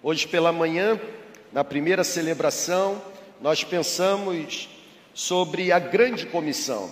Hoje 0.00 0.28
pela 0.28 0.52
manhã, 0.52 1.00
na 1.52 1.64
primeira 1.64 2.04
celebração, 2.04 3.02
nós 3.40 3.64
pensamos 3.64 4.68
sobre 5.12 5.72
a 5.72 5.80
grande 5.80 6.24
comissão. 6.26 6.88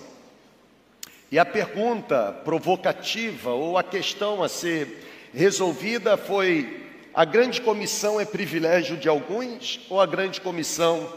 E 1.31 1.39
a 1.39 1.45
pergunta 1.45 2.33
provocativa 2.45 3.51
ou 3.51 3.79
a 3.79 3.85
questão 3.85 4.43
a 4.43 4.49
ser 4.49 5.05
resolvida 5.33 6.17
foi: 6.17 6.85
a 7.15 7.25
grande 7.25 7.61
comissão 7.61 8.19
é 8.19 8.25
privilégio 8.25 8.97
de 8.97 9.09
alguns 9.09 9.87
ou 9.89 10.01
a 10.01 10.07
grande 10.07 10.41
comissão 10.41 11.09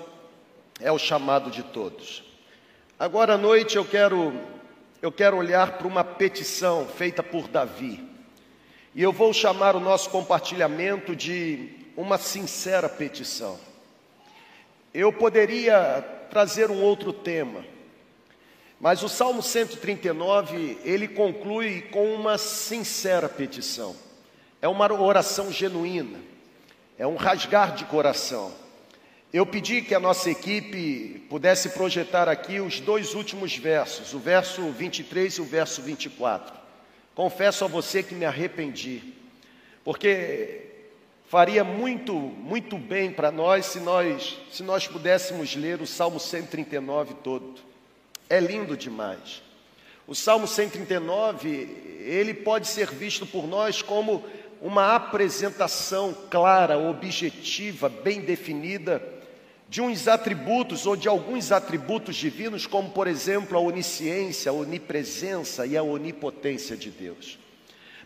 é 0.79 0.91
o 0.91 0.99
chamado 0.99 1.49
de 1.49 1.63
todos? 1.63 2.23
Agora 2.99 3.33
à 3.33 3.37
noite 3.37 3.77
eu 3.77 3.83
quero 3.83 4.31
eu 5.01 5.11
quero 5.11 5.37
olhar 5.37 5.79
para 5.79 5.87
uma 5.87 6.03
petição 6.03 6.85
feita 6.85 7.23
por 7.23 7.47
Davi. 7.47 8.07
E 8.93 9.01
eu 9.01 9.11
vou 9.11 9.33
chamar 9.33 9.75
o 9.75 9.79
nosso 9.79 10.11
compartilhamento 10.11 11.15
de 11.15 11.78
uma 11.99 12.17
sincera 12.17 12.87
petição. 12.87 13.59
Eu 14.93 15.11
poderia 15.11 16.01
trazer 16.31 16.71
um 16.71 16.81
outro 16.81 17.11
tema, 17.11 17.65
mas 18.79 19.03
o 19.03 19.09
Salmo 19.09 19.43
139, 19.43 20.79
ele 20.85 21.09
conclui 21.09 21.81
com 21.91 22.13
uma 22.13 22.37
sincera 22.37 23.27
petição. 23.27 23.93
É 24.61 24.67
uma 24.69 24.89
oração 24.93 25.51
genuína, 25.51 26.21
é 26.97 27.05
um 27.05 27.17
rasgar 27.17 27.75
de 27.75 27.83
coração. 27.83 28.53
Eu 29.33 29.45
pedi 29.45 29.81
que 29.81 29.93
a 29.93 29.99
nossa 29.99 30.31
equipe 30.31 31.25
pudesse 31.29 31.67
projetar 31.71 32.29
aqui 32.29 32.61
os 32.61 32.79
dois 32.79 33.13
últimos 33.13 33.57
versos, 33.57 34.13
o 34.13 34.19
verso 34.19 34.71
23 34.71 35.33
e 35.33 35.41
o 35.41 35.45
verso 35.45 35.81
24. 35.81 36.55
Confesso 37.13 37.65
a 37.65 37.67
você 37.67 38.01
que 38.01 38.15
me 38.15 38.23
arrependi, 38.23 39.03
porque 39.83 40.68
faria 41.29 41.63
muito, 41.63 42.13
muito 42.13 42.77
bem 42.77 43.11
para 43.11 43.31
nós 43.31 43.67
se 43.67 43.79
nós 43.79 44.37
se 44.51 44.63
nós 44.63 44.87
pudéssemos 44.87 45.55
ler 45.55 45.79
o 45.79 45.87
Salmo 45.87 46.19
139 46.19 47.13
todo. 47.23 47.61
É 48.27 48.39
lindo 48.39 48.75
demais. 48.75 49.41
O 50.07 50.15
Salmo 50.15 50.47
139, 50.47 52.01
ele 52.03 52.33
pode 52.33 52.67
ser 52.67 52.89
visto 52.89 53.27
por 53.27 53.47
nós 53.47 53.81
como 53.81 54.25
uma 54.59 54.95
apresentação 54.95 56.17
clara, 56.31 56.79
objetiva, 56.79 57.87
bem 57.87 58.21
definida 58.21 59.01
de 59.69 59.81
uns 59.81 60.07
atributos 60.07 60.87
ou 60.87 60.95
de 60.95 61.07
alguns 61.07 61.51
atributos 61.51 62.15
divinos, 62.15 62.65
como 62.65 62.89
por 62.89 63.07
exemplo 63.07 63.55
a 63.55 63.61
onisciência, 63.61 64.49
a 64.49 64.53
onipresença 64.53 65.63
e 65.67 65.77
a 65.77 65.83
onipotência 65.83 66.75
de 66.75 66.89
Deus. 66.89 67.37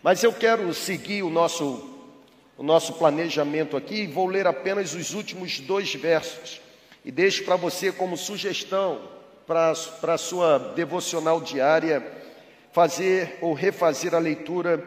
Mas 0.04 0.22
eu 0.22 0.34
quero 0.34 0.74
seguir 0.74 1.24
o 1.24 1.30
nosso, 1.30 1.93
o 2.58 2.64
nosso 2.64 2.94
planejamento 2.94 3.76
aqui 3.76 4.08
vou 4.08 4.28
ler 4.28 4.48
apenas 4.48 4.94
os 4.94 5.14
últimos 5.14 5.60
dois 5.60 5.94
versos 5.94 6.62
e 7.04 7.12
deixo 7.12 7.44
para 7.44 7.56
você 7.56 7.92
como 7.92 8.16
sugestão 8.16 9.02
para, 9.46 9.74
para 10.00 10.14
a 10.14 10.18
sua 10.18 10.58
devocional 10.58 11.42
diária 11.42 12.06
fazer 12.72 13.38
ou 13.42 13.54
refazer 13.54 14.16
a 14.16 14.20
leitura 14.20 14.84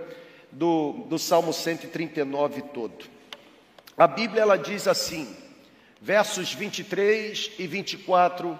do, 0.51 1.05
do 1.09 1.19
Salmo 1.19 1.53
139 1.53 2.63
todo. 2.63 3.05
A 3.97 4.07
Bíblia 4.07 4.43
ela 4.43 4.57
diz 4.57 4.87
assim: 4.89 5.35
versos 6.01 6.53
23 6.55 7.53
e 7.59 7.67
24 7.67 8.59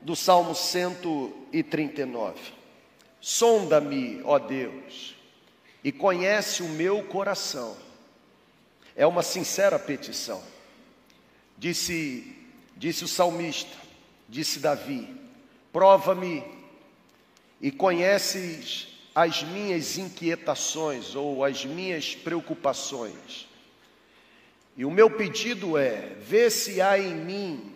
do 0.00 0.16
Salmo 0.16 0.54
139. 0.54 2.34
Sonda-me, 3.20 4.20
ó 4.24 4.38
Deus, 4.38 5.16
e 5.82 5.90
conhece 5.90 6.62
o 6.62 6.68
meu 6.68 7.02
coração. 7.04 7.76
É 8.96 9.06
uma 9.06 9.22
sincera 9.22 9.78
petição. 9.78 10.42
Disse, 11.58 12.34
disse 12.74 13.04
o 13.04 13.08
salmista, 13.08 13.76
disse 14.26 14.58
Davi: 14.58 15.14
prova-me 15.70 16.42
e 17.60 17.70
conheces 17.70 18.88
as 19.14 19.42
minhas 19.42 19.98
inquietações 19.98 21.14
ou 21.14 21.44
as 21.44 21.66
minhas 21.66 22.14
preocupações. 22.14 23.46
E 24.74 24.84
o 24.86 24.90
meu 24.90 25.10
pedido 25.10 25.76
é: 25.76 26.16
vê 26.20 26.48
se 26.48 26.80
há 26.80 26.98
em 26.98 27.14
mim 27.14 27.72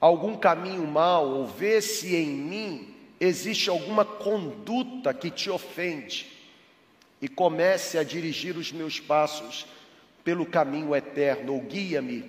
algum 0.00 0.36
caminho 0.36 0.86
mau, 0.86 1.28
ou 1.28 1.46
vê 1.46 1.82
se 1.82 2.16
em 2.16 2.28
mim 2.28 2.94
existe 3.20 3.68
alguma 3.68 4.04
conduta 4.04 5.12
que 5.12 5.30
te 5.30 5.50
ofende, 5.50 6.26
e 7.20 7.28
comece 7.28 7.98
a 7.98 8.02
dirigir 8.02 8.56
os 8.56 8.72
meus 8.72 9.00
passos 9.00 9.66
pelo 10.26 10.44
caminho 10.44 10.92
eterno, 10.92 11.54
ou 11.54 11.60
guia-me 11.60 12.28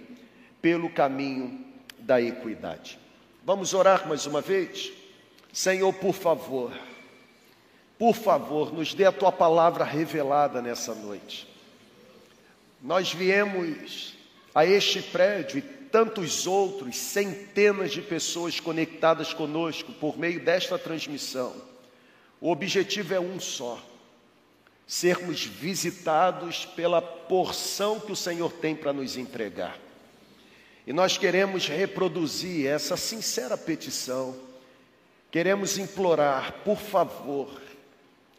pelo 0.61 0.87
caminho 0.87 1.65
da 1.97 2.21
equidade. 2.21 2.99
Vamos 3.43 3.73
orar 3.73 4.07
mais 4.07 4.27
uma 4.27 4.39
vez? 4.39 4.93
Senhor, 5.51 5.91
por 5.93 6.13
favor, 6.13 6.71
por 7.97 8.13
favor, 8.13 8.71
nos 8.71 8.93
dê 8.93 9.05
a 9.05 9.11
tua 9.11 9.31
palavra 9.31 9.83
revelada 9.83 10.61
nessa 10.61 10.93
noite. 10.93 11.47
Nós 12.83 13.11
viemos 13.11 14.13
a 14.53 14.63
este 14.63 15.01
prédio 15.01 15.57
e 15.57 15.61
tantos 15.63 16.45
outros, 16.45 16.95
centenas 16.95 17.91
de 17.91 18.03
pessoas 18.03 18.59
conectadas 18.59 19.33
conosco 19.33 19.91
por 19.93 20.19
meio 20.19 20.39
desta 20.39 20.77
transmissão. 20.77 21.55
O 22.39 22.51
objetivo 22.51 23.15
é 23.15 23.19
um 23.19 23.39
só: 23.39 23.83
sermos 24.87 25.43
visitados 25.43 26.65
pela 26.65 27.01
porção 27.01 27.99
que 27.99 28.11
o 28.11 28.15
Senhor 28.15 28.51
tem 28.53 28.75
para 28.75 28.93
nos 28.93 29.17
entregar. 29.17 29.77
E 30.87 30.93
nós 30.93 31.17
queremos 31.17 31.67
reproduzir 31.67 32.65
essa 32.65 32.97
sincera 32.97 33.57
petição, 33.57 34.35
queremos 35.29 35.77
implorar, 35.77 36.61
por 36.63 36.79
favor, 36.79 37.61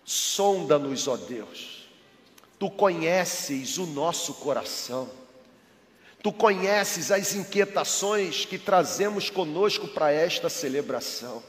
sonda-nos, 0.04 1.06
ó 1.06 1.16
Deus 1.16 1.78
Tu 2.58 2.68
conheces 2.68 3.78
o 3.78 3.86
nosso 3.86 4.34
coração. 4.34 5.08
Tu 6.20 6.32
conheces 6.32 7.12
as 7.12 7.34
inquietações 7.34 8.44
que 8.44 8.58
trazemos 8.58 9.30
conosco 9.30 9.86
para 9.86 10.10
esta 10.10 10.48
celebração. 10.48 11.40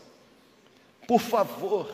Por 1.08 1.20
favor, 1.20 1.92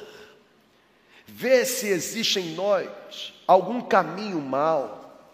vê 1.25 1.66
se 1.66 1.88
existe 1.88 2.40
em 2.40 2.53
nós 2.56 3.34
algum 3.47 3.81
caminho 3.81 4.41
mau, 4.41 5.30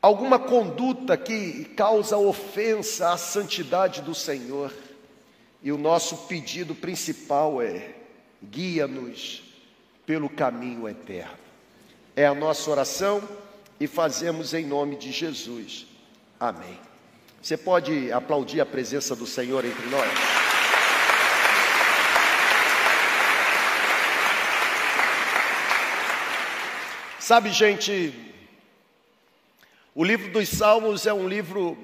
alguma 0.00 0.38
conduta 0.38 1.16
que 1.16 1.64
causa 1.76 2.16
ofensa 2.16 3.12
à 3.12 3.16
santidade 3.16 4.02
do 4.02 4.14
Senhor. 4.14 4.72
E 5.62 5.72
o 5.72 5.78
nosso 5.78 6.16
pedido 6.26 6.74
principal 6.74 7.62
é: 7.62 7.94
guia-nos 8.42 9.42
pelo 10.04 10.28
caminho 10.28 10.88
eterno. 10.88 11.38
É 12.14 12.26
a 12.26 12.34
nossa 12.34 12.70
oração 12.70 13.26
e 13.80 13.86
fazemos 13.86 14.54
em 14.54 14.66
nome 14.66 14.96
de 14.96 15.10
Jesus. 15.10 15.86
Amém. 16.38 16.78
Você 17.40 17.56
pode 17.56 18.12
aplaudir 18.12 18.60
a 18.60 18.66
presença 18.66 19.16
do 19.16 19.26
Senhor 19.26 19.64
entre 19.64 19.86
nós? 19.88 20.43
Sabe, 27.26 27.50
gente, 27.52 28.12
o 29.94 30.04
livro 30.04 30.30
dos 30.30 30.46
Salmos 30.46 31.06
é 31.06 31.14
um 31.14 31.26
livro 31.26 31.74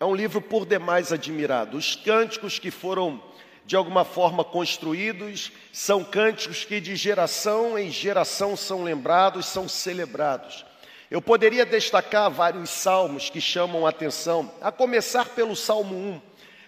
é 0.00 0.04
um 0.04 0.16
livro 0.16 0.40
por 0.40 0.66
demais 0.66 1.12
admirado. 1.12 1.76
Os 1.76 1.94
cânticos 1.94 2.58
que 2.58 2.72
foram 2.72 3.22
de 3.64 3.76
alguma 3.76 4.04
forma 4.04 4.42
construídos, 4.42 5.52
são 5.72 6.02
cânticos 6.02 6.64
que 6.64 6.80
de 6.80 6.96
geração 6.96 7.78
em 7.78 7.88
geração 7.88 8.56
são 8.56 8.82
lembrados, 8.82 9.46
são 9.46 9.68
celebrados. 9.68 10.66
Eu 11.08 11.22
poderia 11.22 11.64
destacar 11.64 12.28
vários 12.28 12.68
salmos 12.70 13.30
que 13.30 13.40
chamam 13.40 13.86
a 13.86 13.90
atenção, 13.90 14.52
a 14.60 14.72
começar 14.72 15.26
pelo 15.26 15.54
Salmo 15.54 15.94
1, 15.94 16.20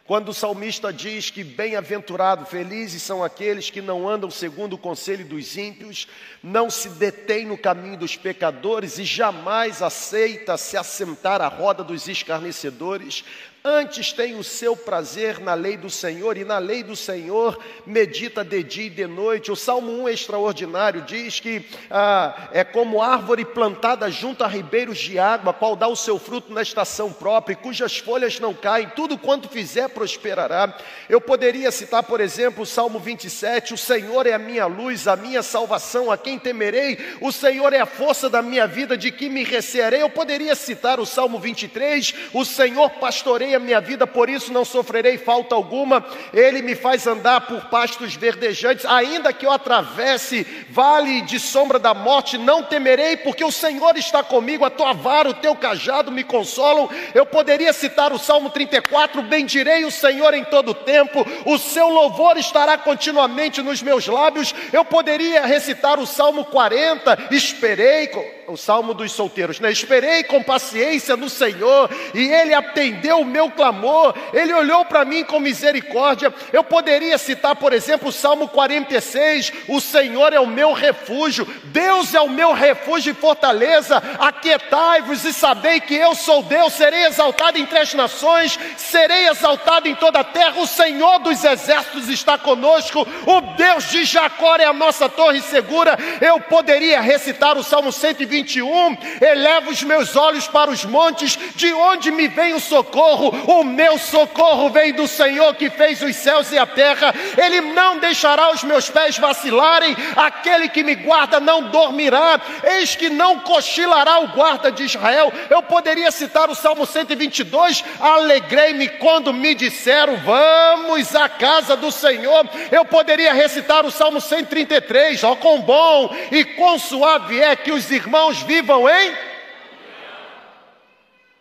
quando 0.05 0.31
o 0.31 0.35
salmista 0.35 0.93
diz 0.93 1.31
que 1.31 1.45
bem-aventurado, 1.45 2.45
felizes 2.45 3.03
são 3.03 3.23
aqueles 3.23 3.71
que 3.71 3.81
não 3.81 4.09
andam 4.09 4.31
segundo 4.31 4.73
o 4.73 4.79
conselho 4.79 5.25
dos 5.25 5.57
ímpios, 5.57 6.09
não 6.43 6.69
se 6.69 6.89
detêm 6.89 7.47
no 7.47 7.57
caminho 7.57 7.97
dos 7.97 8.17
pecadores 8.17 8.99
e 8.99 9.05
jamais 9.05 9.81
aceita 9.81 10.57
se 10.57 10.77
assentar 10.77 11.41
à 11.41 11.47
roda 11.47 11.85
dos 11.85 12.09
escarnecedores, 12.09 13.25
Antes 13.65 14.13
tem 14.13 14.35
o 14.35 14.43
seu 14.43 14.77
prazer 14.77 15.39
na 15.39 15.55
lei 15.55 15.77
do 15.77 15.89
Senhor, 15.89 16.37
e 16.37 16.45
na 16.45 16.59
lei 16.59 16.83
do 16.83 16.97
Senhor 16.97 17.57
medita 17.87 18.43
de 18.43 18.61
dia 18.61 18.87
e 18.87 18.91
de 18.91 19.07
noite. 19.07 19.53
O 19.53 19.57
Salmo 19.57 20.03
1 20.03 20.09
é 20.09 20.13
extraordinário, 20.13 21.03
diz 21.03 21.39
que 21.39 21.65
ah, 21.89 22.49
é 22.51 22.65
como 22.65 23.01
árvore 23.01 23.45
plantada 23.45 24.11
junto 24.11 24.43
a 24.43 24.49
ribeiros 24.49 24.99
de 24.99 25.17
água, 25.17 25.53
qual 25.53 25.77
dá 25.77 25.87
o 25.87 25.95
seu 25.95 26.19
fruto 26.19 26.53
na 26.53 26.61
estação 26.61 27.13
própria, 27.13 27.55
cujas 27.55 27.99
folhas 27.99 28.41
não 28.41 28.53
caem, 28.53 28.91
tudo 28.97 29.17
quanto 29.17 29.49
fizer 29.49 29.89
prosperará. 29.91 30.77
Eu 31.09 31.21
poderia 31.21 31.71
citar, 31.71 32.03
por 32.03 32.21
exemplo, 32.21 32.65
o 32.65 32.67
Salmo 32.67 32.99
27, 32.99 33.75
o 33.75 33.79
Senhor 33.79 34.27
é 34.27 34.33
a 34.33 34.41
minha 34.41 34.67
luz, 34.67 35.07
a 35.07 35.15
minha 35.15 35.41
salvação, 35.41 36.11
a 36.11 36.19
quem 36.19 36.37
temerei? 36.37 36.99
O 37.21 37.31
Senhor 37.31 37.73
é 37.73 37.79
a 37.79 37.87
força 37.87 38.29
da 38.29 38.43
minha 38.43 38.67
vida, 38.67 38.99
de 38.99 39.13
que 39.13 39.29
me 39.29 39.45
recearei? 39.45 40.03
Eu 40.03 40.11
poderia 40.11 40.57
citar 40.57 40.99
o 40.99 41.07
Salmo 41.07 41.39
23, 41.39 42.13
o 42.33 42.45
Senhor 42.45 42.91
pastoreia 42.91 43.52
a 43.55 43.61
minha 43.61 43.81
vida, 43.81 44.07
por 44.07 44.29
isso 44.29 44.53
não 44.53 44.65
sofrerei 44.65 45.19
falta 45.19 45.55
alguma. 45.55 46.05
Ele 46.33 46.63
me 46.63 46.75
faz 46.75 47.07
andar 47.07 47.43
por 47.43 47.67
pastos 47.67 48.15
verdejantes, 48.15 48.85
ainda 48.85 49.33
que 49.33 49.47
eu 49.47 49.51
atravesse 49.51 50.47
vale 50.71 51.23
de 51.23 51.39
sombra 51.39 51.79
da 51.79 51.95
morte, 51.95 52.39
não 52.39 52.63
temerei, 52.63 53.17
porque 53.17 53.45
o 53.45 53.53
Senhor 53.53 53.97
está 53.97 54.23
comigo, 54.23 54.65
a 54.65 54.71
tua 54.71 54.93
vara, 54.93 55.29
o 55.29 55.35
teu 55.35 55.55
cajado 55.55 56.11
me 56.11 56.25
consolam. 56.25 56.89
Eu 57.15 57.27
poderia 57.27 57.73
citar 57.73 58.13
o 58.13 58.19
Salmo 58.19 58.51
34, 58.51 59.23
bendirei 59.23 59.85
o 59.85 59.91
Senhor 59.91 60.35
em 60.35 60.45
todo 60.45 60.75
tempo, 60.75 61.27
o 61.47 61.59
seu 61.59 61.89
louvor 61.89 62.37
estará 62.37 62.79
continuamente 62.79 63.63
nos 63.63 63.83
meus 63.83 64.07
lábios. 64.07 64.55
Eu 64.73 64.85
poderia 64.85 65.45
recitar 65.47 65.99
o 65.99 66.07
Salmo 66.07 66.45
40, 66.47 67.29
esperei, 67.31 68.09
o 68.47 68.57
Salmo 68.57 68.93
dos 68.93 69.13
solteiros, 69.13 69.61
né? 69.61 69.71
Esperei 69.71 70.25
com 70.25 70.43
paciência 70.43 71.17
no 71.17 71.29
Senhor 71.29 71.91
e 72.15 72.27
ele 72.29 72.55
atendeu 72.55 73.21
o 73.21 73.25
meu 73.25 73.51
clamor. 73.51 74.15
Ele 74.33 74.53
olhou 74.53 74.85
para 74.85 75.05
mim 75.05 75.25
com 75.25 75.41
misericórdia. 75.41 76.33
Eu 76.53 76.65
poderia 76.65 77.17
citar, 77.19 77.57
por 77.57 77.73
exemplo, 77.73 78.09
o 78.09 78.13
Salmo 78.13 78.49
46, 78.49 79.53
o 79.69 79.81
Senhor 79.81 80.33
é 80.33 80.41
o 80.41 80.47
meu 80.47 80.73
refúgio. 80.73 81.47
Deus 81.65 82.15
é 82.15 82.21
o 82.21 82.29
meu 82.29 82.53
refúgio 82.53 83.13
e 83.13 83.15
fortaleza. 83.15 84.03
Aquietai-vos 84.19 85.25
e 85.25 85.33
sabei 85.33 85.81
que 85.81 85.95
eu 85.95 86.15
sou 86.15 86.43
Deus. 86.43 86.73
Serei 86.73 87.07
exaltado 87.07 87.59
entre 87.59 87.79
as 87.79 87.95
nações, 87.95 88.59
serei 88.77 89.29
exaltado 89.29 89.89
em 89.89 89.95
toda 89.95 90.21
a 90.21 90.25
terra. 90.25 90.61
O 90.61 90.67
Senhor 90.67 91.19
dos 91.21 91.45
exércitos 91.45 92.09
está 92.09 92.37
conosco. 92.37 93.07
O 93.27 93.41
Deus 93.57 93.91
de 93.91 94.05
Jacó 94.05 94.57
é 94.57 94.65
a 94.65 94.73
nossa 94.73 95.09
torre 95.09 95.41
segura. 95.41 95.97
Eu 96.21 96.41
poderia 96.41 97.01
recitar 97.01 97.57
o 97.57 97.63
Salmo 97.63 97.93
121. 98.33 98.97
Eleva 99.21 99.71
os 99.71 99.83
meus 99.83 100.17
olhos 100.17 100.49
para 100.49 100.71
os 100.71 100.85
montes, 100.85 101.39
de 101.55 101.73
onde 101.73 102.11
me 102.11 102.29
vem 102.29 102.55
o 102.55 102.61
socorro? 102.61 103.29
O 103.47 103.63
meu 103.63 103.99
socorro 103.99 104.71
vem 104.71 104.93
do 104.93 105.07
Senhor 105.07 105.55
que 105.55 105.69
fez 105.69 106.01
os 106.03 106.17
céus 106.17 106.51
e 106.51 106.59
a 106.59 106.67
terra. 106.67 107.15
Ele 107.37 107.61
não 107.61 107.99
deixará 107.99 108.51
os 108.51 108.65
meus 108.65 108.89
pés 108.89 109.19
vacilarem. 109.19 109.95
Aquele 110.17 110.69
que 110.69 110.83
me 110.83 110.95
guarda 110.95 111.39
não 111.39 111.65
dormirá. 111.65 112.41
Eis 112.65 112.97
que 112.97 113.11
não 113.11 113.41
cochilará 113.41 114.21
o 114.21 114.29
guarda 114.29 114.73
de 114.73 114.85
Israel. 114.85 115.33
Eu 115.51 115.63
poderia 115.63 116.11
citar 116.11 116.49
o 116.49 116.55
Salmo 116.55 116.87
122. 116.87 117.85
Alegrei-me 118.01 118.89
quando 118.89 119.33
me 119.33 119.55
disseram: 119.55 120.17
Vamos 120.17 121.15
à 121.15 121.29
casa 121.29 121.77
do 121.77 121.93
Senhor. 121.93 122.49
Eu 122.71 122.85
poderia 122.85 123.33
recitar 123.33 123.85
o 123.85 123.91
Salmo 123.91 124.21
133. 124.21 125.23
Ó, 125.25 125.33
oh, 125.33 125.37
quão 125.37 125.61
bom 125.61 126.15
e 126.31 126.45
quão 126.45 126.79
suave 126.79 127.41
é 127.41 127.55
que 127.55 127.73
os 127.73 127.91
irmãos 127.91 128.22
vivam 128.31 128.89
em. 128.89 129.17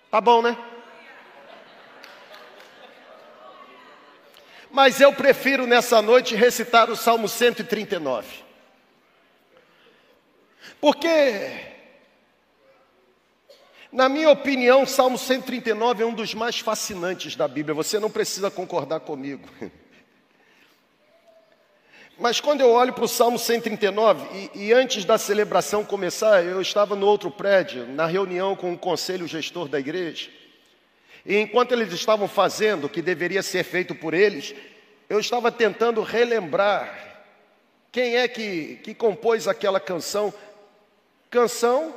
Tá 0.09 0.19
bom, 0.19 0.41
né? 0.41 0.57
Mas 4.71 5.01
eu 5.01 5.13
prefiro 5.13 5.67
nessa 5.67 6.01
noite 6.01 6.35
recitar 6.35 6.89
o 6.89 6.95
Salmo 6.95 7.27
139. 7.27 8.27
Porque, 10.79 11.51
na 13.91 14.07
minha 14.07 14.29
opinião, 14.29 14.83
o 14.83 14.87
Salmo 14.87 15.17
139 15.17 16.03
é 16.03 16.05
um 16.05 16.13
dos 16.13 16.33
mais 16.33 16.59
fascinantes 16.59 17.35
da 17.35 17.47
Bíblia. 17.47 17.75
Você 17.75 17.99
não 17.99 18.09
precisa 18.09 18.49
concordar 18.49 19.01
comigo. 19.01 19.47
Mas 22.21 22.39
quando 22.39 22.61
eu 22.61 22.69
olho 22.69 22.93
para 22.93 23.03
o 23.03 23.07
Salmo 23.07 23.39
139, 23.39 24.51
e, 24.53 24.67
e, 24.67 24.73
antes 24.73 25.03
da 25.03 25.17
celebração 25.17 25.83
começar, 25.83 26.45
eu 26.45 26.61
estava 26.61 26.95
no 26.95 27.07
outro 27.07 27.31
prédio, 27.31 27.87
na 27.87 28.05
reunião 28.05 28.55
com 28.55 28.71
o 28.71 28.77
conselho 28.77 29.27
gestor 29.27 29.67
da 29.67 29.79
igreja. 29.79 30.29
E 31.25 31.35
enquanto 31.37 31.71
eles 31.71 31.91
estavam 31.91 32.27
fazendo 32.27 32.85
o 32.85 32.89
que 32.89 33.01
deveria 33.01 33.41
ser 33.41 33.63
feito 33.63 33.95
por 33.95 34.13
eles, 34.13 34.53
eu 35.09 35.19
estava 35.19 35.51
tentando 35.51 36.03
relembrar 36.03 37.25
quem 37.91 38.17
é 38.17 38.27
que, 38.27 38.75
que 38.83 38.93
compôs 38.93 39.47
aquela 39.47 39.79
canção. 39.79 40.31
Canção 41.27 41.91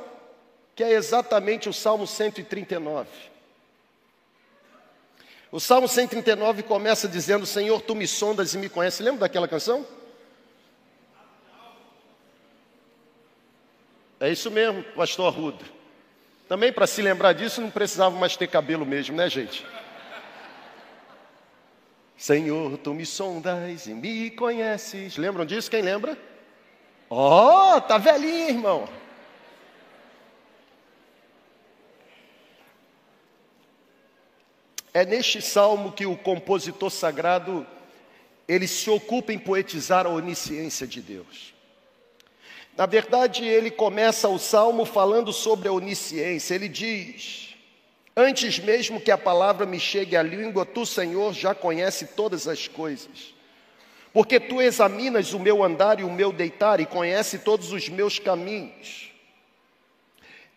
que 0.75 0.83
é 0.83 0.93
exatamente 0.93 1.69
o 1.69 1.73
Salmo 1.73 2.07
139. 2.07 3.07
O 5.51 5.59
Salmo 5.59 5.87
139 5.87 6.63
começa 6.63 7.07
dizendo: 7.07 7.45
Senhor, 7.45 7.79
tu 7.81 7.93
me 7.93 8.07
sondas 8.07 8.55
e 8.55 8.57
me 8.57 8.69
conheces. 8.69 9.01
Lembra 9.01 9.19
daquela 9.19 9.47
canção? 9.47 9.85
É 14.19 14.31
isso 14.31 14.49
mesmo, 14.49 14.83
pastor 14.95 15.27
Arruda. 15.33 15.65
Também 16.47 16.71
para 16.71 16.85
se 16.85 17.01
lembrar 17.01 17.33
disso 17.33 17.61
não 17.61 17.71
precisava 17.71 18.15
mais 18.15 18.37
ter 18.37 18.47
cabelo 18.47 18.85
mesmo, 18.85 19.15
né, 19.15 19.29
gente? 19.29 19.65
Senhor, 22.17 22.77
tu 22.77 22.93
me 22.93 23.05
sondas 23.05 23.87
e 23.87 23.93
me 23.93 24.31
conheces. 24.31 25.17
Lembram 25.17 25.45
disso? 25.45 25.69
Quem 25.69 25.81
lembra? 25.81 26.17
Ó, 27.09 27.77
oh, 27.77 27.81
tá 27.81 27.97
velhinho, 27.97 28.49
irmão. 28.49 28.89
É 34.93 35.03
neste 35.03 35.41
salmo 35.41 35.91
que 35.91 36.05
o 36.05 36.15
compositor 36.15 36.89
sagrado 36.89 37.67
ele 38.47 38.67
se 38.67 38.89
ocupa 38.89 39.33
em 39.33 39.39
poetizar 39.39 40.05
a 40.05 40.09
onisciência 40.09 40.85
de 40.87 41.01
Deus. 41.01 41.54
Na 42.75 42.85
verdade, 42.85 43.45
ele 43.45 43.71
começa 43.71 44.27
o 44.27 44.37
salmo 44.37 44.83
falando 44.85 45.31
sobre 45.31 45.69
a 45.69 45.71
onisciência. 45.71 46.55
Ele 46.55 46.67
diz: 46.67 47.55
Antes 48.15 48.59
mesmo 48.59 48.99
que 48.99 49.11
a 49.11 49.17
palavra 49.17 49.65
me 49.65 49.79
chegue 49.79 50.15
à 50.15 50.21
língua, 50.21 50.65
tu, 50.65 50.85
Senhor, 50.85 51.33
já 51.33 51.55
conhece 51.55 52.07
todas 52.07 52.47
as 52.47 52.67
coisas. 52.67 53.33
Porque 54.13 54.39
tu 54.39 54.61
examinas 54.61 55.33
o 55.33 55.39
meu 55.39 55.63
andar 55.63 55.99
e 55.99 56.03
o 56.03 56.11
meu 56.11 56.31
deitar 56.31 56.79
e 56.79 56.85
conhece 56.85 57.39
todos 57.39 57.73
os 57.73 57.89
meus 57.89 58.19
caminhos. 58.19 59.11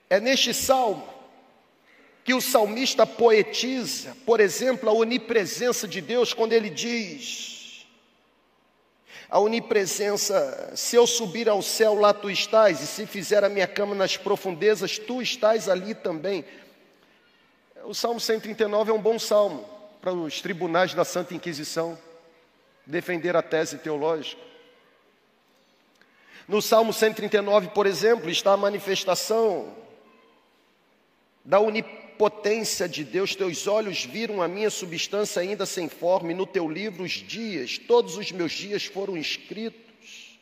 É 0.08 0.20
neste 0.20 0.54
salmo 0.54 1.06
que 2.24 2.34
o 2.34 2.40
salmista 2.40 3.06
poetiza, 3.06 4.16
por 4.24 4.38
exemplo, 4.38 4.88
a 4.88 4.92
onipresença 4.92 5.88
de 5.88 6.00
Deus 6.00 6.32
quando 6.32 6.52
ele 6.52 6.70
diz: 6.70 7.57
a 9.30 9.38
onipresença, 9.38 10.72
se 10.74 10.96
eu 10.96 11.06
subir 11.06 11.48
ao 11.48 11.60
céu, 11.60 11.94
lá 11.94 12.14
tu 12.14 12.30
estás, 12.30 12.80
e 12.80 12.86
se 12.86 13.06
fizer 13.06 13.44
a 13.44 13.48
minha 13.48 13.66
cama 13.66 13.94
nas 13.94 14.16
profundezas, 14.16 14.98
tu 14.98 15.20
estás 15.20 15.68
ali 15.68 15.94
também. 15.94 16.44
O 17.84 17.94
Salmo 17.94 18.18
139 18.18 18.90
é 18.90 18.94
um 18.94 19.00
bom 19.00 19.18
salmo 19.18 19.68
para 20.00 20.12
os 20.12 20.40
tribunais 20.40 20.94
da 20.94 21.04
Santa 21.04 21.34
Inquisição 21.34 21.98
defender 22.86 23.36
a 23.36 23.42
tese 23.42 23.76
teológica. 23.78 24.40
No 26.46 26.62
Salmo 26.62 26.94
139, 26.94 27.68
por 27.68 27.86
exemplo, 27.86 28.30
está 28.30 28.54
a 28.54 28.56
manifestação 28.56 29.76
da 31.44 31.60
onipresença 31.60 31.97
potência 32.18 32.88
de 32.88 33.04
Deus, 33.04 33.36
teus 33.36 33.68
olhos 33.68 34.04
viram 34.04 34.42
a 34.42 34.48
minha 34.48 34.68
substância 34.68 35.40
ainda 35.40 35.64
sem 35.64 35.88
forma, 35.88 36.32
e 36.32 36.34
no 36.34 36.44
teu 36.44 36.68
livro 36.68 37.04
os 37.04 37.12
dias, 37.12 37.78
todos 37.78 38.16
os 38.16 38.32
meus 38.32 38.52
dias 38.52 38.84
foram 38.84 39.16
escritos. 39.16 40.38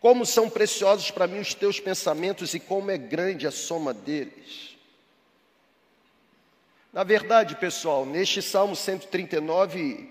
Como 0.00 0.24
são 0.24 0.48
preciosos 0.48 1.10
para 1.10 1.26
mim 1.26 1.40
os 1.40 1.54
teus 1.54 1.80
pensamentos 1.80 2.54
e 2.54 2.60
como 2.60 2.90
é 2.90 2.96
grande 2.96 3.46
a 3.48 3.50
soma 3.50 3.92
deles. 3.92 4.76
Na 6.92 7.02
verdade, 7.02 7.56
pessoal, 7.56 8.06
neste 8.06 8.40
Salmo 8.40 8.76
139, 8.76 10.08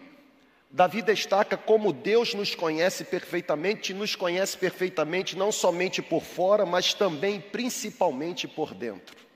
Davi 0.69 1.01
destaca 1.01 1.55
como 1.55 1.93
Deus 1.93 2.33
nos 2.33 2.53
conhece 2.53 3.05
perfeitamente, 3.05 3.93
nos 3.93 4.15
conhece 4.15 4.57
perfeitamente 4.57 5.37
não 5.37 5.51
somente 5.51 6.01
por 6.01 6.21
fora, 6.21 6.65
mas 6.65 6.93
também 6.93 7.39
principalmente 7.39 8.47
por 8.47 8.73
dentro. 8.73 9.26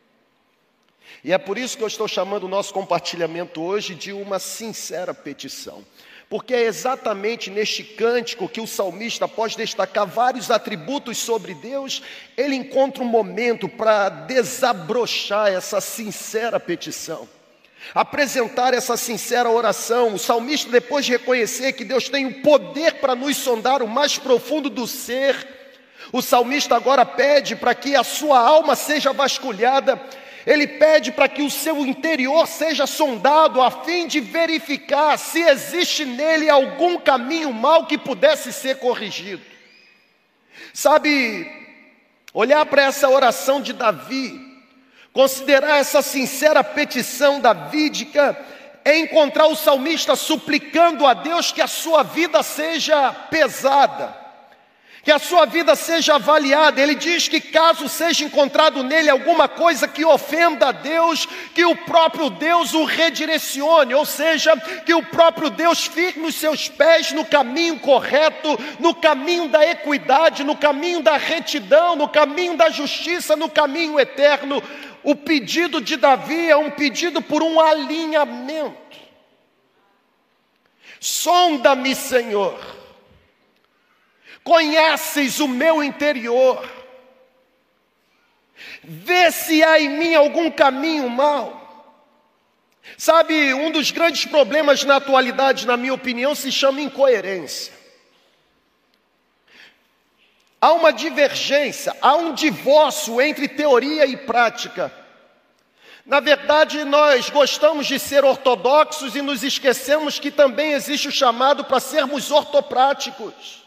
E 1.24 1.32
é 1.34 1.38
por 1.38 1.58
isso 1.58 1.78
que 1.78 1.84
eu 1.84 1.88
estou 1.88 2.08
chamando 2.08 2.44
o 2.44 2.50
nosso 2.50 2.74
compartilhamento 2.74 3.62
hoje 3.62 3.94
de 3.96 4.12
uma 4.12 4.40
sincera 4.40 5.14
petição. 5.14 5.84
Porque 6.30 6.54
é 6.54 6.62
exatamente 6.62 7.50
neste 7.50 7.84
cântico 7.84 8.48
que 8.48 8.62
o 8.62 8.66
salmista, 8.66 9.26
após 9.26 9.56
destacar 9.56 10.08
vários 10.08 10.50
atributos 10.50 11.18
sobre 11.18 11.54
Deus, 11.54 12.02
ele 12.38 12.56
encontra 12.56 13.04
um 13.04 13.08
momento 13.08 13.68
para 13.68 14.08
desabrochar 14.08 15.50
essa 15.50 15.82
sincera 15.82 16.60
petição. 16.60 17.28
Apresentar 17.94 18.74
essa 18.74 18.96
sincera 18.96 19.50
oração, 19.50 20.14
o 20.14 20.20
salmista, 20.20 20.72
depois 20.72 21.06
de 21.06 21.12
reconhecer 21.12 21.74
que 21.74 21.84
Deus 21.84 22.08
tem 22.08 22.26
o 22.26 22.42
poder 22.42 22.96
para 22.96 23.14
nos 23.14 23.36
sondar 23.36 23.84
o 23.84 23.88
mais 23.88 24.18
profundo 24.18 24.70
do 24.70 24.88
ser, 24.88 25.36
o 26.14 26.22
salmista 26.22 26.76
agora 26.76 27.06
pede 27.06 27.56
para 27.56 27.76
que 27.76 27.96
a 27.96 28.04
sua 28.04 28.40
alma 28.40 28.76
seja 28.76 29.12
vasculhada 29.12 30.02
ele 30.46 30.68
pede 30.68 31.12
para 31.12 31.28
que 31.28 31.42
o 31.42 31.50
seu 31.50 31.86
interior 31.86 32.48
seja 32.48 32.88
sondado 32.88 33.62
a 33.62 33.70
fim 33.70 34.08
de 34.08 34.20
verificar 34.20 35.18
se 35.18 35.42
existe 35.42 36.06
nele 36.06 36.50
algum 36.50 36.98
caminho 37.00 37.54
mal 37.54 37.86
que 37.86 37.98
pudesse 37.98 38.52
ser 38.52 38.78
corrigido. 38.78 39.42
Sabe, 40.74 41.50
olhar 42.34 42.66
para 42.66 42.84
essa 42.84 43.10
oração 43.10 43.62
de 43.62 43.74
Davi, 43.74 44.40
considerar 45.14 45.78
essa 45.78 46.02
sincera 46.02 46.64
petição 46.64 47.40
davídica, 47.40 48.40
é 48.84 48.98
encontrar 48.98 49.48
o 49.48 49.56
salmista 49.56 50.16
suplicando 50.16 51.06
a 51.06 51.14
Deus 51.14 51.52
que 51.52 51.62
a 51.62 51.68
sua 51.68 52.04
vida 52.04 52.42
seja 52.42 53.12
pesada 53.30 54.21
que 55.04 55.12
a 55.12 55.18
sua 55.18 55.46
vida 55.46 55.76
seja 55.76 56.16
avaliada. 56.16 56.80
Ele 56.80 56.96
diz 56.96 57.28
que 57.28 57.42
caso 57.42 57.90
seja 57.90 58.24
encontrado 58.24 58.84
nele 58.84 59.10
alguma 59.10 59.48
coisa 59.48 59.88
que 59.88 60.06
ofenda 60.06 60.68
a 60.68 60.72
Deus, 60.72 61.28
que 61.56 61.66
o 61.66 61.76
próprio 61.76 62.30
Deus 62.30 62.74
o 62.74 62.84
redirecione, 62.84 63.94
ou 63.94 64.06
seja, 64.06 64.56
que 64.86 64.94
o 64.94 65.04
próprio 65.04 65.50
Deus 65.50 65.86
firme 65.86 66.28
os 66.28 66.36
seus 66.36 66.70
pés 66.70 67.12
no 67.12 67.26
caminho 67.26 67.80
correto, 67.80 68.58
no 68.80 68.94
caminho 68.94 69.48
da 69.48 69.66
equidade, 69.66 70.44
no 70.44 70.56
caminho 70.56 71.02
da 71.02 71.18
retidão, 71.18 71.96
no 71.96 72.08
caminho 72.08 72.56
da 72.56 72.70
justiça, 72.70 73.36
no 73.36 73.50
caminho 73.50 74.00
eterno. 74.00 74.62
O 75.04 75.16
pedido 75.16 75.82
de 75.82 75.98
Davi 75.98 76.48
é 76.48 76.56
um 76.56 76.70
pedido 76.70 77.24
por 77.24 77.42
um 77.42 77.60
alinhamento. 77.60 78.80
Sonda-me, 81.00 81.96
Senhor 81.96 82.81
conheces 84.44 85.40
o 85.40 85.48
meu 85.48 85.84
interior, 85.84 86.68
vê 88.84 89.32
se 89.32 89.64
há 89.64 89.80
em 89.80 89.90
mim 89.90 90.16
algum 90.16 90.50
caminho 90.50 91.10
mau. 91.10 91.62
Sabe, 92.98 93.54
um 93.54 93.72
dos 93.72 93.92
grandes 93.92 94.26
problemas 94.26 94.84
na 94.84 94.98
atualidade, 94.98 95.66
na 95.68 95.78
minha 95.78 95.94
opinião, 95.94 96.36
se 96.36 96.52
chama 96.52 96.82
incoerência. 96.82 97.74
Há 100.60 100.74
uma 100.74 100.92
divergência, 100.92 101.96
há 102.02 102.16
um 102.16 102.34
divórcio 102.34 103.20
entre 103.20 103.48
teoria 103.48 104.06
e 104.06 104.16
prática. 104.16 104.94
Na 106.06 106.20
verdade, 106.20 106.84
nós 106.84 107.30
gostamos 107.30 107.88
de 107.88 107.98
ser 107.98 108.24
ortodoxos 108.24 109.16
e 109.16 109.22
nos 109.22 109.44
esquecemos 109.44 110.20
que 110.20 110.30
também 110.30 110.74
existe 110.74 111.08
o 111.08 111.12
chamado 111.12 111.64
para 111.64 111.80
sermos 111.80 112.32
ortopráticos. 112.32 113.61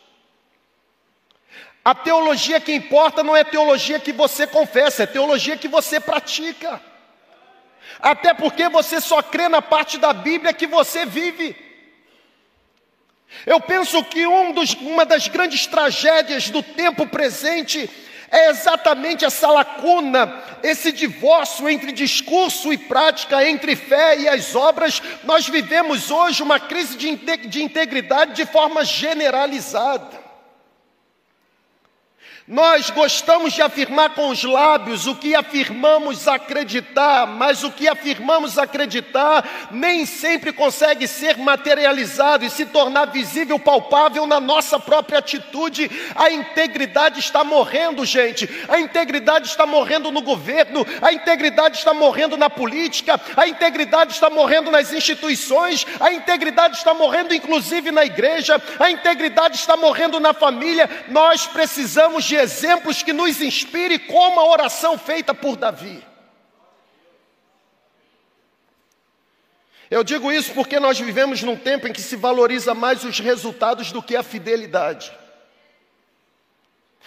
A 1.84 1.94
teologia 1.94 2.58
que 2.58 2.72
importa 2.72 3.22
não 3.22 3.36
é 3.36 3.44
teologia 3.44 4.00
que 4.00 4.12
você 4.12 4.46
confessa, 4.46 5.02
é 5.02 5.06
teologia 5.06 5.56
que 5.56 5.68
você 5.68 6.00
pratica. 6.00 6.80
Até 8.00 8.32
porque 8.32 8.70
você 8.70 9.02
só 9.02 9.22
crê 9.22 9.50
na 9.50 9.60
parte 9.60 9.98
da 9.98 10.12
Bíblia 10.14 10.54
que 10.54 10.66
você 10.66 11.04
vive. 11.04 11.54
Eu 13.44 13.60
penso 13.60 14.02
que 14.04 14.26
um 14.26 14.52
dos, 14.52 14.72
uma 14.74 15.04
das 15.04 15.28
grandes 15.28 15.66
tragédias 15.66 16.48
do 16.48 16.62
tempo 16.62 17.06
presente 17.06 17.90
é 18.30 18.48
exatamente 18.48 19.24
essa 19.24 19.48
lacuna, 19.48 20.42
esse 20.62 20.90
divórcio 20.90 21.68
entre 21.68 21.92
discurso 21.92 22.72
e 22.72 22.78
prática, 22.78 23.46
entre 23.46 23.76
fé 23.76 24.18
e 24.18 24.28
as 24.28 24.56
obras. 24.56 25.02
Nós 25.24 25.46
vivemos 25.46 26.10
hoje 26.10 26.42
uma 26.42 26.58
crise 26.58 26.96
de 26.96 27.62
integridade 27.62 28.32
de 28.32 28.46
forma 28.46 28.84
generalizada. 28.84 30.23
Nós 32.46 32.90
gostamos 32.90 33.54
de 33.54 33.62
afirmar 33.62 34.10
com 34.10 34.28
os 34.28 34.44
lábios 34.44 35.06
o 35.06 35.14
que 35.14 35.34
afirmamos 35.34 36.28
acreditar, 36.28 37.26
mas 37.26 37.64
o 37.64 37.70
que 37.70 37.88
afirmamos 37.88 38.58
acreditar 38.58 39.70
nem 39.70 40.04
sempre 40.04 40.52
consegue 40.52 41.08
ser 41.08 41.38
materializado 41.38 42.44
e 42.44 42.50
se 42.50 42.66
tornar 42.66 43.06
visível, 43.06 43.58
palpável 43.58 44.26
na 44.26 44.40
nossa 44.40 44.78
própria 44.78 45.20
atitude. 45.20 45.90
A 46.14 46.30
integridade 46.30 47.18
está 47.18 47.42
morrendo, 47.42 48.04
gente. 48.04 48.46
A 48.68 48.78
integridade 48.78 49.48
está 49.48 49.64
morrendo 49.64 50.12
no 50.12 50.20
governo, 50.20 50.86
a 51.00 51.14
integridade 51.14 51.78
está 51.78 51.94
morrendo 51.94 52.36
na 52.36 52.50
política, 52.50 53.18
a 53.38 53.48
integridade 53.48 54.12
está 54.12 54.28
morrendo 54.28 54.70
nas 54.70 54.92
instituições, 54.92 55.86
a 55.98 56.12
integridade 56.12 56.76
está 56.76 56.92
morrendo 56.92 57.32
inclusive 57.32 57.90
na 57.90 58.04
igreja, 58.04 58.60
a 58.78 58.90
integridade 58.90 59.56
está 59.56 59.78
morrendo 59.78 60.20
na 60.20 60.34
família. 60.34 60.90
Nós 61.08 61.46
precisamos 61.46 62.22
de 62.22 62.33
de 62.34 62.40
exemplos 62.40 63.02
que 63.02 63.12
nos 63.12 63.40
inspire, 63.40 63.96
como 63.98 64.40
a 64.40 64.50
oração 64.50 64.98
feita 64.98 65.32
por 65.32 65.56
Davi. 65.56 66.04
Eu 69.88 70.02
digo 70.02 70.32
isso 70.32 70.52
porque 70.52 70.80
nós 70.80 70.98
vivemos 70.98 71.42
num 71.44 71.56
tempo 71.56 71.86
em 71.86 71.92
que 71.92 72.00
se 72.00 72.16
valoriza 72.16 72.74
mais 72.74 73.04
os 73.04 73.20
resultados 73.20 73.92
do 73.92 74.02
que 74.02 74.16
a 74.16 74.22
fidelidade. 74.24 75.12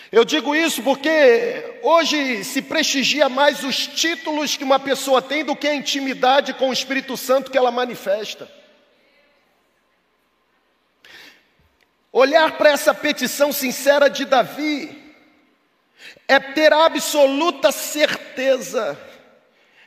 Eu 0.09 0.23
digo 0.23 0.55
isso 0.55 0.81
porque 0.81 1.79
hoje 1.83 2.45
se 2.45 2.61
prestigia 2.61 3.27
mais 3.27 3.63
os 3.65 3.85
títulos 3.85 4.55
que 4.55 4.63
uma 4.63 4.79
pessoa 4.79 5.21
tem 5.21 5.43
do 5.43 5.55
que 5.55 5.67
a 5.67 5.75
intimidade 5.75 6.53
com 6.53 6.69
o 6.69 6.73
Espírito 6.73 7.17
Santo 7.17 7.51
que 7.51 7.57
ela 7.57 7.71
manifesta. 7.71 8.49
Olhar 12.13 12.57
para 12.57 12.69
essa 12.69 12.93
petição 12.93 13.51
sincera 13.51 14.09
de 14.09 14.23
Davi 14.23 15.06
é 16.27 16.39
ter 16.39 16.73
absoluta 16.73 17.71
certeza 17.71 18.99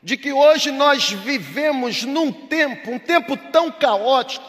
de 0.02 0.16
que 0.16 0.32
hoje 0.32 0.70
nós 0.70 1.10
vivemos 1.10 2.04
num 2.04 2.32
tempo, 2.32 2.90
um 2.90 2.98
tempo 2.98 3.36
tão 3.36 3.70
caótico, 3.70 4.48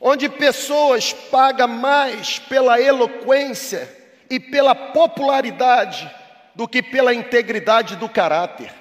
onde 0.00 0.28
pessoas 0.28 1.12
pagam 1.12 1.66
mais 1.66 2.38
pela 2.38 2.80
eloquência 2.80 3.92
e 4.30 4.38
pela 4.38 4.74
popularidade 4.74 6.08
do 6.54 6.68
que 6.68 6.82
pela 6.82 7.12
integridade 7.12 7.96
do 7.96 8.08
caráter. 8.08 8.72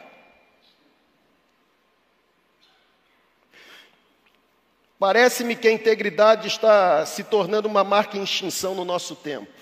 Parece-me 5.00 5.56
que 5.56 5.68
a 5.68 5.72
integridade 5.72 6.48
está 6.48 7.06
se 7.06 7.24
tornando 7.24 7.68
uma 7.68 7.84
marca 7.84 8.18
em 8.18 8.24
extinção 8.24 8.76
no 8.76 8.84
nosso 8.84 9.16
tempo. 9.16 9.57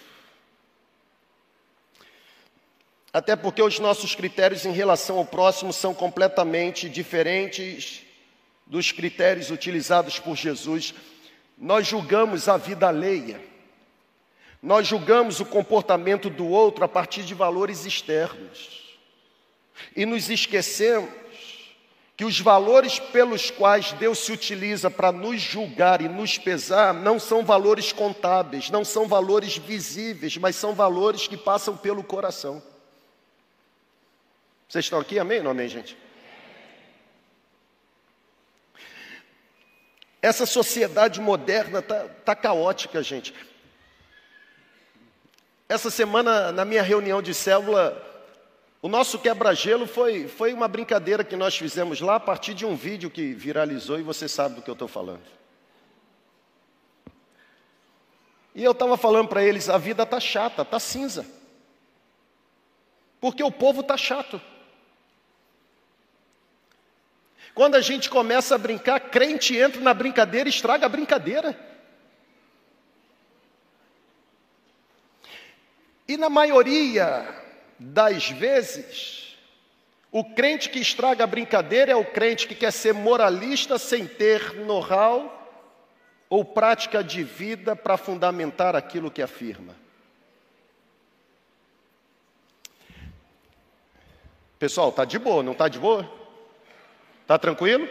Até 3.16 3.34
porque 3.34 3.62
os 3.62 3.80
nossos 3.80 4.14
critérios 4.14 4.66
em 4.66 4.74
relação 4.74 5.18
ao 5.18 5.24
próximo 5.24 5.72
são 5.72 5.94
completamente 5.94 6.90
diferentes 6.90 8.02
dos 8.68 8.92
critérios 8.92 9.50
utilizados 9.50 10.20
por 10.20 10.36
Jesus. 10.36 10.94
Nós 11.58 11.88
julgamos 11.88 12.50
a 12.50 12.58
vida 12.58 12.90
alheia, 12.90 13.40
nós 14.62 14.86
julgamos 14.86 15.40
o 15.40 15.46
comportamento 15.46 16.30
do 16.30 16.46
outro 16.46 16.84
a 16.84 16.90
partir 16.90 17.24
de 17.24 17.34
valores 17.34 17.86
externos, 17.86 18.98
e 19.96 20.06
nos 20.06 20.30
esquecemos 20.30 21.10
que 22.18 22.26
os 22.26 22.38
valores 22.42 23.00
pelos 23.00 23.50
quais 23.50 23.94
Deus 23.94 24.20
se 24.20 24.34
utiliza 24.34 24.92
para 24.92 25.14
nos 25.14 25.40
julgar 25.40 26.02
e 26.02 26.10
nos 26.10 26.38
pesar 26.38 26.94
não 26.94 27.18
são 27.18 27.46
valores 27.46 27.94
contábeis, 27.94 28.70
não 28.70 28.84
são 28.84 29.08
valores 29.08 29.56
visíveis, 29.56 30.36
mas 30.36 30.58
são 30.58 30.74
valores 30.74 31.30
que 31.30 31.38
passam 31.38 31.78
pelo 31.78 32.04
coração. 32.04 32.62
Vocês 34.68 34.86
estão 34.86 35.00
aqui? 35.00 35.20
Amém 35.20 35.38
ou 35.40 35.44
não 35.44 35.52
amém, 35.52 35.68
gente? 35.68 35.98
Essa 40.22 40.46
sociedade 40.46 41.22
moderna 41.22 41.80
está 41.80 42.08
tá 42.08 42.36
caótica, 42.36 43.04
gente. 43.04 43.34
Essa 45.70 45.92
semana, 45.92 46.52
na 46.52 46.66
minha 46.66 46.82
reunião 46.82 47.22
de 47.22 47.34
célula, 47.34 48.02
o 48.82 48.88
nosso 48.88 49.20
quebra-gelo 49.20 49.86
foi, 49.86 50.28
foi 50.28 50.52
uma 50.52 50.68
brincadeira 50.68 51.24
que 51.24 51.36
nós 51.36 51.56
fizemos 51.56 52.02
lá 52.02 52.16
a 52.16 52.20
partir 52.20 52.54
de 52.54 52.66
um 52.66 52.76
vídeo 52.76 53.10
que 53.10 53.34
viralizou 53.34 54.00
e 54.00 54.04
você 54.04 54.28
sabe 54.28 54.56
do 54.56 54.62
que 54.64 54.70
eu 54.70 54.74
estou 54.74 54.88
falando. 54.88 55.24
E 58.56 58.64
eu 58.64 58.72
estava 58.72 58.98
falando 58.98 59.28
para 59.28 59.44
eles: 59.44 59.70
a 59.70 59.78
vida 59.78 60.04
está 60.04 60.20
chata, 60.20 60.62
está 60.64 60.80
cinza. 60.80 61.26
Porque 63.20 63.44
o 63.44 63.52
povo 63.52 63.82
está 63.82 63.98
chato. 63.98 64.42
Quando 67.56 67.76
a 67.76 67.82
gente 67.82 68.10
começa 68.10 68.54
a 68.56 68.58
brincar, 68.58 69.00
crente 69.00 69.56
entra 69.56 69.80
na 69.80 69.94
brincadeira 69.94 70.50
e 70.50 70.52
estraga 70.52 70.88
a 70.88 70.90
brincadeira. 70.90 71.58
E 76.06 76.18
na 76.18 76.30
maioria 76.30 77.26
das 77.80 78.30
vezes, 78.30 79.38
o 80.12 80.22
crente 80.22 80.70
que 80.70 80.80
estraga 80.80 81.24
a 81.24 81.28
brincadeira 81.28 81.94
é 81.94 81.96
o 81.96 82.04
crente 82.04 82.46
que 82.46 82.56
quer 82.56 82.74
ser 82.74 82.94
moralista 82.94 83.78
sem 83.78 84.06
ter 84.06 84.54
know-how 84.66 85.32
ou 86.30 86.44
prática 86.44 87.02
de 87.02 87.24
vida 87.24 87.74
para 87.74 87.96
fundamentar 87.96 88.76
aquilo 88.76 89.10
que 89.10 89.22
afirma. 89.22 89.74
Pessoal, 94.60 94.92
tá 94.92 95.06
de 95.06 95.18
boa, 95.18 95.42
não 95.42 95.54
tá 95.54 95.70
de 95.70 95.80
boa? 95.80 96.25
Tá 97.28 97.38
tranquilo? 97.38 97.88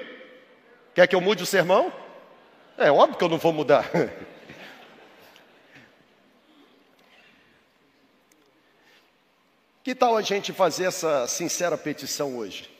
Quer 0.94 1.06
que 1.08 1.14
eu 1.14 1.20
mude 1.20 1.42
o 1.42 1.46
sermão? 1.46 1.92
É 2.78 2.90
óbvio 2.90 3.18
que 3.18 3.24
eu 3.24 3.28
não 3.28 3.38
vou 3.38 3.52
mudar. 3.52 3.90
Que 9.84 9.94
tal 9.94 10.16
a 10.16 10.22
gente 10.22 10.50
fazer 10.50 10.84
essa 10.84 11.26
sincera 11.26 11.76
petição 11.76 12.38
hoje? 12.38 12.70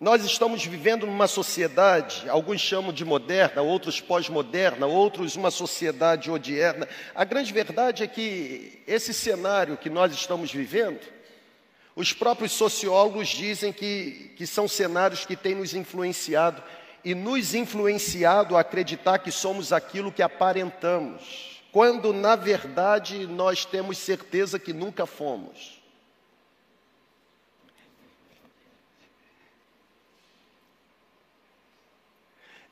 Nós 0.00 0.24
estamos 0.24 0.64
vivendo 0.64 1.06
numa 1.06 1.26
sociedade, 1.26 2.26
alguns 2.30 2.62
chamam 2.62 2.90
de 2.90 3.04
moderna, 3.04 3.60
outros 3.60 4.00
pós-moderna, 4.00 4.86
outros 4.86 5.36
uma 5.36 5.50
sociedade 5.50 6.30
odierna. 6.30 6.88
A 7.14 7.22
grande 7.22 7.52
verdade 7.52 8.02
é 8.02 8.06
que 8.06 8.82
esse 8.86 9.12
cenário 9.12 9.76
que 9.76 9.90
nós 9.90 10.14
estamos 10.14 10.50
vivendo, 10.50 11.00
os 11.96 12.12
próprios 12.12 12.52
sociólogos 12.52 13.28
dizem 13.28 13.72
que, 13.72 14.32
que 14.36 14.46
são 14.46 14.68
cenários 14.68 15.26
que 15.26 15.34
têm 15.34 15.56
nos 15.56 15.74
influenciado 15.74 16.62
e 17.04 17.14
nos 17.14 17.54
influenciado 17.54 18.56
a 18.56 18.60
acreditar 18.60 19.18
que 19.18 19.32
somos 19.32 19.72
aquilo 19.72 20.12
que 20.12 20.22
aparentamos 20.22 21.56
quando 21.76 22.10
na 22.10 22.34
verdade 22.36 23.26
nós 23.26 23.66
temos 23.66 23.98
certeza 23.98 24.58
que 24.58 24.72
nunca 24.72 25.04
fomos. 25.04 25.78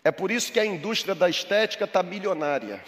É 0.02 0.10
por 0.10 0.30
isso 0.30 0.50
que 0.50 0.58
a 0.58 0.64
indústria 0.64 1.14
da 1.14 1.28
estética 1.28 1.84
está 1.84 2.02
milionária. 2.02 2.82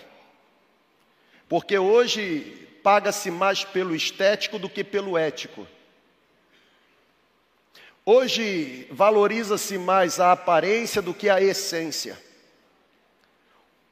Porque 1.50 1.76
hoje 1.76 2.66
paga-se 2.82 3.30
mais 3.30 3.62
pelo 3.62 3.94
estético 3.94 4.58
do 4.58 4.70
que 4.70 4.82
pelo 4.82 5.18
ético. 5.18 5.68
Hoje 8.08 8.86
valoriza-se 8.92 9.76
mais 9.76 10.20
a 10.20 10.30
aparência 10.30 11.02
do 11.02 11.12
que 11.12 11.28
a 11.28 11.42
essência. 11.42 12.16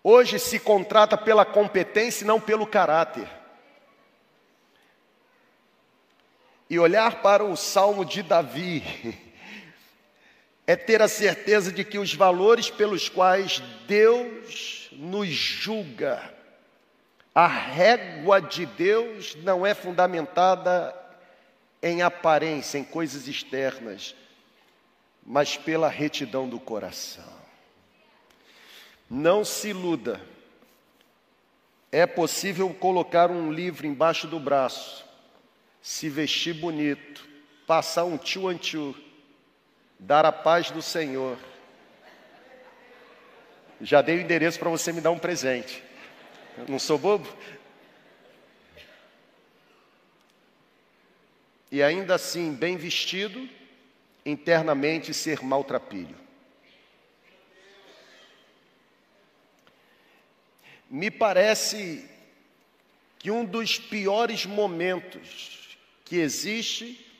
Hoje 0.04 0.38
se 0.38 0.60
contrata 0.60 1.18
pela 1.18 1.44
competência 1.44 2.22
e 2.22 2.26
não 2.26 2.40
pelo 2.40 2.64
caráter. 2.64 3.28
E 6.70 6.78
olhar 6.78 7.22
para 7.22 7.42
o 7.42 7.56
salmo 7.56 8.04
de 8.04 8.22
Davi 8.22 9.18
é 10.64 10.76
ter 10.76 11.02
a 11.02 11.08
certeza 11.08 11.72
de 11.72 11.82
que 11.82 11.98
os 11.98 12.14
valores 12.14 12.70
pelos 12.70 13.08
quais 13.08 13.58
Deus 13.88 14.90
nos 14.92 15.28
julga, 15.28 16.22
a 17.34 17.48
régua 17.48 18.40
de 18.40 18.64
Deus 18.64 19.34
não 19.42 19.66
é 19.66 19.74
fundamentada 19.74 21.03
em 21.84 22.00
aparência, 22.00 22.78
em 22.78 22.82
coisas 22.82 23.28
externas, 23.28 24.16
mas 25.22 25.54
pela 25.58 25.86
retidão 25.86 26.48
do 26.48 26.58
coração. 26.58 27.30
Não 29.08 29.44
se 29.44 29.68
iluda. 29.68 30.18
É 31.92 32.06
possível 32.06 32.72
colocar 32.72 33.30
um 33.30 33.52
livro 33.52 33.86
embaixo 33.86 34.26
do 34.26 34.40
braço, 34.40 35.04
se 35.82 36.08
vestir 36.08 36.54
bonito, 36.54 37.28
passar 37.66 38.04
um 38.04 38.16
tio 38.16 38.48
antiu, 38.48 38.96
dar 39.98 40.24
a 40.24 40.32
paz 40.32 40.70
do 40.70 40.80
Senhor. 40.80 41.36
Já 43.78 44.00
dei 44.00 44.16
o 44.16 44.20
endereço 44.22 44.58
para 44.58 44.70
você 44.70 44.90
me 44.90 45.02
dar 45.02 45.10
um 45.10 45.18
presente. 45.18 45.84
Eu 46.56 46.64
não 46.66 46.78
sou 46.78 46.96
bobo? 46.96 47.28
E 51.74 51.82
ainda 51.82 52.14
assim, 52.14 52.54
bem 52.54 52.76
vestido, 52.76 53.48
internamente 54.24 55.12
ser 55.12 55.42
maltrapilho. 55.42 56.16
Me 60.88 61.10
parece 61.10 62.08
que 63.18 63.28
um 63.28 63.44
dos 63.44 63.76
piores 63.76 64.46
momentos 64.46 65.76
que 66.04 66.18
existe 66.18 67.12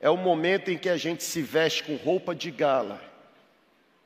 é 0.00 0.08
o 0.08 0.16
momento 0.16 0.70
em 0.70 0.78
que 0.78 0.88
a 0.88 0.96
gente 0.96 1.22
se 1.22 1.42
veste 1.42 1.84
com 1.84 1.96
roupa 1.96 2.34
de 2.34 2.50
gala 2.50 2.98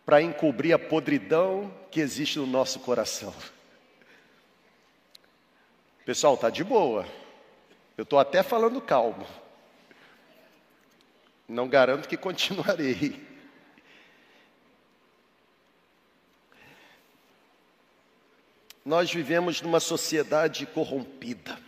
para 0.04 0.21
encobrir 0.21 0.73
a 0.73 0.78
podridão 0.80 1.73
que 1.89 2.00
existe 2.00 2.36
no 2.36 2.49
nosso 2.49 2.80
coração. 2.80 3.32
Pessoal, 6.04 6.36
tá 6.36 6.50
de 6.50 6.65
boa. 6.65 7.06
Eu 7.97 8.02
estou 8.02 8.19
até 8.19 8.43
falando 8.43 8.80
calmo. 8.80 9.25
Não 11.52 11.69
garanto 11.69 12.08
que 12.08 12.17
continuarei. 12.17 13.30
Nós 18.84 19.12
vivemos 19.12 19.60
numa 19.60 19.78
sociedade 19.78 20.65
corrompida. 20.67 21.58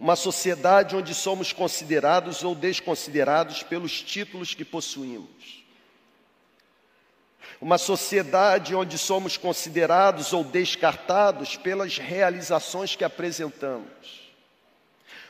Uma 0.00 0.16
sociedade 0.16 0.96
onde 0.96 1.14
somos 1.14 1.52
considerados 1.52 2.42
ou 2.42 2.56
desconsiderados 2.56 3.62
pelos 3.62 4.02
títulos 4.02 4.52
que 4.52 4.64
possuímos. 4.64 5.64
Uma 7.60 7.78
sociedade 7.78 8.74
onde 8.74 8.98
somos 8.98 9.36
considerados 9.36 10.32
ou 10.32 10.42
descartados 10.42 11.56
pelas 11.56 11.98
realizações 11.98 12.96
que 12.96 13.04
apresentamos. 13.04 14.23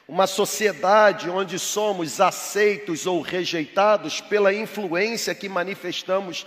Uma 0.06 0.26
sociedade 0.26 1.30
onde 1.30 1.58
somos 1.58 2.20
aceitos 2.20 3.06
ou 3.06 3.20
rejeitados 3.20 4.20
pela 4.20 4.52
influência 4.52 5.34
que 5.34 5.48
manifestamos 5.48 6.46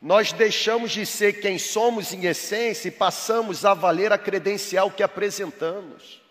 nós 0.00 0.32
deixamos 0.32 0.92
de 0.92 1.04
ser 1.04 1.40
quem 1.40 1.58
somos 1.58 2.12
em 2.12 2.24
essência 2.26 2.88
e 2.88 2.92
passamos 2.92 3.64
a 3.64 3.74
valer 3.74 4.12
a 4.12 4.18
credencial 4.18 4.90
que 4.90 5.02
apresentamos. 5.02 6.22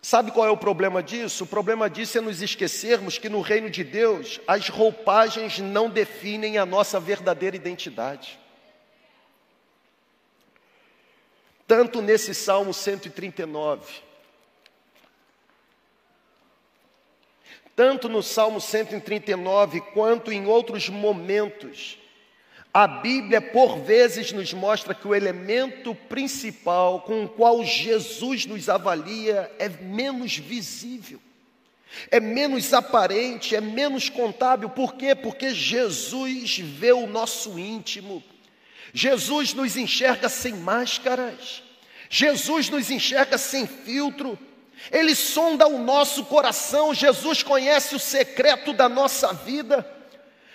Sabe 0.00 0.30
qual 0.30 0.46
é 0.46 0.50
o 0.50 0.56
problema 0.56 1.02
disso? 1.02 1.44
O 1.44 1.46
problema 1.46 1.88
disso 1.88 2.18
é 2.18 2.20
nos 2.20 2.42
esquecermos 2.42 3.18
que 3.18 3.28
no 3.28 3.40
reino 3.40 3.70
de 3.70 3.84
Deus 3.84 4.40
as 4.46 4.68
roupagens 4.68 5.58
não 5.58 5.88
definem 5.90 6.58
a 6.58 6.66
nossa 6.66 6.98
verdadeira 6.98 7.56
identidade. 7.56 8.38
Tanto 11.66 12.02
nesse 12.02 12.34
Salmo 12.34 12.74
139, 12.74 14.02
tanto 17.74 18.08
no 18.08 18.22
Salmo 18.22 18.60
139 18.60 19.80
quanto 19.80 20.30
em 20.30 20.46
outros 20.46 20.90
momentos, 20.90 21.98
a 22.72 22.86
Bíblia 22.86 23.40
por 23.40 23.78
vezes 23.78 24.32
nos 24.32 24.52
mostra 24.52 24.94
que 24.94 25.06
o 25.08 25.14
elemento 25.14 25.94
principal 25.94 27.00
com 27.02 27.24
o 27.24 27.28
qual 27.28 27.64
Jesus 27.64 28.46
nos 28.46 28.68
avalia 28.68 29.50
é 29.58 29.68
menos 29.68 30.36
visível, 30.36 31.20
é 32.10 32.20
menos 32.20 32.74
aparente, 32.74 33.54
é 33.54 33.60
menos 33.60 34.08
contábil. 34.08 34.68
Por 34.68 34.96
quê? 34.96 35.14
Porque 35.14 35.54
Jesus 35.54 36.58
vê 36.58 36.92
o 36.92 37.06
nosso 37.06 37.58
íntimo. 37.58 38.22
Jesus 38.92 39.54
nos 39.54 39.76
enxerga 39.76 40.28
sem 40.28 40.54
máscaras. 40.54 41.62
Jesus 42.08 42.68
nos 42.68 42.90
enxerga 42.90 43.38
sem 43.38 43.66
filtro. 43.66 44.38
Ele 44.90 45.14
sonda 45.14 45.66
o 45.66 45.78
nosso 45.78 46.24
coração, 46.24 46.94
Jesus 46.94 47.42
conhece 47.42 47.94
o 47.94 47.98
secreto 47.98 48.72
da 48.72 48.88
nossa 48.88 49.32
vida. 49.32 49.88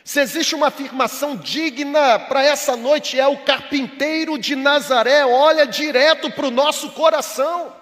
Se 0.03 0.19
existe 0.19 0.55
uma 0.55 0.67
afirmação 0.67 1.35
digna 1.35 2.19
para 2.19 2.43
essa 2.43 2.75
noite, 2.75 3.19
é 3.19 3.27
o 3.27 3.43
carpinteiro 3.43 4.37
de 4.37 4.55
Nazaré, 4.55 5.25
olha 5.25 5.67
direto 5.67 6.31
para 6.31 6.47
o 6.47 6.51
nosso 6.51 6.91
coração. 6.91 7.75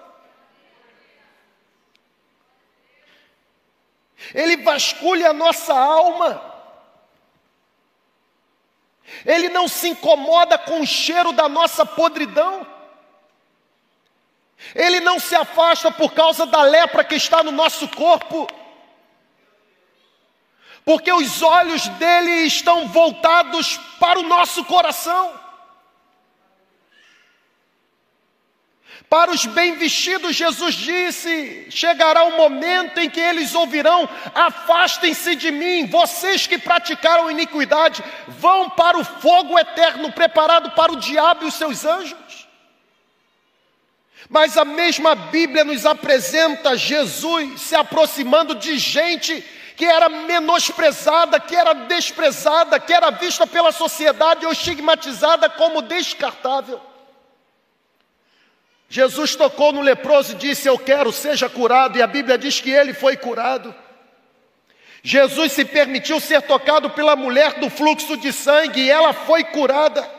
Ele 4.34 4.58
vasculha 4.58 5.30
a 5.30 5.34
nossa 5.34 5.74
alma. 5.74 6.57
Ele 9.26 9.50
não 9.50 9.68
se 9.68 9.90
incomoda 9.90 10.58
com 10.58 10.82
o 10.82 10.88
cheiro 10.88 11.32
da 11.32 11.48
nossa 11.48 11.86
podridão. 11.86 12.66
Ele 14.74 15.00
não 15.00 15.20
se 15.20 15.36
afasta 15.36 15.92
por 15.92 16.14
causa 16.14 16.46
da 16.46 16.62
lepra 16.64 17.04
que 17.04 17.16
está 17.16 17.44
no 17.44 17.52
nosso 17.52 17.88
corpo, 17.90 18.48
porque 20.84 21.12
os 21.12 21.42
olhos 21.42 21.88
dele 21.90 22.46
estão 22.46 22.88
voltados 22.88 23.78
para 24.00 24.20
o 24.20 24.24
nosso 24.24 24.66
coração. 24.66 25.47
Para 29.10 29.32
os 29.32 29.46
bem 29.46 29.76
vestidos, 29.76 30.36
Jesus 30.36 30.76
disse: 30.76 31.68
chegará 31.70 32.26
o 32.26 32.36
momento 32.36 33.00
em 33.00 33.10
que 33.10 33.20
eles 33.20 33.56
ouvirão: 33.56 34.08
afastem-se 34.36 35.36
de 35.36 35.50
mim, 35.50 35.86
vocês 35.88 36.46
que 36.46 36.58
praticaram 36.58 37.32
iniquidade, 37.32 38.04
vão 38.28 38.70
para 38.70 38.98
o 38.98 39.06
fogo 39.06 39.58
eterno 39.58 40.12
preparado 40.12 40.72
para 40.72 40.92
o 40.92 40.98
diabo 40.98 41.46
e 41.46 41.48
os 41.48 41.54
seus 41.54 41.86
anjos. 41.86 42.48
Mas 44.30 44.58
a 44.58 44.66
mesma 44.66 45.16
Bíblia 45.16 45.64
nos 45.64 45.86
apresenta 45.86 46.76
Jesus 46.76 47.62
se 47.62 47.76
aproximando 47.76 48.56
de 48.56 48.78
gente 48.78 49.42
que 49.78 49.86
era 49.86 50.10
menosprezada, 50.10 51.40
que 51.40 51.56
era 51.56 51.72
desprezada, 51.72 52.78
que 52.78 52.92
era 52.92 53.12
vista 53.12 53.48
pela 53.48 53.72
sociedade 53.72 54.46
ou 54.46 54.52
estigmatizada 54.52 55.50
como 55.50 55.82
descartável. 55.82 56.82
Jesus 58.90 59.36
tocou 59.36 59.74
no 59.74 59.82
leproso 59.82 60.34
e 60.34 60.36
disse: 60.36 60.68
Eu 60.68 60.78
quero, 60.78 61.12
seja 61.12 61.50
curado, 61.50 61.98
e 61.98 62.02
a 62.02 62.08
Bíblia 62.08 62.38
diz 62.38 62.62
que 62.62 62.72
ele 62.72 62.94
foi 62.94 63.18
curado. 63.18 63.74
Jesus 65.04 65.54
se 65.54 65.64
permitiu 65.64 66.20
ser 66.20 66.42
tocado 66.42 66.90
pela 66.90 67.16
mulher 67.16 67.60
do 67.60 67.70
fluxo 67.70 68.18
de 68.18 68.34
sangue 68.34 68.82
e 68.82 68.90
ela 68.90 69.14
foi 69.14 69.44
curada. 69.44 70.18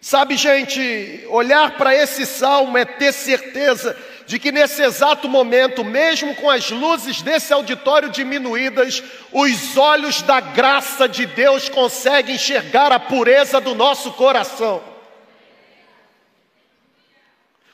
Sabe, 0.00 0.36
gente, 0.36 1.24
olhar 1.28 1.76
para 1.76 1.94
esse 1.94 2.26
salmo 2.26 2.76
é 2.76 2.84
ter 2.84 3.12
certeza 3.12 3.96
de 4.26 4.38
que 4.38 4.50
nesse 4.50 4.82
exato 4.82 5.28
momento, 5.28 5.84
mesmo 5.84 6.34
com 6.34 6.48
as 6.48 6.70
luzes 6.70 7.20
desse 7.20 7.52
auditório 7.52 8.08
diminuídas, 8.08 9.02
os 9.30 9.76
olhos 9.76 10.22
da 10.22 10.40
graça 10.40 11.08
de 11.08 11.26
Deus 11.26 11.68
conseguem 11.68 12.36
enxergar 12.36 12.90
a 12.90 12.98
pureza 12.98 13.60
do 13.60 13.74
nosso 13.74 14.12
coração. 14.12 14.82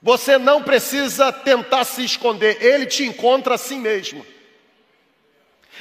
Você 0.02 0.38
não 0.38 0.62
precisa 0.62 1.30
tentar 1.30 1.84
se 1.84 2.04
esconder, 2.04 2.58
Ele 2.60 2.86
te 2.86 3.04
encontra 3.04 3.54
assim 3.54 3.78
mesmo. 3.78 4.26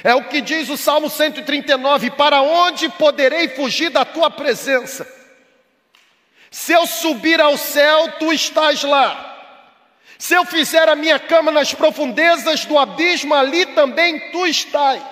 É 0.04 0.14
o 0.14 0.24
que 0.24 0.40
diz 0.40 0.68
o 0.68 0.76
Salmo 0.76 1.10
139: 1.10 2.10
Para 2.12 2.42
onde 2.42 2.88
poderei 2.90 3.48
fugir 3.48 3.90
da 3.90 4.04
tua 4.04 4.30
presença? 4.30 5.06
Se 6.50 6.72
eu 6.72 6.86
subir 6.86 7.40
ao 7.40 7.56
céu, 7.56 8.12
tu 8.18 8.32
estás 8.32 8.82
lá. 8.82 9.29
Se 10.20 10.34
eu 10.34 10.44
fizer 10.44 10.86
a 10.86 10.94
minha 10.94 11.18
cama 11.18 11.50
nas 11.50 11.72
profundezas 11.72 12.66
do 12.66 12.78
abismo, 12.78 13.34
ali 13.34 13.64
também 13.64 14.30
tu 14.30 14.46
estás. 14.46 15.02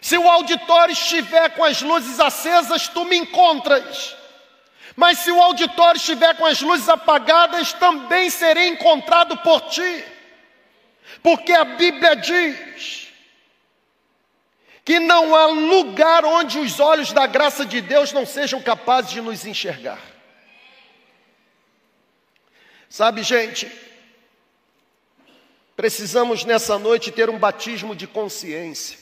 Se 0.00 0.16
o 0.16 0.30
auditório 0.30 0.92
estiver 0.92 1.50
com 1.56 1.64
as 1.64 1.82
luzes 1.82 2.20
acesas, 2.20 2.86
tu 2.86 3.04
me 3.04 3.16
encontras. 3.16 4.16
Mas 4.94 5.18
se 5.18 5.32
o 5.32 5.42
auditório 5.42 5.98
estiver 5.98 6.36
com 6.36 6.46
as 6.46 6.60
luzes 6.60 6.88
apagadas, 6.88 7.72
também 7.72 8.30
serei 8.30 8.68
encontrado 8.68 9.36
por 9.38 9.62
ti. 9.62 10.04
Porque 11.20 11.50
a 11.50 11.64
Bíblia 11.64 12.14
diz 12.14 13.08
que 14.84 15.00
não 15.00 15.34
há 15.34 15.46
lugar 15.46 16.24
onde 16.24 16.60
os 16.60 16.78
olhos 16.78 17.12
da 17.12 17.26
graça 17.26 17.66
de 17.66 17.80
Deus 17.80 18.12
não 18.12 18.24
sejam 18.24 18.62
capazes 18.62 19.10
de 19.10 19.20
nos 19.20 19.44
enxergar. 19.44 19.98
Sabe, 22.88 23.24
gente, 23.24 23.86
precisamos 25.76 26.44
nessa 26.44 26.78
noite 26.78 27.12
ter 27.12 27.28
um 27.28 27.38
batismo 27.38 27.94
de 27.94 28.06
consciência, 28.06 28.98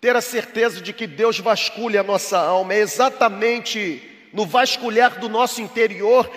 ter 0.00 0.16
a 0.16 0.20
certeza 0.20 0.80
de 0.80 0.92
que 0.92 1.06
Deus 1.06 1.38
vasculha 1.38 2.00
a 2.00 2.04
nossa 2.04 2.36
alma, 2.36 2.74
é 2.74 2.78
exatamente 2.78 4.02
no 4.32 4.44
vasculhar 4.44 5.20
do 5.20 5.28
nosso 5.28 5.62
interior, 5.62 6.28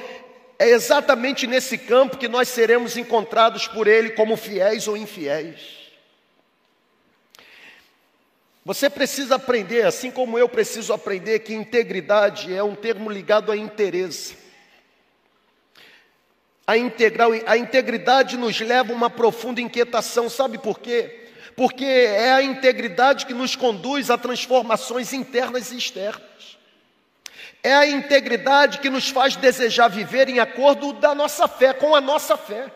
é 0.60 0.70
exatamente 0.70 1.48
nesse 1.48 1.78
campo 1.78 2.18
que 2.18 2.28
nós 2.28 2.48
seremos 2.48 2.96
encontrados 2.96 3.68
por 3.68 3.88
Ele 3.88 4.12
como 4.12 4.38
fiéis 4.38 4.88
ou 4.88 4.96
infiéis. 4.96 5.82
Você 8.64 8.88
precisa 8.92 9.36
aprender, 9.36 9.88
assim 9.88 10.12
como 10.12 10.38
eu 10.38 10.48
preciso 10.48 10.94
aprender, 10.94 11.40
que 11.40 11.52
integridade 11.52 12.54
é 12.54 12.62
um 12.62 12.76
termo 12.76 13.10
ligado 13.10 13.52
a 13.52 13.58
interesse. 13.58 14.41
A, 16.66 16.78
integral, 16.78 17.32
a 17.46 17.58
integridade 17.58 18.38
nos 18.38 18.60
leva 18.60 18.94
a 18.94 18.96
uma 18.96 19.10
profunda 19.10 19.60
inquietação, 19.60 20.30
sabe 20.30 20.58
por 20.58 20.80
quê? 20.80 21.30
Porque 21.56 21.86
é 21.86 22.32
a 22.32 22.42
integridade 22.42 23.26
que 23.26 23.34
nos 23.34 23.56
conduz 23.56 24.10
a 24.10 24.18
transformações 24.18 25.12
internas 25.12 25.72
e 25.72 25.78
externas. 25.78 26.22
É 27.64 27.74
a 27.74 27.86
integridade 27.86 28.80
que 28.80 28.90
nos 28.90 29.10
faz 29.10 29.36
desejar 29.36 29.88
viver 29.88 30.30
em 30.30 30.40
acordo 30.40 30.94
da 30.94 31.14
nossa 31.14 31.48
fé, 31.48 31.74
com 31.74 31.96
a 31.96 32.02
nossa 32.02 32.38
fé. 32.38 32.72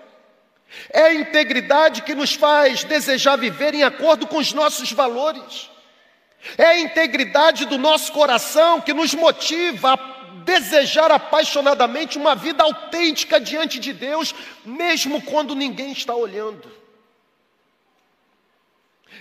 É 0.91 1.03
a 1.03 1.13
integridade 1.13 2.01
que 2.01 2.13
nos 2.13 2.33
faz 2.33 2.83
desejar 2.83 3.37
viver 3.37 3.73
em 3.73 3.83
acordo 3.83 4.27
com 4.27 4.37
os 4.37 4.53
nossos 4.53 4.91
valores. 4.91 5.69
É 6.57 6.65
a 6.65 6.79
integridade 6.79 7.65
do 7.65 7.77
nosso 7.77 8.11
coração 8.11 8.79
que 8.79 8.93
nos 8.93 9.13
motiva 9.13 9.93
a 9.93 9.97
desejar 10.45 11.11
apaixonadamente 11.11 12.17
uma 12.17 12.35
vida 12.35 12.63
autêntica 12.63 13.41
diante 13.41 13.79
de 13.79 13.91
Deus, 13.91 14.33
mesmo 14.63 15.21
quando 15.21 15.55
ninguém 15.55 15.91
está 15.91 16.15
olhando. 16.15 16.71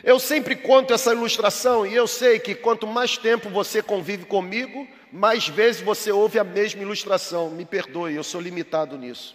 Eu 0.03 0.19
sempre 0.19 0.55
conto 0.55 0.93
essa 0.93 1.13
ilustração 1.13 1.87
e 1.87 1.95
eu 1.95 2.07
sei 2.07 2.39
que 2.39 2.55
quanto 2.55 2.87
mais 2.87 3.17
tempo 3.17 3.49
você 3.49 3.83
convive 3.83 4.27
comigo, 4.27 4.87
mais 5.11 5.49
vezes 5.49 5.81
você 5.81 6.13
ouve 6.13 6.39
a 6.39 6.45
mesma 6.45 6.83
ilustração. 6.83 7.51
Me 7.51 7.65
perdoe, 7.65 8.15
eu 8.15 8.25
sou 8.25 8.41
limitado 8.41 8.99
nisso. 8.99 9.35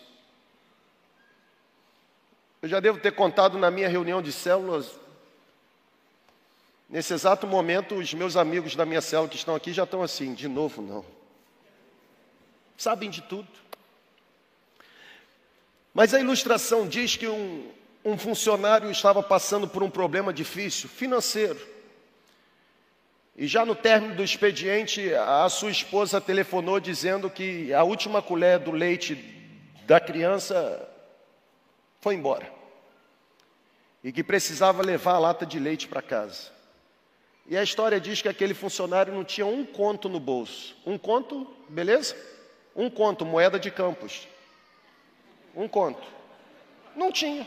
Eu 2.61 2.69
já 2.69 2.79
devo 2.79 2.99
ter 2.99 3.13
contado 3.13 3.57
na 3.57 3.71
minha 3.71 3.87
reunião 3.87 4.21
de 4.21 4.31
células. 4.31 4.99
Nesse 6.89 7.13
exato 7.13 7.47
momento, 7.47 7.95
os 7.95 8.13
meus 8.13 8.35
amigos 8.35 8.75
da 8.75 8.85
minha 8.85 9.01
célula 9.01 9.29
que 9.29 9.37
estão 9.37 9.55
aqui 9.55 9.71
já 9.71 9.85
estão 9.85 10.03
assim, 10.03 10.33
de 10.33 10.47
novo 10.47 10.81
não 10.81 11.18
sabem 12.79 13.09
de 13.09 13.21
tudo. 13.21 13.47
Mas 15.93 16.13
a 16.13 16.19
ilustração 16.19 16.87
diz 16.87 17.17
que 17.17 17.27
um, 17.27 17.69
um 18.05 18.17
funcionário 18.17 18.89
estava 18.89 19.21
passando 19.21 19.67
por 19.67 19.83
um 19.83 19.89
problema 19.89 20.31
difícil, 20.31 20.87
financeiro. 20.87 21.59
E 23.35 23.45
já 23.47 23.65
no 23.65 23.75
término 23.75 24.15
do 24.15 24.23
expediente, 24.23 25.13
a 25.13 25.49
sua 25.49 25.71
esposa 25.71 26.21
telefonou 26.21 26.79
dizendo 26.79 27.29
que 27.29 27.73
a 27.73 27.83
última 27.83 28.21
colher 28.21 28.59
do 28.59 28.71
leite 28.71 29.15
da 29.85 29.99
criança 29.99 30.89
foi 31.99 32.15
embora. 32.15 32.49
E 34.01 34.11
que 34.13 34.23
precisava 34.23 34.81
levar 34.81 35.15
a 35.15 35.19
lata 35.19 35.45
de 35.45 35.59
leite 35.59 35.85
para 35.85 36.01
casa. 36.01 36.49
E 37.45 37.57
a 37.57 37.63
história 37.63 37.99
diz 37.99 38.21
que 38.21 38.29
aquele 38.29 38.53
funcionário 38.53 39.13
não 39.13 39.25
tinha 39.25 39.45
um 39.45 39.65
conto 39.65 40.07
no 40.07 40.19
bolso. 40.19 40.77
Um 40.85 40.97
conto, 40.97 41.45
beleza? 41.67 42.15
Um 42.79 42.89
conto, 42.89 43.25
moeda 43.25 43.59
de 43.59 43.69
campos. 43.69 44.25
Um 45.53 45.67
conto. 45.67 46.07
Não 46.95 47.11
tinha. 47.11 47.45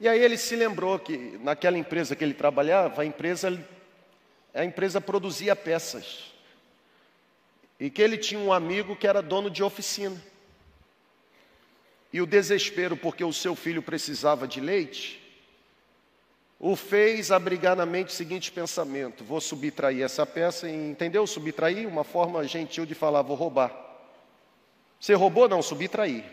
E 0.00 0.08
aí 0.08 0.18
ele 0.18 0.36
se 0.36 0.56
lembrou 0.56 0.98
que 0.98 1.38
naquela 1.40 1.78
empresa 1.78 2.16
que 2.16 2.24
ele 2.24 2.34
trabalhava, 2.34 3.02
a 3.02 3.04
empresa, 3.04 3.64
a 4.52 4.64
empresa 4.64 5.00
produzia 5.00 5.54
peças. 5.54 6.34
E 7.78 7.88
que 7.88 8.02
ele 8.02 8.18
tinha 8.18 8.40
um 8.40 8.52
amigo 8.52 8.96
que 8.96 9.06
era 9.06 9.22
dono 9.22 9.48
de 9.48 9.62
oficina. 9.62 10.20
E 12.12 12.20
o 12.20 12.26
desespero 12.26 12.96
porque 12.96 13.22
o 13.22 13.32
seu 13.32 13.54
filho 13.54 13.82
precisava 13.82 14.48
de 14.48 14.60
leite, 14.60 15.22
o 16.58 16.74
fez 16.74 17.30
abrigar 17.30 17.76
na 17.76 17.84
mente 17.84 18.08
o 18.08 18.12
seguinte 18.12 18.50
pensamento: 18.50 19.24
vou 19.24 19.40
subtrair 19.40 20.02
essa 20.02 20.24
peça, 20.24 20.68
entendeu? 20.68 21.26
Subtrair, 21.26 21.86
uma 21.86 22.04
forma 22.04 22.42
gentil 22.44 22.86
de 22.86 22.94
falar, 22.94 23.22
vou 23.22 23.36
roubar. 23.36 23.84
Você 24.98 25.14
roubou? 25.14 25.48
Não, 25.48 25.62
subtrair. 25.62 26.24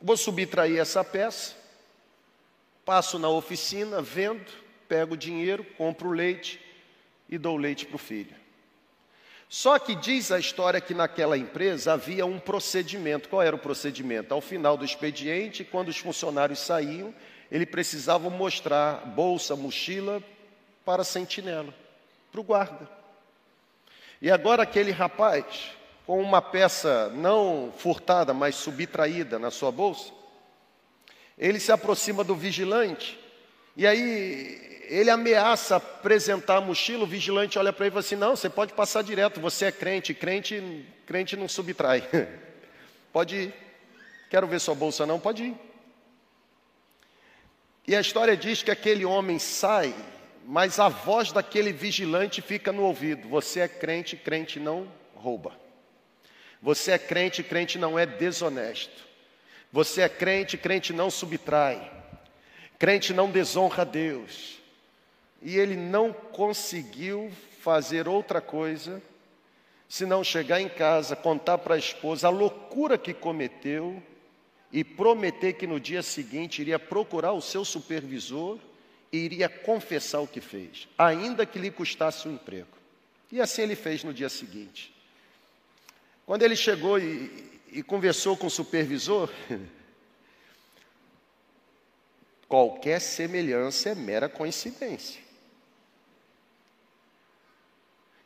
Vou 0.00 0.18
subtrair 0.18 0.78
essa 0.78 1.02
peça, 1.02 1.56
passo 2.84 3.18
na 3.18 3.30
oficina, 3.30 4.02
vendo, 4.02 4.44
pego 4.86 5.14
o 5.14 5.16
dinheiro, 5.16 5.64
compro 5.78 6.10
o 6.10 6.12
leite 6.12 6.60
e 7.26 7.38
dou 7.38 7.56
leite 7.56 7.86
para 7.86 7.96
o 7.96 7.98
filho. 7.98 8.43
Só 9.48 9.78
que 9.78 9.94
diz 9.94 10.32
a 10.32 10.38
história 10.38 10.80
que 10.80 10.94
naquela 10.94 11.38
empresa 11.38 11.92
havia 11.92 12.26
um 12.26 12.38
procedimento. 12.38 13.28
Qual 13.28 13.42
era 13.42 13.54
o 13.54 13.58
procedimento? 13.58 14.34
Ao 14.34 14.40
final 14.40 14.76
do 14.76 14.84
expediente, 14.84 15.64
quando 15.64 15.88
os 15.88 15.98
funcionários 15.98 16.58
saíam, 16.58 17.14
ele 17.50 17.66
precisava 17.66 18.28
mostrar 18.30 19.06
bolsa, 19.06 19.54
mochila 19.54 20.22
para 20.84 21.02
a 21.02 21.04
sentinela, 21.04 21.72
para 22.32 22.40
o 22.40 22.44
guarda. 22.44 22.88
E 24.20 24.30
agora 24.30 24.62
aquele 24.62 24.90
rapaz, 24.90 25.44
com 26.06 26.20
uma 26.20 26.42
peça 26.42 27.10
não 27.10 27.72
furtada, 27.76 28.34
mas 28.34 28.56
subtraída 28.56 29.38
na 29.38 29.50
sua 29.50 29.70
bolsa, 29.70 30.12
ele 31.38 31.60
se 31.60 31.70
aproxima 31.70 32.24
do 32.24 32.34
vigilante, 32.34 33.18
e 33.76 33.86
aí 33.86 34.73
ele 34.88 35.10
ameaça 35.10 35.76
apresentar 35.76 36.56
a 36.56 36.60
mochila, 36.60 37.04
o 37.04 37.06
vigilante 37.06 37.58
olha 37.58 37.72
para 37.72 37.86
ele 37.86 37.90
e 37.90 37.94
fala 37.94 38.00
assim: 38.00 38.16
Não, 38.16 38.36
você 38.36 38.48
pode 38.48 38.72
passar 38.72 39.02
direto, 39.02 39.40
você 39.40 39.66
é 39.66 39.72
crente, 39.72 40.14
crente, 40.14 40.86
crente 41.06 41.36
não 41.36 41.48
subtrai. 41.48 42.08
pode 43.12 43.36
ir. 43.36 43.54
Quero 44.30 44.46
ver 44.46 44.60
sua 44.60 44.74
bolsa, 44.74 45.06
não? 45.06 45.20
Pode 45.20 45.44
ir. 45.44 45.54
E 47.86 47.94
a 47.94 48.00
história 48.00 48.36
diz 48.36 48.62
que 48.62 48.70
aquele 48.70 49.04
homem 49.04 49.38
sai, 49.38 49.94
mas 50.46 50.78
a 50.78 50.88
voz 50.88 51.32
daquele 51.32 51.72
vigilante 51.72 52.40
fica 52.40 52.72
no 52.72 52.82
ouvido: 52.82 53.28
Você 53.28 53.60
é 53.60 53.68
crente, 53.68 54.16
crente 54.16 54.58
não 54.58 54.88
rouba. 55.14 55.52
Você 56.60 56.92
é 56.92 56.98
crente, 56.98 57.42
crente 57.42 57.78
não 57.78 57.98
é 57.98 58.06
desonesto. 58.06 59.04
Você 59.70 60.00
é 60.00 60.08
crente, 60.08 60.56
crente 60.56 60.92
não 60.92 61.10
subtrai. 61.10 61.92
Crente 62.78 63.12
não 63.12 63.30
desonra 63.30 63.82
a 63.82 63.84
Deus. 63.84 64.63
E 65.44 65.58
ele 65.58 65.76
não 65.76 66.12
conseguiu 66.12 67.30
fazer 67.60 68.08
outra 68.08 68.40
coisa 68.40 69.00
senão 69.86 70.24
chegar 70.24 70.60
em 70.60 70.68
casa, 70.68 71.14
contar 71.14 71.58
para 71.58 71.74
a 71.74 71.78
esposa 71.78 72.26
a 72.26 72.30
loucura 72.30 72.98
que 72.98 73.14
cometeu 73.14 74.02
e 74.72 74.82
prometer 74.82 75.52
que 75.52 75.66
no 75.66 75.78
dia 75.78 76.02
seguinte 76.02 76.62
iria 76.62 76.78
procurar 76.78 77.32
o 77.32 77.40
seu 77.40 77.64
supervisor 77.64 78.58
e 79.12 79.18
iria 79.18 79.48
confessar 79.48 80.20
o 80.20 80.26
que 80.26 80.40
fez, 80.40 80.88
ainda 80.98 81.46
que 81.46 81.60
lhe 81.60 81.70
custasse 81.70 82.26
o 82.26 82.30
um 82.30 82.34
emprego. 82.34 82.76
E 83.30 83.40
assim 83.40 83.62
ele 83.62 83.76
fez 83.76 84.02
no 84.02 84.12
dia 84.12 84.28
seguinte. 84.28 84.92
Quando 86.26 86.42
ele 86.42 86.56
chegou 86.56 86.98
e, 86.98 87.60
e 87.70 87.82
conversou 87.82 88.36
com 88.36 88.48
o 88.48 88.50
supervisor, 88.50 89.30
qualquer 92.48 93.00
semelhança 93.00 93.90
é 93.90 93.94
mera 93.94 94.28
coincidência. 94.28 95.22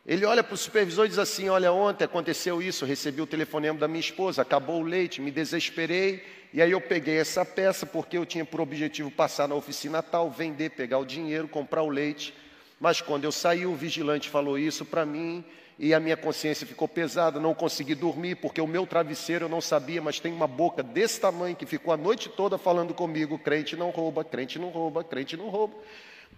Ele 0.08 0.24
olha 0.24 0.42
para 0.42 0.54
o 0.54 0.56
supervisor 0.56 1.04
e 1.04 1.08
diz 1.10 1.18
assim: 1.18 1.50
Olha, 1.50 1.70
ontem 1.70 2.02
aconteceu 2.02 2.62
isso, 2.62 2.86
recebi 2.86 3.20
o 3.20 3.26
telefonema 3.26 3.78
da 3.78 3.86
minha 3.86 4.00
esposa, 4.00 4.40
acabou 4.40 4.80
o 4.80 4.82
leite, 4.82 5.20
me 5.20 5.30
desesperei, 5.30 6.24
e 6.50 6.62
aí 6.62 6.70
eu 6.70 6.80
peguei 6.80 7.18
essa 7.18 7.44
peça 7.44 7.84
porque 7.84 8.16
eu 8.16 8.24
tinha 8.24 8.42
por 8.42 8.62
objetivo 8.62 9.10
passar 9.10 9.46
na 9.46 9.54
oficina 9.54 10.02
tal, 10.02 10.30
vender, 10.30 10.70
pegar 10.70 10.96
o 10.96 11.04
dinheiro, 11.04 11.46
comprar 11.46 11.82
o 11.82 11.90
leite. 11.90 12.32
Mas 12.80 13.02
quando 13.02 13.24
eu 13.24 13.32
saí, 13.32 13.66
o 13.66 13.74
vigilante 13.74 14.30
falou 14.30 14.58
isso 14.58 14.82
para 14.82 15.04
mim 15.04 15.44
e 15.78 15.92
a 15.92 16.00
minha 16.00 16.16
consciência 16.16 16.66
ficou 16.66 16.88
pesada, 16.88 17.38
não 17.38 17.52
consegui 17.52 17.94
dormir 17.94 18.36
porque 18.36 18.62
o 18.62 18.66
meu 18.66 18.86
travesseiro 18.86 19.44
eu 19.44 19.48
não 19.50 19.60
sabia, 19.60 20.00
mas 20.00 20.18
tem 20.18 20.32
uma 20.32 20.46
boca 20.46 20.82
desse 20.82 21.20
tamanho 21.20 21.54
que 21.54 21.66
ficou 21.66 21.92
a 21.92 21.98
noite 21.98 22.30
toda 22.30 22.56
falando 22.56 22.94
comigo: 22.94 23.38
crente 23.38 23.76
não 23.76 23.90
rouba, 23.90 24.24
crente 24.24 24.58
não 24.58 24.70
rouba, 24.70 25.04
crente 25.04 25.36
não 25.36 25.50
rouba. 25.50 25.76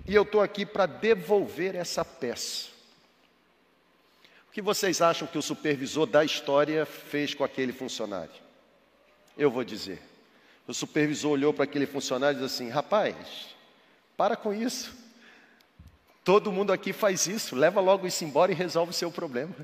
E 0.09 0.13
eu 0.13 0.23
estou 0.23 0.41
aqui 0.41 0.67
para 0.67 0.87
devolver 0.87 1.77
essa 1.77 2.05
peça. 2.05 2.80
Que 4.61 4.65
vocês 4.65 5.01
acham 5.01 5.27
que 5.27 5.39
o 5.39 5.43
supervisor 5.43 6.05
da 6.05 6.23
história 6.23 6.85
fez 6.85 7.33
com 7.33 7.43
aquele 7.43 7.73
funcionário? 7.73 8.35
Eu 9.35 9.51
vou 9.51 9.65
dizer. 9.65 10.03
O 10.69 10.75
supervisor 10.75 11.33
olhou 11.33 11.55
para 11.55 11.65
aquele 11.65 11.87
funcionário 11.87 12.39
e 12.39 12.43
disse 12.43 12.63
assim: 12.63 12.71
rapaz, 12.71 13.17
para 14.19 14.37
com 14.37 14.53
isso. 14.53 14.95
Todo 16.23 16.53
mundo 16.53 16.75
aqui 16.75 16.93
faz 16.93 17.27
isso, 17.27 17.57
leva 17.57 17.81
logo 17.81 18.07
isso 18.07 18.23
embora 18.23 18.53
e 18.53 18.55
resolve 18.55 18.91
o 18.91 18.95
seu 18.95 19.11
problema. 19.11 19.57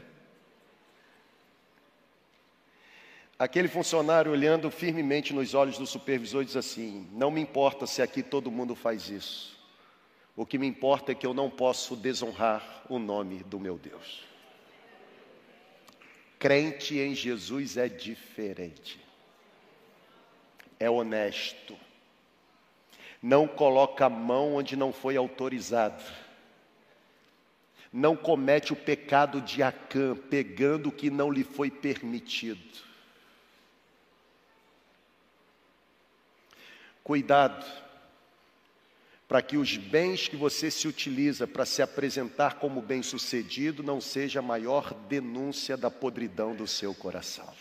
Aquele 3.39 3.69
funcionário 3.69 4.33
olhando 4.33 4.71
firmemente 4.71 5.35
nos 5.35 5.53
olhos 5.53 5.77
do 5.77 5.87
supervisor 5.87 6.43
diz 6.43 6.57
assim: 6.57 7.07
Não 7.13 7.31
me 7.31 7.43
importa 7.43 7.87
se 7.87 8.01
aqui 8.01 8.23
todo 8.23 8.51
mundo 8.51 8.75
faz 8.75 9.11
isso. 9.11 9.59
O 10.35 10.47
que 10.47 10.57
me 10.57 10.67
importa 10.67 11.13
é 11.13 11.15
que 11.15 11.27
eu 11.27 11.35
não 11.35 11.51
posso 11.51 11.95
desonrar 11.95 12.87
o 12.89 12.99
nome 12.99 13.45
do 13.45 13.61
meu 13.61 13.77
Deus. 13.77 14.36
Crente 16.39 16.99
em 16.99 17.15
Jesus 17.15 17.77
é 17.77 17.89
diferente, 17.89 19.01
é 20.79 20.89
honesto, 20.91 21.77
não 23.23 23.49
coloca 23.49 24.05
a 24.05 24.11
mão 24.11 24.57
onde 24.57 24.77
não 24.77 24.93
foi 24.93 25.17
autorizado, 25.17 26.05
não 27.91 28.15
comete 28.15 28.73
o 28.73 28.77
pecado 28.77 29.41
de 29.41 29.63
Acã, 29.63 30.15
pegando 30.15 30.91
o 30.91 30.93
que 30.93 31.09
não 31.09 31.31
lhe 31.31 31.43
foi 31.43 31.71
permitido. 31.71 32.85
Cuidado, 37.03 37.65
para 39.29 39.43
que 39.43 39.57
os 39.57 39.77
bens 39.77 40.29
que 40.29 40.37
você 40.37 40.71
se 40.71 40.87
utiliza 40.87 41.47
para 41.47 41.67
se 41.67 41.83
apresentar 41.83 42.61
como 42.61 42.81
bem-sucedido 42.81 43.83
não 43.83 44.01
seja 44.01 44.39
a 44.39 44.43
maior 44.43 44.95
denúncia 45.09 45.77
da 45.77 45.91
podridão 45.91 46.55
do 46.55 46.67
seu 46.67 46.95
coração. 46.95 47.53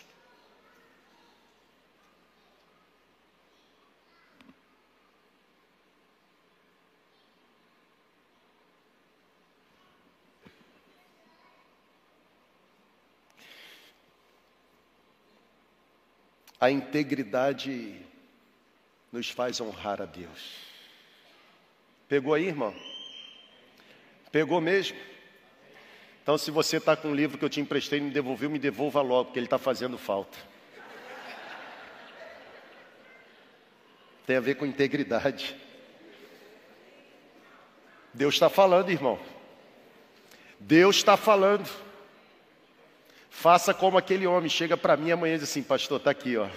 A 16.60 16.72
integridade 16.72 18.02
nos 19.12 19.30
faz 19.30 19.60
honrar 19.60 20.02
a 20.02 20.06
Deus. 20.06 20.75
Pegou 22.08 22.34
aí, 22.34 22.48
irmão? 22.48 22.74
Pegou 24.32 24.62
mesmo? 24.62 24.98
Então, 26.22 26.38
se 26.38 26.52
você 26.52 26.78
está 26.78 26.96
com 26.96 27.10
um 27.10 27.16
livro 27.16 27.38
que 27.38 27.46
eu 27.46 27.50
te 27.50 27.60
emprestei 27.60 28.00
e 28.00 28.02
me 28.02 28.12
devolveu, 28.12 28.50
me 28.50 28.60
devolva 28.60 29.02
logo, 29.02 29.26
porque 29.26 29.40
ele 29.40 29.46
está 29.46 29.58
fazendo 29.58 29.98
falta. 29.98 30.38
Tem 34.26 34.36
a 34.36 34.40
ver 34.40 34.56
com 34.56 34.66
integridade. 34.66 35.56
Deus 38.14 38.36
está 38.36 38.50
falando, 38.50 38.90
irmão. 38.90 39.20
Deus 40.60 40.96
está 40.96 41.16
falando. 41.16 41.70
Faça 43.30 43.74
como 43.74 43.98
aquele 43.98 44.26
homem 44.26 44.50
chega 44.50 44.76
para 44.76 44.98
mim 44.98 45.12
amanhã 45.12 45.36
e 45.36 45.38
diz 45.38 45.50
assim, 45.50 45.62
pastor, 45.62 45.98
está 45.98 46.10
aqui, 46.10 46.38
ó. 46.38 46.50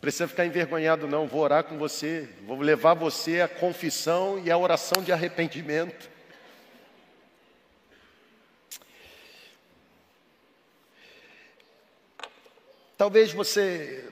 Precisa 0.00 0.26
ficar 0.26 0.46
envergonhado, 0.46 1.06
não. 1.06 1.26
Vou 1.26 1.42
orar 1.42 1.64
com 1.64 1.76
você, 1.76 2.28
vou 2.46 2.58
levar 2.60 2.94
você 2.94 3.40
à 3.40 3.48
confissão 3.48 4.40
e 4.42 4.50
à 4.50 4.56
oração 4.56 5.02
de 5.02 5.12
arrependimento. 5.12 6.08
Talvez 12.96 13.32
você 13.32 14.10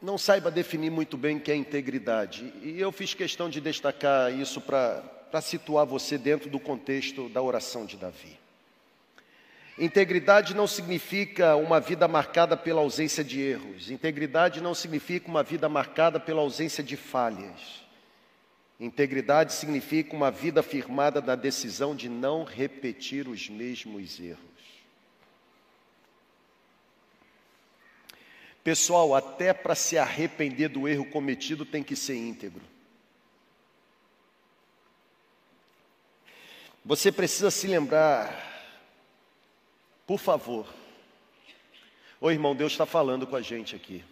não 0.00 0.16
saiba 0.16 0.50
definir 0.50 0.90
muito 0.90 1.16
bem 1.16 1.36
o 1.36 1.40
que 1.40 1.50
é 1.50 1.56
integridade, 1.56 2.52
e 2.62 2.80
eu 2.80 2.92
fiz 2.92 3.12
questão 3.12 3.50
de 3.50 3.60
destacar 3.60 4.32
isso 4.32 4.60
para 4.60 5.40
situar 5.42 5.84
você 5.84 6.16
dentro 6.16 6.48
do 6.48 6.60
contexto 6.60 7.28
da 7.28 7.42
oração 7.42 7.84
de 7.84 7.96
Davi. 7.96 8.45
Integridade 9.78 10.54
não 10.54 10.66
significa 10.66 11.54
uma 11.54 11.78
vida 11.80 12.08
marcada 12.08 12.56
pela 12.56 12.80
ausência 12.80 13.22
de 13.22 13.40
erros. 13.40 13.90
Integridade 13.90 14.60
não 14.62 14.74
significa 14.74 15.28
uma 15.28 15.42
vida 15.42 15.68
marcada 15.68 16.18
pela 16.18 16.40
ausência 16.40 16.82
de 16.82 16.96
falhas. 16.96 17.84
Integridade 18.80 19.52
significa 19.52 20.16
uma 20.16 20.30
vida 20.30 20.62
firmada 20.62 21.20
na 21.20 21.34
decisão 21.34 21.94
de 21.94 22.08
não 22.08 22.42
repetir 22.42 23.28
os 23.28 23.50
mesmos 23.50 24.18
erros. 24.18 24.40
Pessoal, 28.64 29.14
até 29.14 29.52
para 29.52 29.74
se 29.74 29.98
arrepender 29.98 30.68
do 30.68 30.88
erro 30.88 31.04
cometido 31.04 31.66
tem 31.66 31.82
que 31.82 31.94
ser 31.94 32.16
íntegro. 32.16 32.62
Você 36.84 37.12
precisa 37.12 37.50
se 37.50 37.66
lembrar 37.66 38.55
por 40.06 40.18
favor. 40.18 40.66
Ô 42.20 42.30
irmão, 42.30 42.54
Deus 42.54 42.72
está 42.72 42.86
falando 42.86 43.26
com 43.26 43.36
a 43.36 43.42
gente 43.42 43.74
aqui. 43.74 44.04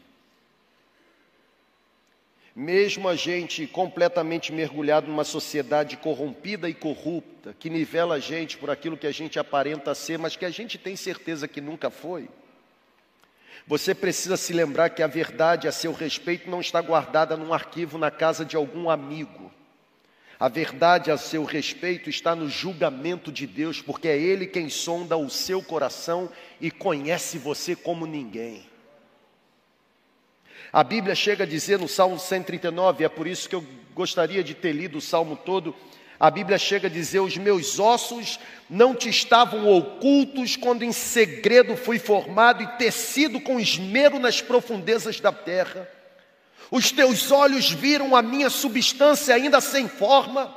Mesmo 2.55 3.09
a 3.09 3.17
gente 3.17 3.67
completamente 3.67 4.53
mergulhado 4.53 5.09
numa 5.09 5.25
sociedade 5.25 5.97
corrompida 5.97 6.69
e 6.69 6.75
corrupta, 6.75 7.55
que 7.59 7.69
nivela 7.69 8.17
a 8.17 8.21
gente 8.21 8.57
por 8.57 8.71
aquilo 8.71 8.97
que 8.97 9.07
a 9.07 9.13
gente 9.13 9.39
aparenta 9.39 9.95
ser, 9.95 10.19
mas 10.19 10.37
que 10.37 10.45
a 10.45 10.51
gente 10.51 10.79
tem 10.79 10.95
certeza 10.95 11.49
que 11.49 11.61
nunca 11.61 11.91
foi, 11.91 12.29
você 13.67 13.95
precisa 13.95 14.37
se 14.37 14.53
lembrar 14.53 14.91
que 14.91 15.03
a 15.03 15.07
verdade 15.07 15.67
a 15.67 15.73
seu 15.73 15.93
respeito 15.93 16.51
não 16.51 16.61
está 16.61 16.81
guardada 16.81 17.37
num 17.37 17.53
arquivo 17.53 17.97
na 17.97 18.11
casa 18.11 18.45
de 18.45 18.57
algum 18.57 18.91
amigo. 18.91 19.51
A 20.39 20.49
verdade 20.49 21.11
a 21.11 21.17
seu 21.17 21.45
respeito 21.45 22.11
está 22.11 22.35
no 22.35 22.49
julgamento 22.49 23.31
de 23.31 23.47
Deus, 23.47 23.81
porque 23.81 24.09
é 24.09 24.19
Ele 24.19 24.47
quem 24.47 24.69
sonda 24.69 25.17
o 25.17 25.31
seu 25.31 25.63
coração 25.63 26.29
e 26.61 26.71
conhece 26.71 27.39
você 27.39 27.77
como 27.77 28.07
ninguém. 28.07 28.67
A 30.73 30.83
Bíblia 30.83 31.15
chega 31.15 31.45
a 31.45 31.47
dizer 31.47 31.79
no 31.79 31.87
Salmo 31.87 32.19
139, 32.19 33.05
é 33.05 33.09
por 33.09 33.29
isso 33.29 33.49
que 33.49 33.55
eu 33.55 33.65
gostaria 33.95 34.43
de 34.43 34.55
ter 34.55 34.73
lido 34.73 34.99
o 34.99 35.01
salmo 35.01 35.37
todo. 35.37 35.75
A 36.19 36.31
Bíblia 36.31 36.59
chega 36.59 36.89
a 36.89 36.91
dizer: 36.91 37.21
Os 37.21 37.37
meus 37.37 37.79
ossos 37.79 38.41
não 38.69 38.95
te 38.95 39.09
estavam 39.09 39.69
ocultos 39.69 40.57
quando 40.57 40.83
em 40.83 40.91
segredo 40.91 41.77
fui 41.77 41.99
formado 41.99 42.63
e 42.63 42.67
tecido 42.77 43.41
com 43.41 43.61
esmero 43.61 44.19
nas 44.19 44.41
profundezas 44.41 45.21
da 45.21 45.31
terra. 45.31 45.89
Os 46.71 46.91
teus 46.91 47.31
olhos 47.31 47.71
viram 47.71 48.17
a 48.17 48.23
minha 48.23 48.51
substância 48.51 49.35
ainda 49.35 49.61
sem 49.61 49.89
forma. 49.89 50.55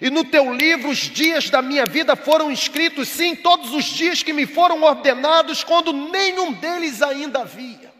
E 0.00 0.08
no 0.08 0.24
teu 0.24 0.52
livro 0.54 0.88
os 0.88 0.98
dias 0.98 1.50
da 1.50 1.60
minha 1.60 1.84
vida 1.84 2.16
foram 2.16 2.50
escritos, 2.50 3.08
sim, 3.08 3.34
todos 3.34 3.74
os 3.74 3.84
dias 3.84 4.22
que 4.22 4.32
me 4.32 4.46
foram 4.46 4.82
ordenados, 4.82 5.62
quando 5.62 5.92
nenhum 5.92 6.52
deles 6.52 7.02
ainda 7.02 7.40
havia. 7.40 7.92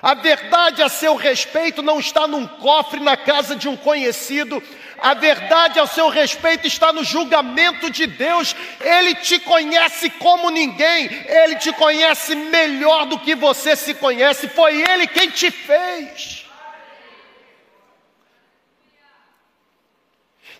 A 0.00 0.14
verdade 0.14 0.82
a 0.82 0.88
seu 0.88 1.14
respeito 1.14 1.80
não 1.80 2.00
está 2.00 2.26
num 2.26 2.46
cofre 2.46 2.98
na 2.98 3.16
casa 3.16 3.54
de 3.54 3.68
um 3.68 3.76
conhecido, 3.76 4.60
a 5.02 5.14
verdade 5.14 5.80
ao 5.80 5.86
seu 5.88 6.08
respeito 6.08 6.64
está 6.64 6.92
no 6.92 7.02
julgamento 7.02 7.90
de 7.90 8.06
Deus. 8.06 8.54
Ele 8.80 9.16
te 9.16 9.40
conhece 9.40 10.08
como 10.10 10.48
ninguém, 10.48 11.10
ele 11.26 11.56
te 11.56 11.72
conhece 11.72 12.36
melhor 12.36 13.06
do 13.06 13.18
que 13.18 13.34
você 13.34 13.74
se 13.74 13.94
conhece, 13.94 14.48
foi 14.48 14.80
ele 14.80 15.08
quem 15.08 15.28
te 15.28 15.50
fez. 15.50 16.46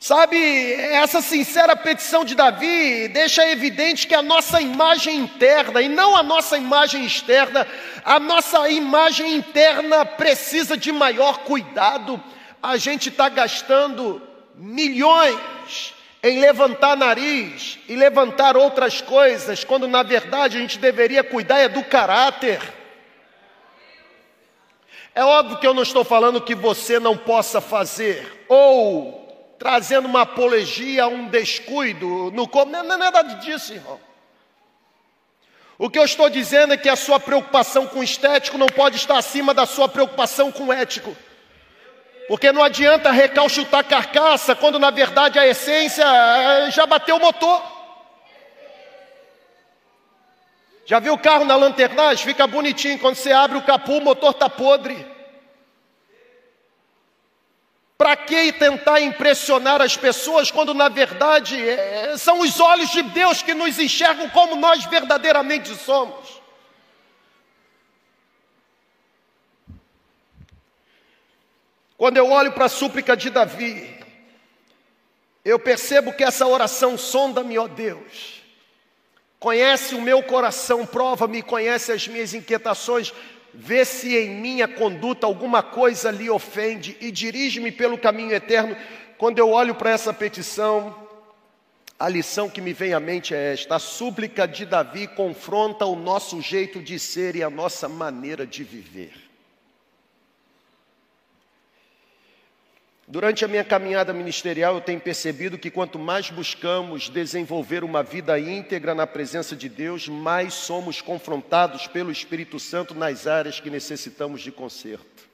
Sabe, 0.01 0.73
essa 0.73 1.23
sincera 1.23 1.77
petição 1.77 2.25
de 2.25 2.35
Davi 2.35 3.07
deixa 3.07 3.49
evidente 3.49 4.09
que 4.09 4.17
a 4.17 4.23
nossa 4.23 4.61
imagem 4.61 5.19
interna, 5.19 5.81
e 5.81 5.89
não 5.89 6.17
a 6.17 6.25
nossa 6.25 6.59
imagem 6.59 7.07
externa, 7.07 7.65
a 8.05 8.19
nossa 8.19 8.69
imagem 8.69 9.37
interna 9.37 10.05
precisa 10.05 10.77
de 10.77 10.91
maior 10.91 11.45
cuidado. 11.45 12.21
A 12.61 12.77
gente 12.77 13.11
está 13.11 13.29
gastando 13.29 14.32
milhões 14.55 15.95
em 16.23 16.41
levantar 16.41 16.97
nariz 16.97 17.79
e 17.89 17.97
levantar 17.97 18.57
outras 18.57 19.01
coisas, 19.01 19.65
quando 19.65 19.89
na 19.89 20.03
verdade 20.03 20.57
a 20.57 20.61
gente 20.61 20.79
deveria 20.79 21.25
cuidar 21.25 21.59
é 21.59 21.69
do 21.69 21.83
caráter. 21.83 22.61
É 25.15 25.25
óbvio 25.25 25.59
que 25.59 25.67
eu 25.67 25.75
não 25.75 25.83
estou 25.83 26.05
falando 26.05 26.41
que 26.41 26.55
você 26.55 26.99
não 26.99 27.17
possa 27.17 27.61
fazer, 27.61 28.45
ou 28.49 29.57
trazendo 29.59 30.07
uma 30.07 30.23
apologia 30.23 31.05
a 31.05 31.09
um 31.09 31.29
descuido 31.29 32.31
no 32.31 32.49
não 32.67 32.95
é 32.95 32.97
nada 32.97 33.23
disso, 33.23 33.75
irmão. 33.75 34.01
O 35.79 35.91
que 35.91 35.99
eu 35.99 36.05
estou 36.05 36.31
dizendo 36.31 36.75
é 36.75 36.77
que 36.77 36.89
a 36.89 36.97
sua 36.97 37.19
preocupação 37.19 37.87
com 37.87 38.03
estético 38.03 38.57
não 38.57 38.69
pode 38.69 38.97
estar 38.97 39.19
acima 39.19 39.53
da 39.53 39.67
sua 39.67 39.89
preocupação 39.89 40.53
com 40.53 40.73
ético. 40.73 41.17
Porque 42.33 42.51
não 42.51 42.65
adianta 42.65 43.11
recalchutar 43.11 43.85
carcaça 43.85 44.57
quando 44.57 44.79
na 44.79 44.89
verdade 44.91 45.39
a 45.39 45.47
essência 45.47 46.03
eh, 46.03 46.71
já 46.71 46.87
bateu 46.87 47.17
o 47.17 47.21
motor. 47.21 47.63
Já 50.87 50.99
viu 50.99 51.13
o 51.13 51.19
carro 51.19 51.45
na 51.45 51.57
lanternagem? 51.57 52.25
Fica 52.25 52.47
bonitinho. 52.47 52.99
Quando 52.99 53.17
você 53.17 53.33
abre 53.33 53.59
o 53.59 53.63
capô, 53.63 53.99
o 53.99 54.01
motor 54.01 54.31
está 54.31 54.49
podre. 54.49 55.07
Para 57.99 58.17
que 58.17 58.51
tentar 58.55 59.03
impressionar 59.03 59.83
as 59.83 59.99
pessoas 59.99 60.51
quando 60.51 60.73
na 60.73 60.89
verdade 60.89 61.61
é, 61.61 62.17
são 62.17 62.41
os 62.41 62.59
olhos 62.59 62.89
de 62.93 63.03
Deus 63.03 63.43
que 63.43 63.53
nos 63.53 63.79
enxergam 63.79 64.31
como 64.31 64.57
nós 64.57 64.87
verdadeiramente 64.87 65.75
somos? 65.75 66.42
Quando 72.03 72.17
eu 72.17 72.33
olho 72.33 72.51
para 72.51 72.65
a 72.65 72.69
súplica 72.69 73.17
de 73.17 73.31
Davi, 73.31 73.89
eu 75.45 75.57
percebo 75.57 76.13
que 76.13 76.25
essa 76.25 76.45
oração 76.45 76.99
sonda-me, 76.99 77.57
ó 77.57 77.69
Deus. 77.69 78.43
Conhece 79.39 79.95
o 79.95 80.03
meu 80.03 80.21
coração, 80.21 80.85
prova-me, 80.85 81.43
conhece 81.43 81.93
as 81.93 82.09
minhas 82.09 82.35
inquietações, 82.35 83.15
vê 83.55 83.85
se 83.85 84.17
em 84.17 84.31
minha 84.31 84.67
conduta 84.67 85.29
alguma 85.29 85.63
coisa 85.63 86.11
lhe 86.11 86.29
ofende 86.29 86.97
e 87.01 87.13
dirige-me 87.13 87.71
pelo 87.71 87.97
caminho 87.97 88.33
eterno. 88.33 88.77
Quando 89.17 89.39
eu 89.39 89.51
olho 89.51 89.77
para 89.77 89.91
essa 89.93 90.13
petição, 90.13 91.07
a 91.97 92.09
lição 92.09 92.51
que 92.51 92.61
me 92.61 92.73
vem 92.73 92.95
à 92.95 92.99
mente 92.99 93.33
é 93.33 93.53
esta: 93.53 93.77
a 93.77 93.79
súplica 93.79 94.49
de 94.49 94.67
Davi 94.67 95.07
confronta 95.07 95.87
o 95.87 95.95
nosso 95.95 96.43
jeito 96.43 96.83
de 96.83 96.99
ser 96.99 97.37
e 97.37 97.45
a 97.45 97.49
nossa 97.49 97.89
maneira 97.89 98.45
de 98.45 98.65
viver. 98.65 99.22
Durante 103.13 103.45
a 103.45 103.49
minha 103.49 103.63
caminhada 103.63 104.11
ministerial, 104.15 104.77
eu 104.77 104.81
tenho 104.81 104.99
percebido 104.99 105.59
que 105.59 105.71
quanto 105.71 105.99
mais 105.99 106.31
buscamos 106.31 107.11
desenvolver 107.11 107.85
uma 107.85 108.03
vida 108.03 108.41
íntegra 108.41 108.95
na 108.95 109.07
presença 109.07 109.55
de 109.55 109.69
Deus, 109.69 110.09
mais 110.09 110.55
somos 110.55 111.03
confrontados 111.03 111.87
pelo 111.87 112.11
Espírito 112.11 112.59
Santo 112.59 112.95
nas 112.95 113.27
áreas 113.27 113.61
que 113.61 113.69
necessitamos 113.69 114.41
de 114.41 114.51
conserto. 114.51 115.29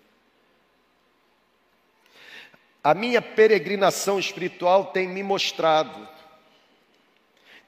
A 2.82 2.94
minha 2.94 3.22
peregrinação 3.22 4.18
espiritual 4.18 4.86
tem 4.86 5.06
me 5.06 5.22
mostrado, 5.22 6.08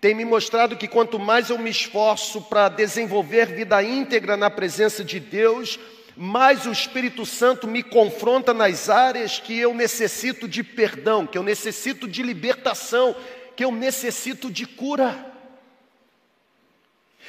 tem 0.00 0.12
me 0.12 0.24
mostrado 0.24 0.76
que 0.76 0.88
quanto 0.88 1.20
mais 1.20 1.50
eu 1.50 1.58
me 1.58 1.70
esforço 1.70 2.42
para 2.42 2.68
desenvolver 2.68 3.46
vida 3.46 3.80
íntegra 3.80 4.36
na 4.36 4.50
presença 4.50 5.04
de 5.04 5.20
Deus, 5.20 5.78
mais 6.16 6.66
o 6.66 6.72
Espírito 6.72 7.24
Santo 7.24 7.66
me 7.66 7.82
confronta 7.82 8.52
nas 8.52 8.88
áreas 8.88 9.38
que 9.38 9.58
eu 9.58 9.74
necessito 9.74 10.48
de 10.48 10.62
perdão, 10.62 11.26
que 11.26 11.38
eu 11.38 11.42
necessito 11.42 12.08
de 12.08 12.22
libertação, 12.22 13.14
que 13.56 13.64
eu 13.64 13.72
necessito 13.72 14.50
de 14.50 14.66
cura. 14.66 15.26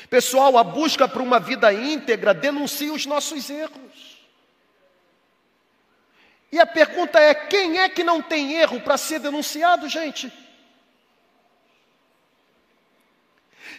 Pessoal, 0.10 0.58
a 0.58 0.64
busca 0.64 1.08
por 1.08 1.22
uma 1.22 1.40
vida 1.40 1.72
íntegra 1.72 2.34
denuncia 2.34 2.92
os 2.92 3.06
nossos 3.06 3.50
erros. 3.50 4.20
E 6.52 6.60
a 6.60 6.66
pergunta 6.66 7.20
é: 7.20 7.34
quem 7.34 7.80
é 7.80 7.88
que 7.88 8.04
não 8.04 8.22
tem 8.22 8.54
erro 8.54 8.82
para 8.82 8.98
ser 8.98 9.20
denunciado, 9.20 9.88
gente? 9.88 10.32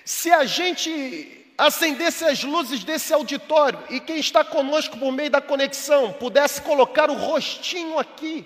Se 0.04 0.32
a 0.32 0.44
gente 0.44 1.41
acendesse 1.66 2.24
as 2.24 2.42
luzes 2.42 2.82
desse 2.82 3.14
auditório 3.14 3.78
e 3.88 4.00
quem 4.00 4.18
está 4.18 4.44
conosco 4.44 4.98
por 4.98 5.12
meio 5.12 5.30
da 5.30 5.40
conexão 5.40 6.12
pudesse 6.12 6.60
colocar 6.60 7.08
o 7.08 7.14
rostinho 7.14 8.00
aqui. 8.00 8.44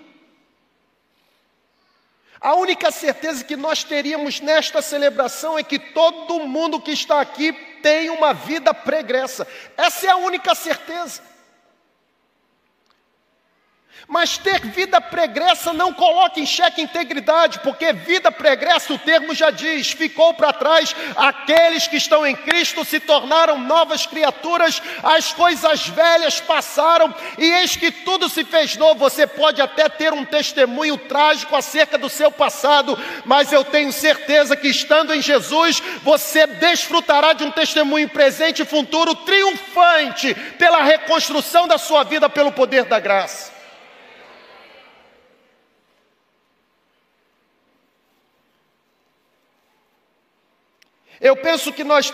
A 2.39 2.53
única 2.53 2.91
certeza 2.91 3.43
que 3.43 3.55
nós 3.55 3.83
teríamos 3.83 4.39
nesta 4.39 4.83
celebração 4.83 5.57
é 5.57 5.63
que 5.63 5.79
todo 5.79 6.47
mundo 6.47 6.79
que 6.79 6.91
está 6.91 7.19
aqui 7.19 7.51
tem 7.81 8.11
uma 8.11 8.35
vida 8.35 8.71
pregressa. 8.71 9.47
Essa 9.75 10.05
é 10.05 10.09
a 10.11 10.17
única 10.17 10.53
certeza. 10.53 11.23
Mas 14.07 14.37
ter 14.37 14.61
vida 14.61 15.01
pregressa 15.01 15.73
não 15.73 15.91
coloca 15.91 16.39
em 16.39 16.45
xeque 16.45 16.81
integridade, 16.81 17.59
porque 17.59 17.91
vida 17.91 18.31
pregressa, 18.31 18.93
o 18.93 18.97
termo 18.97 19.35
já 19.35 19.51
diz, 19.51 19.91
ficou 19.91 20.33
para 20.33 20.53
trás, 20.53 20.95
aqueles 21.17 21.87
que 21.87 21.97
estão 21.97 22.25
em 22.25 22.33
Cristo 22.33 22.85
se 22.85 23.01
tornaram 23.01 23.59
novas 23.59 24.05
criaturas, 24.05 24.81
as 25.03 25.33
coisas 25.33 25.89
velhas 25.89 26.39
passaram 26.39 27.13
e 27.37 27.43
eis 27.43 27.75
que 27.75 27.91
tudo 27.91 28.29
se 28.29 28.45
fez 28.45 28.77
novo. 28.77 28.95
Você 28.99 29.27
pode 29.27 29.61
até 29.61 29.89
ter 29.89 30.13
um 30.13 30.23
testemunho 30.23 30.97
trágico 30.97 31.53
acerca 31.53 31.97
do 31.97 32.07
seu 32.07 32.31
passado, 32.31 32.97
mas 33.25 33.51
eu 33.51 33.65
tenho 33.65 33.91
certeza 33.91 34.55
que 34.55 34.69
estando 34.69 35.13
em 35.13 35.21
Jesus, 35.21 35.83
você 36.01 36.47
desfrutará 36.47 37.33
de 37.33 37.43
um 37.43 37.51
testemunho 37.51 38.07
presente 38.07 38.61
e 38.61 38.65
futuro 38.65 39.13
triunfante 39.13 40.33
pela 40.57 40.81
reconstrução 40.81 41.67
da 41.67 41.77
sua 41.77 42.05
vida 42.05 42.29
pelo 42.29 42.53
poder 42.53 42.85
da 42.85 43.01
graça. 43.01 43.56
Eu 51.19 51.35
penso 51.35 51.71
que 51.73 51.83
nós, 51.83 52.13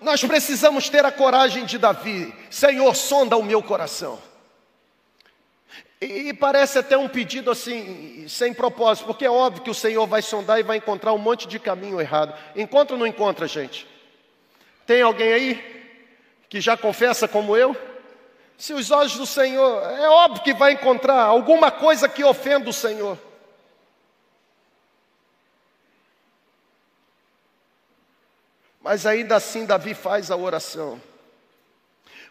nós 0.00 0.22
precisamos 0.24 0.88
ter 0.88 1.04
a 1.04 1.12
coragem 1.12 1.64
de 1.64 1.78
Davi, 1.78 2.34
Senhor, 2.50 2.94
sonda 2.94 3.36
o 3.36 3.42
meu 3.42 3.62
coração. 3.62 4.18
E, 6.00 6.32
parece 6.32 6.78
até 6.78 6.96
um 6.96 7.08
pedido 7.08 7.50
assim, 7.50 8.24
sem 8.26 8.54
propósito, 8.54 9.04
porque 9.04 9.26
é 9.26 9.30
óbvio 9.30 9.62
que 9.62 9.70
o 9.70 9.74
Senhor 9.74 10.06
vai 10.06 10.22
sondar 10.22 10.58
e 10.58 10.62
vai 10.62 10.78
encontrar 10.78 11.12
um 11.12 11.18
monte 11.18 11.46
de 11.46 11.58
caminho 11.58 12.00
errado. 12.00 12.34
Encontra 12.56 12.94
ou 12.94 12.98
não 12.98 13.06
encontra, 13.06 13.46
gente? 13.46 13.86
Tem 14.86 15.02
alguém 15.02 15.32
aí 15.32 15.92
que 16.48 16.58
já 16.58 16.74
confessa 16.74 17.28
como 17.28 17.54
eu? 17.54 17.76
Se 18.56 18.72
os 18.72 18.90
olhos 18.90 19.16
do 19.16 19.26
Senhor, 19.26 19.82
é 19.98 20.08
óbvio 20.08 20.42
que 20.42 20.54
vai 20.54 20.72
encontrar 20.72 21.20
alguma 21.22 21.70
coisa 21.70 22.08
que 22.08 22.24
ofenda 22.24 22.70
o 22.70 22.72
Senhor. 22.72 23.18
Mas 28.90 29.06
ainda 29.06 29.36
assim, 29.36 29.64
Davi 29.64 29.94
faz 29.94 30.32
a 30.32 30.36
oração. 30.36 31.00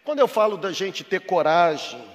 Quando 0.03 0.20
eu 0.20 0.28
falo 0.28 0.57
da 0.57 0.74
gente 0.74 1.05
ter 1.05 1.22
coragem 1.22 2.05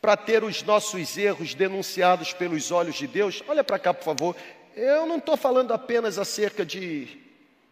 para 0.00 0.16
ter 0.16 0.44
os 0.44 0.62
nossos 0.62 1.18
erros 1.18 1.52
denunciados 1.52 2.32
pelos 2.32 2.70
olhos 2.70 2.94
de 2.94 3.08
Deus, 3.08 3.42
olha 3.48 3.64
para 3.64 3.80
cá, 3.80 3.92
por 3.92 4.04
favor. 4.04 4.36
Eu 4.76 5.04
não 5.04 5.16
estou 5.16 5.36
falando 5.36 5.74
apenas 5.74 6.16
acerca 6.16 6.64
de, 6.64 7.20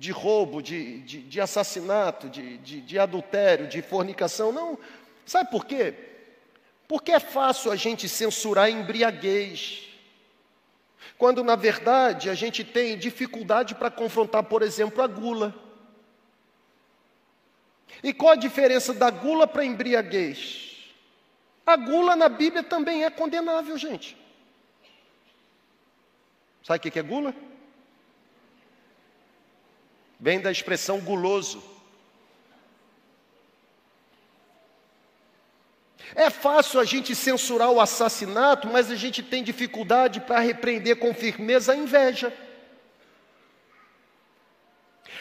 de 0.01 0.11
roubo, 0.11 0.61
de, 0.61 0.99
de, 1.03 1.23
de 1.23 1.41
assassinato, 1.41 2.29
de, 2.29 2.59
de, 2.59 2.81
de 2.81 2.99
adultério, 2.99 3.69
de 3.69 3.83
fornicação, 3.83 4.51
não. 4.51 4.77
Sabe 5.25 5.49
por 5.49 5.65
quê? 5.65 5.95
Porque 6.89 7.13
é 7.13 7.21
fácil 7.21 7.71
a 7.71 7.77
gente 7.77 8.09
censurar 8.09 8.69
embriaguez, 8.69 9.94
quando 11.19 11.45
na 11.45 11.57
verdade 11.57 12.31
a 12.31 12.35
gente 12.35 12.65
tem 12.65 12.99
dificuldade 12.99 13.75
para 13.75 13.91
confrontar, 13.91 14.43
por 14.45 14.63
exemplo, 14.63 15.03
a 15.03 15.07
gula. 15.07 15.55
E 18.03 18.13
qual 18.13 18.33
a 18.33 18.37
diferença 18.37 18.93
da 18.93 19.11
gula 19.11 19.47
para 19.47 19.65
embriaguez? 19.65 20.93
A 21.67 21.77
gula 21.77 22.15
na 22.15 22.29
Bíblia 22.29 22.63
também 22.63 23.05
é 23.05 23.11
condenável, 23.11 23.77
gente. 23.79 24.17
Sabe 26.63 26.79
o 26.79 26.93
que 26.93 26.99
é 26.99 27.03
gula? 27.03 27.35
Vem 30.19 30.41
da 30.41 30.51
expressão 30.51 31.01
guloso. 31.01 31.74
É 36.15 36.31
fácil 36.31 36.79
a 36.79 36.85
gente 36.85 37.15
censurar 37.15 37.71
o 37.71 37.81
assassinato, 37.81 38.69
mas 38.69 38.91
a 38.91 38.95
gente 38.95 39.23
tem 39.23 39.43
dificuldade 39.43 40.21
para 40.21 40.39
repreender 40.39 40.97
com 40.97 41.13
firmeza 41.13 41.73
a 41.73 41.77
inveja. 41.77 42.33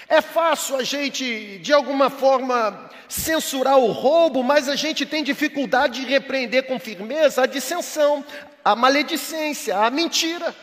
É 0.07 0.21
fácil 0.21 0.75
a 0.75 0.83
gente, 0.83 1.57
de 1.59 1.73
alguma 1.73 2.09
forma, 2.09 2.89
censurar 3.09 3.77
o 3.79 3.91
roubo, 3.91 4.43
mas 4.43 4.69
a 4.69 4.75
gente 4.75 5.05
tem 5.05 5.23
dificuldade 5.23 6.01
de 6.01 6.07
repreender 6.07 6.67
com 6.67 6.77
firmeza 6.77 7.43
a 7.43 7.47
dissensão, 7.47 8.23
a 8.63 8.75
maledicência, 8.75 9.77
a 9.77 9.89
mentira. 9.89 10.53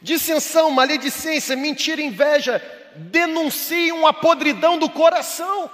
Dissensão, 0.00 0.70
maledicência, 0.70 1.56
mentira, 1.56 2.00
inveja 2.00 2.62
denunciam 2.96 4.06
a 4.06 4.12
podridão 4.12 4.78
do 4.78 4.88
coração. 4.88 5.70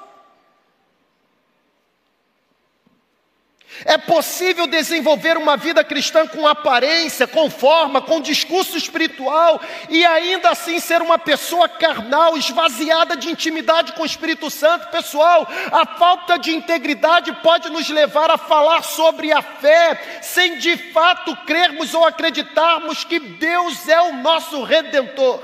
É 3.85 3.97
possível 3.97 4.67
desenvolver 4.67 5.39
uma 5.39 5.57
vida 5.57 5.83
cristã 5.83 6.27
com 6.27 6.47
aparência, 6.47 7.27
com 7.27 7.49
forma, 7.49 8.03
com 8.03 8.21
discurso 8.21 8.77
espiritual 8.77 9.61
e 9.89 10.05
ainda 10.05 10.51
assim 10.51 10.79
ser 10.79 11.01
uma 11.01 11.19
pessoa 11.19 11.67
carnal, 11.67 12.37
esvaziada 12.37 13.17
de 13.17 13.31
intimidade 13.31 13.93
com 13.93 14.03
o 14.03 14.07
Espírito 14.07 14.51
Santo. 14.51 14.89
Pessoal, 14.89 15.49
a 15.73 15.87
falta 15.97 16.39
de 16.39 16.55
integridade 16.55 17.33
pode 17.43 17.71
nos 17.71 17.89
levar 17.89 18.31
a 18.31 18.37
falar 18.37 18.83
sobre 18.83 19.33
a 19.33 19.41
fé 19.41 20.21
sem 20.21 20.59
de 20.59 20.77
fato 20.93 21.35
crermos 21.47 21.95
ou 21.95 22.05
acreditarmos 22.05 23.05
que 23.05 23.19
Deus 23.19 23.89
é 23.89 24.01
o 24.03 24.13
nosso 24.17 24.63
redentor. 24.63 25.41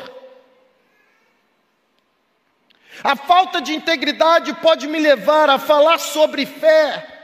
A 3.03 3.17
falta 3.17 3.63
de 3.63 3.75
integridade 3.75 4.53
pode 4.55 4.87
me 4.87 4.99
levar 4.99 5.49
a 5.49 5.59
falar 5.59 5.99
sobre 5.99 6.45
fé 6.45 7.16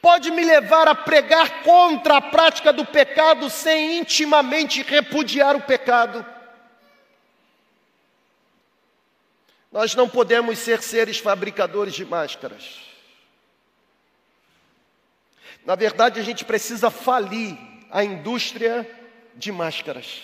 Pode 0.00 0.30
me 0.30 0.44
levar 0.44 0.86
a 0.86 0.94
pregar 0.94 1.62
contra 1.62 2.18
a 2.18 2.20
prática 2.20 2.72
do 2.72 2.84
pecado 2.84 3.50
sem 3.50 3.98
intimamente 3.98 4.82
repudiar 4.82 5.56
o 5.56 5.62
pecado. 5.62 6.24
Nós 9.72 9.94
não 9.94 10.08
podemos 10.08 10.58
ser 10.58 10.82
seres 10.82 11.18
fabricadores 11.18 11.94
de 11.94 12.04
máscaras. 12.04 12.80
Na 15.64 15.74
verdade, 15.74 16.20
a 16.20 16.22
gente 16.22 16.44
precisa 16.44 16.90
falir 16.90 17.56
a 17.90 18.04
indústria 18.04 18.88
de 19.34 19.50
máscaras. 19.50 20.22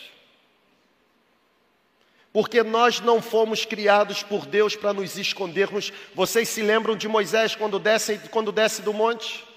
Porque 2.33 2.63
nós 2.63 3.01
não 3.01 3.23
fomos 3.23 3.65
criados 3.65 4.23
por 4.23 4.47
Deus 4.47 4.77
para 4.77 4.93
nos 4.93 5.17
escondermos. 5.17 5.93
Vocês 6.15 6.49
se 6.49 6.63
lembram 6.63 6.95
de 6.95 7.09
Moisés 7.09 7.57
quando 7.57 7.79
desce, 7.79 8.19
quando 8.31 8.53
desce 8.53 8.83
do 8.83 8.93
monte? 8.93 9.48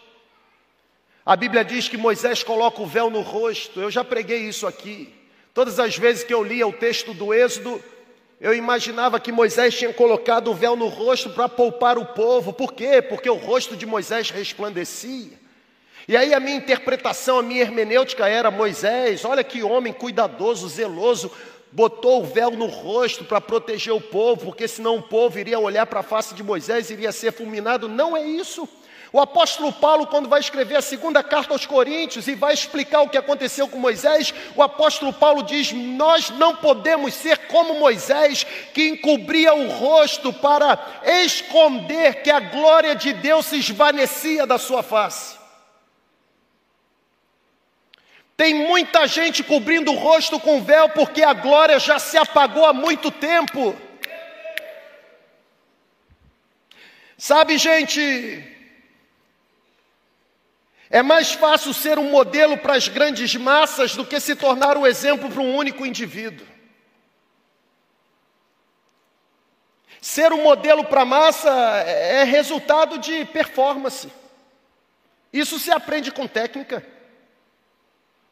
A 1.25 1.35
Bíblia 1.35 1.63
diz 1.63 1.87
que 1.87 1.97
Moisés 1.97 2.41
coloca 2.41 2.81
o 2.81 2.87
véu 2.87 3.09
no 3.09 3.21
rosto. 3.21 3.79
Eu 3.79 3.91
já 3.91 4.03
preguei 4.03 4.39
isso 4.39 4.65
aqui. 4.65 5.13
Todas 5.53 5.79
as 5.79 5.95
vezes 5.97 6.23
que 6.23 6.33
eu 6.33 6.43
lia 6.43 6.65
o 6.65 6.73
texto 6.73 7.13
do 7.13 7.33
Êxodo, 7.33 7.81
eu 8.39 8.55
imaginava 8.55 9.19
que 9.19 9.31
Moisés 9.31 9.77
tinha 9.77 9.93
colocado 9.93 10.49
o 10.49 10.55
véu 10.55 10.75
no 10.75 10.87
rosto 10.87 11.29
para 11.29 11.47
poupar 11.47 11.97
o 11.97 12.05
povo. 12.05 12.51
Por 12.51 12.73
quê? 12.73 13.01
Porque 13.01 13.29
o 13.29 13.35
rosto 13.35 13.77
de 13.77 13.85
Moisés 13.85 14.31
resplandecia. 14.31 15.39
E 16.07 16.17
aí 16.17 16.33
a 16.33 16.39
minha 16.39 16.57
interpretação, 16.57 17.37
a 17.37 17.43
minha 17.43 17.61
hermenêutica 17.61 18.27
era 18.27 18.49
Moisés, 18.49 19.23
olha 19.23 19.43
que 19.43 19.61
homem 19.61 19.93
cuidadoso, 19.93 20.67
zeloso, 20.67 21.31
botou 21.71 22.23
o 22.23 22.25
véu 22.25 22.49
no 22.49 22.65
rosto 22.65 23.23
para 23.23 23.39
proteger 23.39 23.93
o 23.93 24.01
povo, 24.01 24.45
porque 24.45 24.67
senão 24.67 24.97
o 24.97 25.03
povo 25.03 25.37
iria 25.37 25.59
olhar 25.59 25.85
para 25.85 25.99
a 25.99 26.03
face 26.03 26.33
de 26.33 26.41
Moisés 26.41 26.89
e 26.89 26.93
iria 26.93 27.11
ser 27.11 27.31
fulminado. 27.31 27.87
Não 27.87 28.17
é 28.17 28.25
isso. 28.25 28.67
O 29.13 29.19
apóstolo 29.19 29.73
Paulo, 29.73 30.07
quando 30.07 30.29
vai 30.29 30.39
escrever 30.39 30.77
a 30.77 30.81
segunda 30.81 31.21
carta 31.21 31.53
aos 31.53 31.65
Coríntios 31.65 32.29
e 32.29 32.35
vai 32.35 32.53
explicar 32.53 33.01
o 33.01 33.09
que 33.09 33.17
aconteceu 33.17 33.67
com 33.67 33.77
Moisés, 33.77 34.33
o 34.55 34.63
apóstolo 34.63 35.11
Paulo 35.11 35.43
diz: 35.43 35.73
Nós 35.73 36.29
não 36.29 36.55
podemos 36.55 37.13
ser 37.13 37.37
como 37.47 37.77
Moisés, 37.77 38.45
que 38.73 38.87
encobria 38.87 39.53
o 39.53 39.67
rosto 39.69 40.31
para 40.31 40.79
esconder 41.25 42.21
que 42.21 42.31
a 42.31 42.39
glória 42.39 42.95
de 42.95 43.11
Deus 43.11 43.47
se 43.47 43.57
esvanecia 43.57 44.47
da 44.47 44.57
sua 44.57 44.81
face. 44.81 45.37
Tem 48.37 48.53
muita 48.53 49.05
gente 49.07 49.43
cobrindo 49.43 49.91
o 49.91 49.97
rosto 49.97 50.39
com 50.39 50.63
véu 50.63 50.87
porque 50.89 51.21
a 51.21 51.33
glória 51.33 51.77
já 51.79 51.99
se 51.99 52.17
apagou 52.17 52.65
há 52.65 52.71
muito 52.71 53.11
tempo. 53.11 53.75
Sabe, 57.17 57.57
gente, 57.57 58.50
é 60.91 61.01
mais 61.01 61.31
fácil 61.31 61.73
ser 61.73 61.97
um 61.97 62.11
modelo 62.11 62.57
para 62.57 62.75
as 62.75 62.89
grandes 62.89 63.33
massas 63.35 63.95
do 63.95 64.05
que 64.05 64.19
se 64.19 64.35
tornar 64.35 64.75
o 64.75 64.81
um 64.81 64.85
exemplo 64.87 65.31
para 65.31 65.41
um 65.41 65.55
único 65.55 65.85
indivíduo. 65.85 66.45
Ser 70.01 70.33
um 70.33 70.43
modelo 70.43 70.83
para 70.83 71.03
a 71.03 71.05
massa 71.05 71.49
é 71.49 72.25
resultado 72.25 72.97
de 72.97 73.23
performance. 73.23 74.11
Isso 75.31 75.57
se 75.59 75.71
aprende 75.71 76.11
com 76.11 76.27
técnica, 76.27 76.85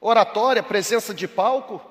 oratória, 0.02 0.62
presença 0.62 1.14
de 1.14 1.30
palco. 1.30 1.82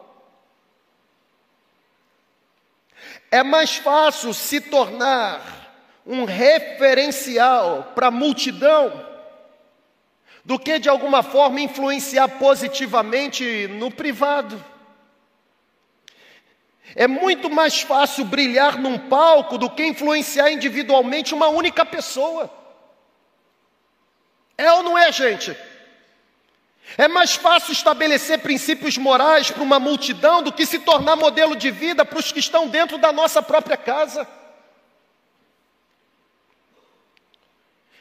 É 3.31 3.43
mais 3.43 3.77
fácil 3.77 4.35
se 4.35 4.61
tornar 4.61 6.03
um 6.05 6.27
referencial 6.27 7.93
para 7.95 8.09
a 8.09 8.11
multidão 8.11 9.08
do 10.49 10.59
que 10.59 10.79
de 10.79 10.89
alguma 10.89 11.23
forma 11.23 11.61
influenciar 11.61 12.27
positivamente 12.27 13.69
no 13.69 13.91
privado. 13.91 14.65
É 16.97 17.07
muito 17.07 17.51
mais 17.51 17.83
fácil 17.83 18.25
brilhar 18.25 18.79
num 18.79 18.99
palco 18.99 19.59
do 19.59 19.69
que 19.69 19.85
influenciar 19.85 20.51
individualmente 20.51 21.35
uma 21.35 21.49
única 21.49 21.85
pessoa. 21.85 22.51
É 24.57 24.73
ou 24.73 24.83
não 24.83 24.97
é, 24.97 25.13
gente? 25.13 25.55
É 26.97 27.07
mais 27.07 27.35
fácil 27.35 27.73
estabelecer 27.73 28.39
princípios 28.39 28.97
morais 28.97 29.51
para 29.51 29.63
uma 29.63 29.79
multidão 29.79 30.43
do 30.43 30.51
que 30.51 30.65
se 30.65 30.79
tornar 30.79 31.15
modelo 31.15 31.57
de 31.57 31.71
vida 31.71 32.07
para 32.07 32.19
os 32.19 32.33
que 32.33 32.41
estão 32.41 32.69
dentro 32.69 32.97
da 32.97 33.13
nossa 33.13 33.43
própria 33.43 33.77
casa. 33.77 34.27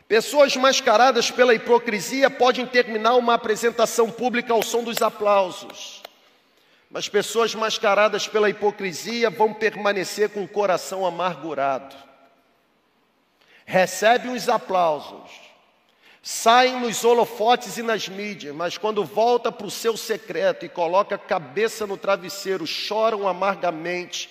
Pessoas 0.07 0.55
mascaradas 0.55 1.29
pela 1.29 1.53
hipocrisia 1.53 2.29
podem 2.29 2.65
terminar 2.65 3.15
uma 3.15 3.33
apresentação 3.33 4.09
pública 4.09 4.53
ao 4.53 4.63
som 4.63 4.81
dos 4.81 5.01
aplausos, 5.01 6.01
mas 6.89 7.09
pessoas 7.09 7.53
mascaradas 7.53 8.25
pela 8.25 8.49
hipocrisia 8.49 9.29
vão 9.29 9.53
permanecer 9.53 10.29
com 10.29 10.43
o 10.43 10.47
coração 10.47 11.05
amargurado. 11.05 11.93
Recebem 13.65 14.31
os 14.31 14.47
aplausos, 14.47 15.29
saem 16.23 16.79
nos 16.79 17.03
holofotes 17.03 17.77
e 17.77 17.83
nas 17.83 18.07
mídias, 18.07 18.55
mas 18.55 18.77
quando 18.77 19.03
volta 19.03 19.51
para 19.51 19.67
o 19.67 19.71
seu 19.71 19.97
secreto 19.97 20.65
e 20.65 20.69
coloca 20.69 21.15
a 21.15 21.19
cabeça 21.19 21.85
no 21.85 21.97
travesseiro, 21.97 22.65
choram 22.65 23.27
amargamente, 23.27 24.29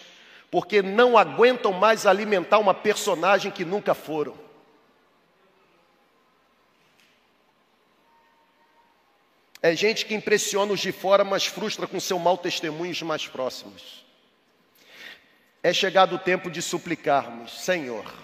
porque 0.50 0.80
não 0.80 1.18
aguentam 1.18 1.70
mais 1.70 2.06
alimentar 2.06 2.56
uma 2.56 2.72
personagem 2.72 3.50
que 3.50 3.62
nunca 3.62 3.92
foram. 3.92 4.45
É 9.66 9.74
gente 9.74 10.06
que 10.06 10.14
impressiona 10.14 10.72
os 10.72 10.78
de 10.78 10.92
fora, 10.92 11.24
mas 11.24 11.44
frustra 11.44 11.88
com 11.88 11.98
seu 11.98 12.20
mau 12.20 12.38
testemunho 12.38 12.92
os 12.92 13.02
mais 13.02 13.26
próximos. 13.26 14.06
É 15.60 15.72
chegado 15.72 16.14
o 16.14 16.20
tempo 16.20 16.48
de 16.48 16.62
suplicarmos: 16.62 17.64
Senhor, 17.64 18.14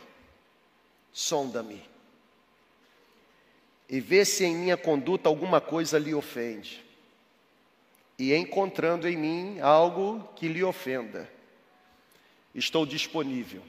sonda-me 1.13 1.83
e 3.89 3.99
vê 3.99 4.25
se 4.25 4.45
em 4.45 4.55
minha 4.55 4.77
conduta 4.77 5.29
alguma 5.29 5.61
coisa 5.61 5.99
lhe 5.99 6.15
ofende. 6.15 6.85
E 8.17 8.33
encontrando 8.33 9.09
em 9.09 9.17
mim 9.17 9.59
algo 9.59 10.23
que 10.37 10.47
lhe 10.47 10.63
ofenda, 10.63 11.29
estou 12.55 12.87
disponível. 12.87 13.65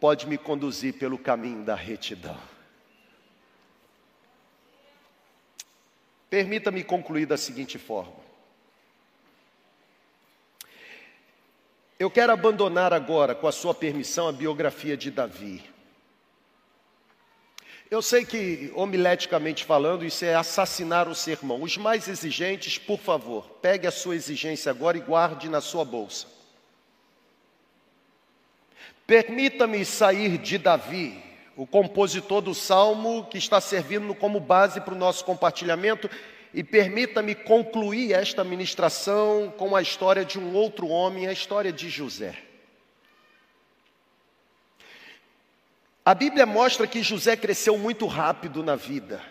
Pode 0.00 0.26
me 0.26 0.38
conduzir 0.38 0.94
pelo 0.94 1.18
caminho 1.18 1.62
da 1.64 1.74
retidão. 1.74 2.51
Permita-me 6.32 6.82
concluir 6.82 7.26
da 7.26 7.36
seguinte 7.36 7.76
forma. 7.76 8.16
Eu 11.98 12.10
quero 12.10 12.32
abandonar 12.32 12.90
agora, 12.94 13.34
com 13.34 13.46
a 13.46 13.52
sua 13.52 13.74
permissão, 13.74 14.26
a 14.26 14.32
biografia 14.32 14.96
de 14.96 15.10
Davi. 15.10 15.62
Eu 17.90 18.00
sei 18.00 18.24
que, 18.24 18.72
homileticamente 18.74 19.66
falando, 19.66 20.06
isso 20.06 20.24
é 20.24 20.34
assassinar 20.34 21.06
o 21.06 21.14
sermão. 21.14 21.62
Os 21.62 21.76
mais 21.76 22.08
exigentes, 22.08 22.78
por 22.78 22.98
favor, 22.98 23.46
pegue 23.60 23.86
a 23.86 23.90
sua 23.92 24.16
exigência 24.16 24.70
agora 24.70 24.96
e 24.96 25.02
guarde 25.02 25.50
na 25.50 25.60
sua 25.60 25.84
bolsa. 25.84 26.26
Permita-me 29.06 29.84
sair 29.84 30.38
de 30.38 30.56
Davi, 30.56 31.22
o 31.56 31.66
compositor 31.66 32.40
do 32.40 32.54
salmo 32.54 33.26
que 33.26 33.38
está 33.38 33.60
servindo 33.60 34.14
como 34.14 34.40
base 34.40 34.80
para 34.80 34.94
o 34.94 34.98
nosso 34.98 35.24
compartilhamento, 35.24 36.08
e 36.54 36.62
permita-me 36.62 37.34
concluir 37.34 38.12
esta 38.12 38.44
ministração 38.44 39.52
com 39.56 39.74
a 39.74 39.80
história 39.80 40.24
de 40.24 40.38
um 40.38 40.54
outro 40.54 40.86
homem, 40.86 41.26
a 41.26 41.32
história 41.32 41.72
de 41.72 41.88
José. 41.88 42.36
A 46.04 46.14
Bíblia 46.14 46.44
mostra 46.44 46.86
que 46.86 47.02
José 47.02 47.36
cresceu 47.36 47.78
muito 47.78 48.06
rápido 48.06 48.62
na 48.62 48.76
vida. 48.76 49.22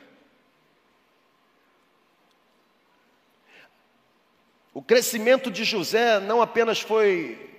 O 4.74 4.82
crescimento 4.82 5.52
de 5.52 5.66
José 5.66 6.20
não 6.22 6.42
apenas 6.42 6.80
foi 6.80 7.52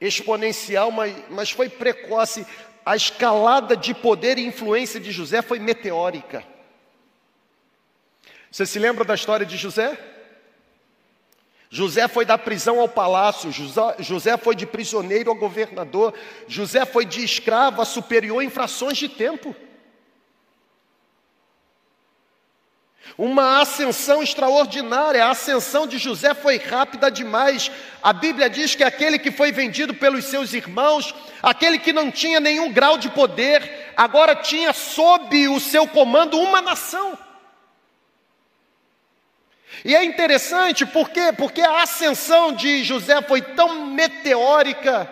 exponencial, 0.00 0.90
mas, 0.90 1.14
mas 1.30 1.50
foi 1.50 1.68
precoce. 1.68 2.46
A 2.84 2.96
escalada 2.96 3.76
de 3.76 3.94
poder 3.94 4.38
e 4.38 4.46
influência 4.46 5.00
de 5.00 5.10
José 5.10 5.40
foi 5.40 5.58
meteórica. 5.58 6.44
Você 8.50 8.66
se 8.66 8.78
lembra 8.78 9.04
da 9.04 9.14
história 9.14 9.46
de 9.46 9.56
José? 9.56 9.98
José 11.70 12.06
foi 12.06 12.24
da 12.24 12.38
prisão 12.38 12.78
ao 12.78 12.88
palácio, 12.88 13.50
José 13.98 14.36
foi 14.36 14.54
de 14.54 14.64
prisioneiro 14.64 15.28
ao 15.30 15.36
governador, 15.36 16.14
José 16.46 16.84
foi 16.84 17.04
de 17.04 17.24
escravo 17.24 17.82
a 17.82 17.84
superior 17.84 18.42
em 18.44 18.50
frações 18.50 18.96
de 18.96 19.08
tempo. 19.08 19.56
Uma 23.16 23.60
ascensão 23.60 24.22
extraordinária, 24.22 25.24
a 25.24 25.30
ascensão 25.30 25.86
de 25.86 25.98
José 25.98 26.34
foi 26.34 26.56
rápida 26.58 27.10
demais. 27.10 27.70
A 28.02 28.12
Bíblia 28.12 28.50
diz 28.50 28.74
que 28.74 28.82
aquele 28.82 29.20
que 29.20 29.30
foi 29.30 29.52
vendido 29.52 29.94
pelos 29.94 30.24
seus 30.24 30.52
irmãos, 30.52 31.14
aquele 31.40 31.78
que 31.78 31.92
não 31.92 32.10
tinha 32.10 32.40
nenhum 32.40 32.72
grau 32.72 32.98
de 32.98 33.08
poder, 33.10 33.92
agora 33.96 34.34
tinha 34.34 34.72
sob 34.72 35.46
o 35.48 35.60
seu 35.60 35.86
comando 35.86 36.38
uma 36.40 36.60
nação. 36.60 37.16
E 39.84 39.94
é 39.94 40.02
interessante, 40.02 40.84
por 40.84 41.10
quê? 41.10 41.32
Porque 41.36 41.60
a 41.60 41.82
ascensão 41.82 42.52
de 42.52 42.82
José 42.82 43.22
foi 43.22 43.42
tão 43.42 43.86
meteórica 43.86 45.08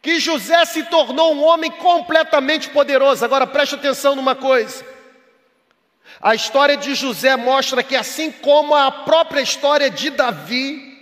que 0.00 0.20
José 0.20 0.64
se 0.64 0.84
tornou 0.84 1.34
um 1.34 1.42
homem 1.42 1.70
completamente 1.70 2.68
poderoso. 2.68 3.24
Agora 3.24 3.46
preste 3.46 3.74
atenção 3.74 4.14
numa 4.14 4.34
coisa. 4.34 4.93
A 6.20 6.34
história 6.34 6.76
de 6.76 6.94
José 6.94 7.36
mostra 7.36 7.82
que, 7.82 7.96
assim 7.96 8.30
como 8.30 8.74
a 8.74 8.90
própria 8.90 9.40
história 9.40 9.90
de 9.90 10.10
Davi, 10.10 10.92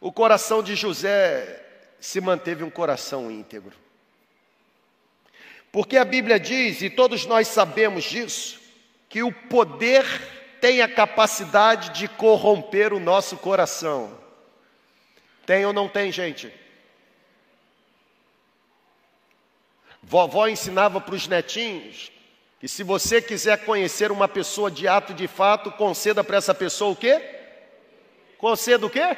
o 0.00 0.12
coração 0.12 0.62
de 0.62 0.74
José 0.74 1.62
se 2.00 2.20
manteve 2.20 2.64
um 2.64 2.70
coração 2.70 3.30
íntegro. 3.30 3.72
Porque 5.70 5.96
a 5.96 6.04
Bíblia 6.04 6.40
diz, 6.40 6.80
e 6.80 6.88
todos 6.88 7.26
nós 7.26 7.48
sabemos 7.48 8.04
disso, 8.04 8.58
que 9.08 9.22
o 9.22 9.32
poder 9.32 10.04
tem 10.60 10.80
a 10.80 10.88
capacidade 10.88 11.90
de 11.90 12.08
corromper 12.08 12.92
o 12.92 13.00
nosso 13.00 13.36
coração. 13.36 14.18
Tem 15.44 15.66
ou 15.66 15.72
não 15.72 15.88
tem, 15.88 16.10
gente? 16.10 16.52
Vovó 20.02 20.46
ensinava 20.46 21.00
para 21.00 21.14
os 21.14 21.28
netinhos 21.28 22.10
que 22.66 22.72
se 22.72 22.82
você 22.82 23.22
quiser 23.22 23.64
conhecer 23.64 24.10
uma 24.10 24.26
pessoa 24.26 24.68
de 24.68 24.88
ato 24.88 25.14
de 25.14 25.28
fato, 25.28 25.70
conceda 25.70 26.24
para 26.24 26.36
essa 26.36 26.52
pessoa 26.52 26.90
o 26.90 26.96
quê? 26.96 27.22
Conceda 28.38 28.84
o 28.84 28.90
quê? 28.90 29.16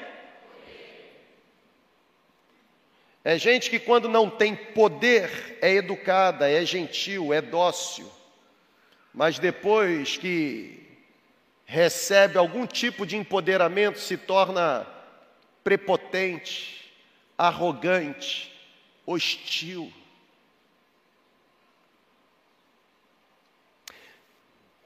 É 3.24 3.38
gente 3.38 3.70
que 3.70 3.78
quando 3.78 4.06
não 4.06 4.28
tem 4.28 4.54
poder 4.54 5.56
é 5.62 5.72
educada, 5.72 6.50
é 6.50 6.62
gentil, 6.62 7.32
é 7.32 7.40
dócil. 7.40 8.06
Mas 9.14 9.38
depois 9.38 10.18
que 10.18 10.86
recebe 11.64 12.36
algum 12.36 12.66
tipo 12.66 13.06
de 13.06 13.16
empoderamento, 13.16 13.98
se 13.98 14.18
torna 14.18 14.86
prepotente, 15.64 16.92
arrogante, 17.38 18.52
hostil. 19.06 19.90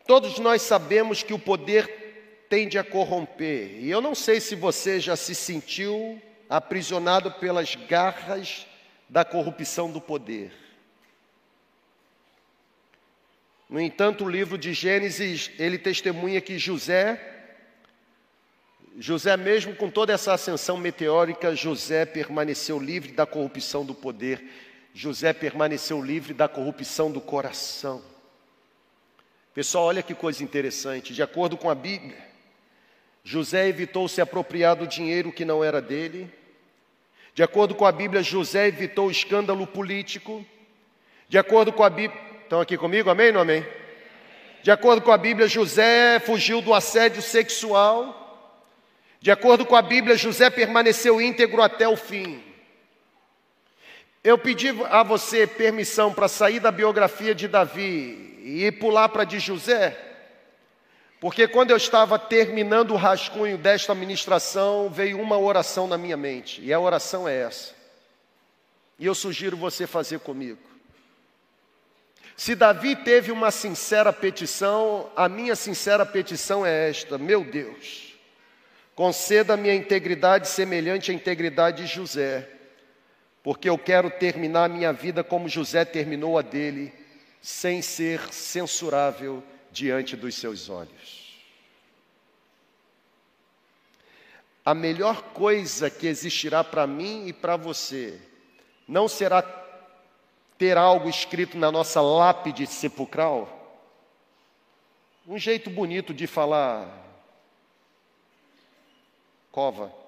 Todos 0.07 0.39
nós 0.39 0.63
sabemos 0.63 1.23
que 1.23 1.33
o 1.33 1.39
poder 1.39 2.47
tende 2.49 2.79
a 2.79 2.85
corromper, 2.85 3.79
e 3.81 3.91
eu 3.91 4.01
não 4.01 4.15
sei 4.15 4.39
se 4.39 4.55
você 4.55 5.01
já 5.01 5.17
se 5.17 5.35
sentiu 5.35 6.21
aprisionado 6.51 7.31
pelas 7.33 7.75
garras 7.75 8.67
da 9.09 9.25
corrupção 9.25 9.91
do 9.91 10.01
poder. 10.01 10.53
No 13.71 13.81
entanto, 13.81 14.25
o 14.25 14.29
livro 14.29 14.59
de 14.59 14.75
Gênesis, 14.75 15.51
ele 15.59 15.79
testemunha 15.79 16.43
que 16.43 16.59
José, 16.59 17.19
José 18.99 19.35
mesmo 19.35 19.75
com 19.75 19.89
toda 19.89 20.13
essa 20.13 20.35
ascensão 20.35 20.77
meteórica, 20.77 21.57
José 21.57 22.05
permaneceu 22.05 22.79
livre 22.79 23.13
da 23.13 23.25
corrupção 23.25 23.83
do 23.83 23.95
poder, 23.95 24.47
José 24.93 25.33
permaneceu 25.33 26.03
livre 26.03 26.35
da 26.35 26.47
corrupção 26.49 27.11
do 27.11 27.21
coração. 27.21 28.12
Pessoal, 29.55 29.85
olha 29.85 30.03
que 30.03 30.15
coisa 30.15 30.43
interessante, 30.43 31.13
de 31.13 31.23
acordo 31.23 31.57
com 31.57 31.69
a 31.69 31.75
Bíblia, 31.75 32.17
José 33.23 33.69
evitou 33.69 34.09
se 34.09 34.21
apropriar 34.21 34.77
do 34.77 34.87
dinheiro 34.87 35.31
que 35.31 35.45
não 35.45 35.63
era 35.63 35.81
dele, 35.81 36.29
de 37.35 37.43
acordo 37.43 37.75
com 37.75 37.87
a 37.87 37.93
Bíblia, 37.93 38.23
José 38.23 38.69
evitou 38.69 39.11
escândalo 39.11 39.67
político, 39.67 40.45
de 41.29 41.39
acordo 41.39 41.73
com 41.73 41.83
a 41.83 41.91
Bíblia, 41.91 42.33
Estão 42.53 42.61
aqui 42.61 42.77
comigo? 42.77 43.09
Amém 43.09 43.29
ou 43.29 43.33
não 43.33 43.41
amém? 43.41 43.67
De 44.63 44.71
acordo 44.71 45.01
com 45.01 45.11
a 45.11 45.17
Bíblia, 45.17 45.49
José 45.49 46.19
fugiu 46.19 46.61
do 46.61 46.75
assédio 46.75 47.23
sexual. 47.23 48.53
De 49.23 49.31
acordo 49.31 49.65
com 49.65 49.75
a 49.75 49.81
Bíblia, 49.81 50.19
José 50.19 50.51
permaneceu 50.51 51.19
íntegro 51.19 51.63
até 51.63 51.89
o 51.89 51.97
fim. 51.97 52.45
Eu 54.25 54.39
pedi 54.39 54.69
a 54.89 55.03
você 55.03 55.49
permissão 55.49 56.15
para 56.15 56.29
sair 56.29 56.61
da 56.61 56.71
biografia 56.71 57.35
de 57.35 57.49
Davi 57.49 58.39
e 58.45 58.71
pular 58.71 59.09
para 59.09 59.25
de 59.25 59.41
José, 59.41 59.99
porque 61.21 61.49
quando 61.49 61.73
eu 61.73 61.77
estava 61.77 62.19
terminando 62.19 62.93
o 62.93 62.97
rascunho 62.97 63.59
desta 63.59 63.95
ministração, 63.97 64.89
veio 64.89 65.21
uma 65.21 65.39
oração 65.39 65.89
na 65.89 65.99
minha 65.99 66.17
mente, 66.17 66.61
e 66.63 66.73
a 66.73 66.79
oração 66.79 67.29
é 67.29 67.37
essa. 67.37 67.75
E 68.97 69.07
eu 69.07 69.15
sugiro 69.15 69.57
você 69.57 69.89
fazer 69.89 70.21
comigo. 70.21 70.61
Se 72.37 72.55
Davi 72.55 72.95
teve 72.95 73.33
uma 73.33 73.51
sincera 73.51 74.13
petição, 74.13 75.11
a 75.17 75.29
minha 75.29 75.57
sincera 75.57 76.07
petição 76.07 76.65
é 76.65 76.89
esta: 76.89 77.19
meu 77.19 77.43
Deus, 77.43 78.15
conceda-me 78.95 79.69
a 79.69 79.75
integridade 79.75 80.49
semelhante 80.49 81.11
à 81.11 81.15
integridade 81.15 81.85
de 81.85 81.93
José, 81.93 82.49
porque 83.43 83.69
eu 83.69 83.77
quero 83.77 84.11
terminar 84.11 84.65
a 84.65 84.69
minha 84.69 84.93
vida 84.93 85.25
como 85.25 85.49
José 85.49 85.85
terminou 85.85 86.39
a 86.39 86.43
dele, 86.43 86.93
sem 87.41 87.83
ser 87.83 88.33
censurável 88.33 89.43
diante 89.71 90.17
dos 90.17 90.35
seus 90.37 90.69
olhos. 90.69 91.23
A 94.65 94.75
melhor 94.75 95.23
coisa 95.33 95.91
que 95.91 96.07
existirá 96.07 96.63
para 96.63 96.87
mim 96.87 97.27
e 97.27 97.33
para 97.33 97.57
você 97.57 98.21
não 98.87 99.09
será 99.09 99.43
ter 100.57 100.77
algo 100.79 101.09
escrito 101.09 101.59
na 101.59 101.73
nossa 101.73 102.01
lápide 102.01 102.65
sepulcral? 102.69 103.59
Um 105.27 105.37
jeito 105.37 105.69
bonito 105.69 106.15
de 106.15 106.29
falar 106.29 106.89
cova. 109.51 110.02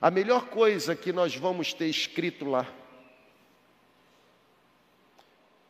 A 0.00 0.10
melhor 0.10 0.46
coisa 0.46 0.94
que 0.94 1.12
nós 1.12 1.34
vamos 1.34 1.72
ter 1.72 1.86
escrito 1.86 2.44
lá 2.44 2.66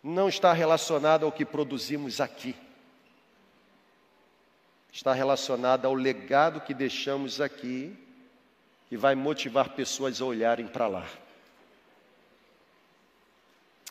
não 0.02 0.28
está 0.28 0.52
relacionada 0.52 1.24
ao 1.24 1.32
que 1.32 1.44
produzimos 1.44 2.20
aqui 2.20 2.54
está 4.98 5.12
relacionada 5.12 5.86
ao 5.86 5.94
legado 5.94 6.60
que 6.60 6.74
deixamos 6.74 7.40
aqui, 7.40 7.96
que 8.88 8.96
vai 8.96 9.14
motivar 9.14 9.70
pessoas 9.70 10.20
a 10.20 10.24
olharem 10.24 10.66
para 10.66 10.86
lá. 10.88 11.06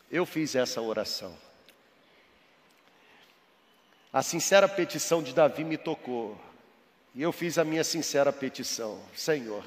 eu 0.10 0.26
fiz 0.26 0.56
essa 0.56 0.82
oração. 0.82 1.38
A 4.12 4.24
sincera 4.24 4.68
petição 4.68 5.22
de 5.22 5.34
Davi 5.34 5.64
me 5.64 5.78
tocou. 5.78 6.40
E 7.14 7.22
eu 7.22 7.32
fiz 7.32 7.58
a 7.58 7.64
minha 7.64 7.84
sincera 7.84 8.32
petição: 8.32 9.02
Senhor, 9.14 9.66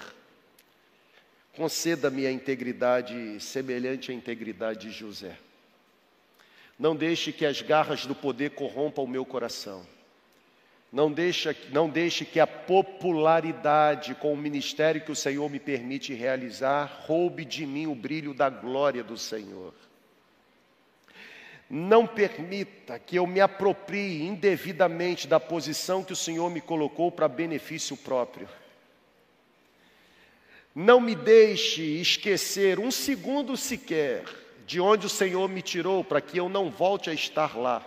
conceda-me 1.57 2.27
a 2.27 2.33
integridade 2.33 3.41
semelhante 3.41 4.11
à 4.11 4.15
integridade 4.15 4.89
de 4.89 4.91
José. 4.91 5.37
Não 6.79 6.97
deixe 6.97 7.33
que 7.33 7.45
as 7.45 7.61
garras 7.61 8.07
do 8.07 8.15
poder 8.15 8.51
corrompam 8.51 9.03
o 9.03 9.09
meu 9.09 9.25
coração. 9.25 9.87
Não 10.93 11.13
deixe, 11.13 11.57
não 11.71 11.89
deixe 11.89 12.25
que 12.25 12.41
a 12.41 12.47
popularidade 12.47 14.15
com 14.17 14.33
o 14.33 14.37
ministério 14.37 15.01
que 15.01 15.13
o 15.13 15.17
Senhor 15.17 15.49
me 15.49 15.61
permite 15.61 16.15
realizar 16.15 17.03
roube 17.07 17.45
de 17.45 17.65
mim 17.65 17.87
o 17.87 17.95
brilho 17.95 18.35
da 18.35 18.51
glória 18.51 19.05
do 19.05 19.17
Senhor. 19.17 19.73
Não 21.69 22.05
permita 22.05 22.99
que 22.99 23.15
eu 23.15 23.27
me 23.29 23.41
aproprie 23.41 24.23
indevidamente 24.23 25.29
da 25.29 25.39
posição 25.39 26.03
que 26.03 26.13
o 26.13 26.17
Senhor 26.17 26.51
me 26.51 26.61
colocou 26.61 27.13
para 27.13 27.29
benefício 27.29 27.97
próprio. 27.97 28.49
Não 30.83 30.99
me 30.99 31.15
deixe 31.15 31.83
esquecer 32.01 32.79
um 32.79 32.91
segundo 32.91 33.55
sequer 33.55 34.25
de 34.65 34.81
onde 34.81 35.05
o 35.05 35.11
Senhor 35.11 35.47
me 35.47 35.61
tirou 35.61 36.03
para 36.03 36.23
que 36.23 36.39
eu 36.39 36.49
não 36.49 36.71
volte 36.71 37.11
a 37.11 37.13
estar 37.13 37.55
lá. 37.55 37.85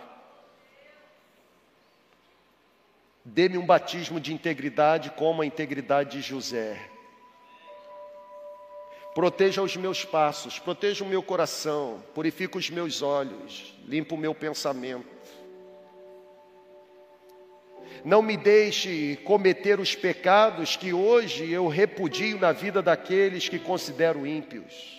Dê-me 3.24 3.58
um 3.58 3.66
batismo 3.66 4.20
de 4.20 4.32
integridade 4.32 5.10
como 5.10 5.42
a 5.42 5.46
integridade 5.46 6.18
de 6.18 6.22
José. 6.22 6.88
Proteja 9.12 9.60
os 9.60 9.76
meus 9.76 10.04
passos, 10.04 10.60
proteja 10.60 11.04
o 11.04 11.08
meu 11.08 11.20
coração, 11.20 12.00
purifica 12.14 12.58
os 12.58 12.70
meus 12.70 13.02
olhos, 13.02 13.74
limpa 13.88 14.14
o 14.14 14.18
meu 14.18 14.36
pensamento. 14.36 15.04
Não 18.04 18.20
me 18.20 18.36
deixe 18.36 19.16
cometer 19.24 19.80
os 19.80 19.94
pecados 19.94 20.76
que 20.76 20.92
hoje 20.92 21.50
eu 21.50 21.68
repudio 21.68 22.38
na 22.38 22.52
vida 22.52 22.82
daqueles 22.82 23.48
que 23.48 23.58
considero 23.58 24.26
ímpios. 24.26 24.94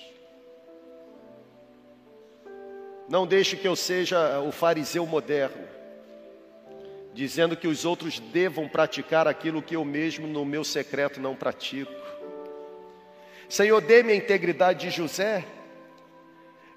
Não 3.08 3.28
deixe 3.28 3.56
que 3.56 3.68
eu 3.68 3.76
seja 3.76 4.40
o 4.40 4.52
fariseu 4.52 5.06
moderno, 5.06 5.68
dizendo 7.14 7.56
que 7.56 7.68
os 7.68 7.86
outros 7.86 8.20
devam 8.20 8.68
praticar 8.68 9.28
aquilo 9.28 9.62
que 9.62 9.76
eu 9.76 9.86
mesmo 9.86 10.28
no 10.28 10.44
meu 10.44 10.64
secreto 10.64 11.22
não 11.22 11.36
pratico. 11.36 11.94
Senhor, 13.48 13.80
dê-me 13.80 14.12
a 14.12 14.16
integridade 14.16 14.90
de 14.90 14.96
José, 14.96 15.46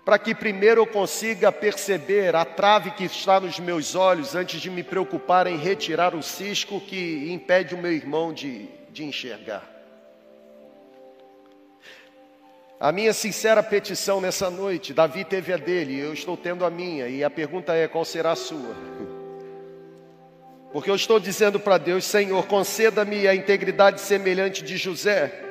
para 0.09 0.19
que 0.19 0.35
primeiro 0.35 0.81
eu 0.81 0.87
consiga 0.87 1.53
perceber 1.53 2.35
a 2.35 2.43
trave 2.43 2.93
que 2.93 3.05
está 3.05 3.39
nos 3.39 3.61
meus 3.61 3.95
olhos 3.95 4.35
antes 4.35 4.59
de 4.59 4.71
me 4.71 4.83
preocupar 4.83 5.47
em 5.47 5.59
retirar 5.59 6.15
o 6.15 6.23
cisco 6.23 6.81
que 6.81 7.31
impede 7.31 7.75
o 7.75 7.79
meu 7.79 7.93
irmão 7.93 8.33
de, 8.33 8.71
de 8.91 9.05
enxergar. 9.05 9.63
A 12.81 12.91
minha 12.91 13.13
sincera 13.13 13.63
petição 13.63 14.19
nessa 14.19 14.49
noite, 14.49 14.95
Davi 14.95 15.25
teve 15.27 15.53
a 15.53 15.59
dele, 15.59 16.01
eu 16.01 16.15
estou 16.15 16.39
tendo 16.39 16.65
a 16.65 16.71
minha, 16.71 17.07
e 17.07 17.23
a 17.23 17.29
pergunta 17.29 17.75
é: 17.75 17.87
qual 17.87 18.03
será 18.03 18.33
a 18.33 18.37
sua? 18.37 18.75
Porque 20.73 20.91
eu 20.91 20.97
estou 20.97 21.21
dizendo 21.21 21.61
para 21.61 21.77
Deus, 21.77 22.07
Senhor, 22.07 22.47
conceda-me 22.47 23.29
a 23.29 23.35
integridade 23.35 24.01
semelhante 24.01 24.65
de 24.65 24.79
José 24.79 25.48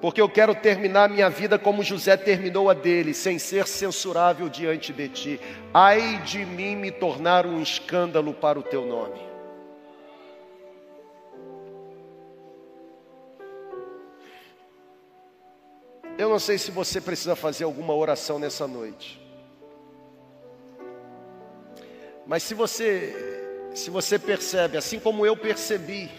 porque 0.00 0.20
eu 0.20 0.28
quero 0.28 0.54
terminar 0.54 1.08
minha 1.10 1.28
vida 1.28 1.58
como 1.58 1.82
José 1.82 2.16
terminou 2.16 2.70
a 2.70 2.74
dele, 2.74 3.12
sem 3.12 3.38
ser 3.38 3.66
censurável 3.66 4.48
diante 4.48 4.92
de 4.92 5.08
ti. 5.08 5.40
Ai 5.74 6.22
de 6.22 6.44
mim 6.44 6.74
me 6.74 6.90
tornar 6.90 7.44
um 7.44 7.60
escândalo 7.60 8.32
para 8.32 8.58
o 8.58 8.62
teu 8.62 8.86
nome. 8.86 9.20
Eu 16.16 16.28
não 16.28 16.38
sei 16.38 16.58
se 16.58 16.70
você 16.70 17.00
precisa 17.00 17.36
fazer 17.36 17.64
alguma 17.64 17.94
oração 17.94 18.38
nessa 18.38 18.66
noite. 18.66 19.20
Mas 22.26 22.42
se 22.42 22.54
você 22.54 23.28
se 23.74 23.88
você 23.88 24.18
percebe, 24.18 24.76
assim 24.76 24.98
como 24.98 25.24
eu 25.24 25.36
percebi, 25.36 26.10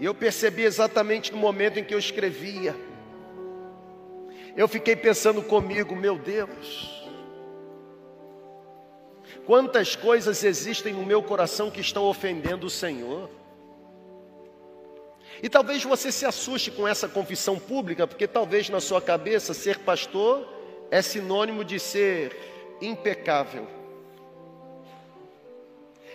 e 0.00 0.04
eu 0.06 0.14
percebi 0.14 0.62
exatamente 0.62 1.30
no 1.30 1.36
momento 1.36 1.78
em 1.78 1.84
que 1.84 1.92
eu 1.92 1.98
escrevia. 1.98 2.74
Eu 4.56 4.66
fiquei 4.66 4.96
pensando 4.96 5.42
comigo, 5.42 5.94
meu 5.94 6.16
Deus, 6.16 7.06
quantas 9.44 9.94
coisas 9.94 10.42
existem 10.42 10.94
no 10.94 11.04
meu 11.04 11.22
coração 11.22 11.70
que 11.70 11.82
estão 11.82 12.04
ofendendo 12.04 12.66
o 12.66 12.70
Senhor. 12.70 13.28
E 15.42 15.50
talvez 15.50 15.84
você 15.84 16.10
se 16.10 16.24
assuste 16.24 16.70
com 16.70 16.88
essa 16.88 17.06
confissão 17.06 17.58
pública, 17.58 18.06
porque 18.06 18.26
talvez 18.26 18.70
na 18.70 18.80
sua 18.80 19.02
cabeça 19.02 19.52
ser 19.52 19.80
pastor 19.80 20.48
é 20.90 21.02
sinônimo 21.02 21.62
de 21.62 21.78
ser 21.78 22.34
impecável. 22.80 23.79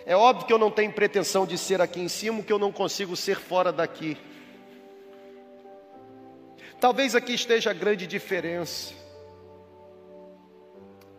É 0.06 0.16
óbvio 0.16 0.46
que 0.46 0.54
eu 0.54 0.60
não 0.60 0.70
tenho 0.70 0.94
pretensão 0.94 1.48
de 1.48 1.58
ser 1.58 1.82
aqui 1.82 2.00
em 2.00 2.08
cima, 2.08 2.44
que 2.44 2.54
eu 2.54 2.60
não 2.60 2.72
consigo 2.72 3.16
ser 3.16 3.40
fora 3.40 3.72
daqui. 3.72 4.16
Talvez 6.80 7.16
aqui 7.16 7.34
esteja 7.34 7.72
a 7.72 7.74
grande 7.74 8.06
diferença. 8.06 8.94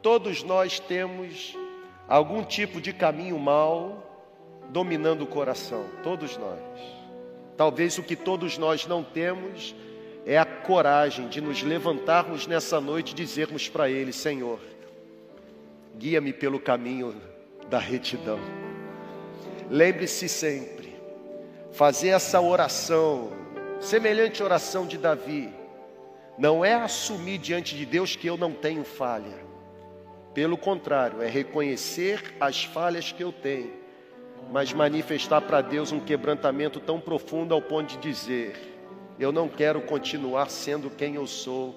Todos 0.00 0.44
nós 0.44 0.78
temos 0.78 1.56
algum 2.06 2.44
tipo 2.44 2.80
de 2.80 2.92
caminho 2.92 3.36
mal 3.38 4.04
dominando 4.68 5.22
o 5.22 5.26
coração, 5.26 5.84
todos 6.04 6.36
nós. 6.36 6.60
Talvez 7.56 7.98
o 7.98 8.04
que 8.04 8.14
todos 8.14 8.56
nós 8.56 8.86
não 8.86 9.02
temos 9.02 9.74
é 10.24 10.38
a 10.38 10.44
coragem 10.44 11.28
de 11.28 11.40
nos 11.40 11.62
levantarmos 11.62 12.46
nessa 12.46 12.80
noite 12.80 13.10
e 13.10 13.16
dizermos 13.16 13.68
para 13.68 13.90
Ele: 13.90 14.12
Senhor, 14.12 14.60
guia-me 15.96 16.32
pelo 16.32 16.60
caminho 16.60 17.20
da 17.68 17.78
retidão. 17.78 18.38
Lembre-se 19.68 20.28
sempre, 20.28 20.96
fazer 21.72 22.08
essa 22.10 22.40
oração, 22.40 23.32
semelhante 23.80 24.42
oração 24.42 24.86
de 24.86 24.96
Davi, 24.96 25.52
não 26.38 26.64
é 26.64 26.74
assumir 26.74 27.38
diante 27.38 27.74
de 27.74 27.84
Deus 27.84 28.14
que 28.14 28.28
eu 28.28 28.36
não 28.36 28.52
tenho 28.52 28.84
falha. 28.84 29.44
Pelo 30.32 30.56
contrário, 30.56 31.20
é 31.20 31.28
reconhecer 31.28 32.34
as 32.38 32.62
falhas 32.64 33.10
que 33.10 33.24
eu 33.24 33.32
tenho, 33.32 33.72
mas 34.52 34.72
manifestar 34.72 35.40
para 35.40 35.62
Deus 35.62 35.90
um 35.90 35.98
quebrantamento 35.98 36.78
tão 36.78 37.00
profundo 37.00 37.52
ao 37.52 37.60
ponto 37.60 37.88
de 37.88 37.96
dizer: 37.96 38.54
eu 39.18 39.32
não 39.32 39.48
quero 39.48 39.80
continuar 39.80 40.48
sendo 40.48 40.90
quem 40.90 41.16
eu 41.16 41.26
sou, 41.26 41.74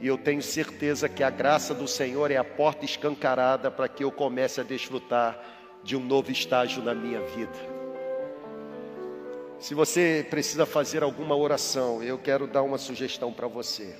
e 0.00 0.06
eu 0.06 0.16
tenho 0.16 0.40
certeza 0.40 1.06
que 1.06 1.22
a 1.22 1.28
graça 1.28 1.74
do 1.74 1.86
Senhor 1.86 2.30
é 2.30 2.36
a 2.36 2.44
porta 2.44 2.86
escancarada 2.86 3.70
para 3.70 3.88
que 3.88 4.04
eu 4.04 4.10
comece 4.10 4.60
a 4.60 4.64
desfrutar 4.64 5.59
de 5.82 5.96
um 5.96 6.00
novo 6.00 6.30
estágio 6.30 6.82
na 6.82 6.94
minha 6.94 7.20
vida. 7.20 7.80
Se 9.58 9.74
você 9.74 10.26
precisa 10.30 10.64
fazer 10.64 11.02
alguma 11.02 11.36
oração, 11.36 12.02
eu 12.02 12.16
quero 12.16 12.46
dar 12.46 12.62
uma 12.62 12.78
sugestão 12.78 13.32
para 13.32 13.46
você. 13.46 13.94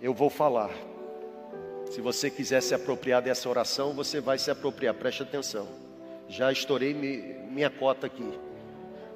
Eu 0.00 0.14
vou 0.14 0.30
falar. 0.30 0.70
Se 1.90 2.00
você 2.00 2.30
quiser 2.30 2.62
se 2.62 2.74
apropriar 2.74 3.22
dessa 3.22 3.48
oração, 3.48 3.92
você 3.94 4.20
vai 4.20 4.38
se 4.38 4.50
apropriar. 4.50 4.94
Preste 4.94 5.22
atenção. 5.22 5.68
Já 6.28 6.50
estourei 6.50 6.94
minha 6.94 7.70
cota 7.70 8.06
aqui. 8.06 8.38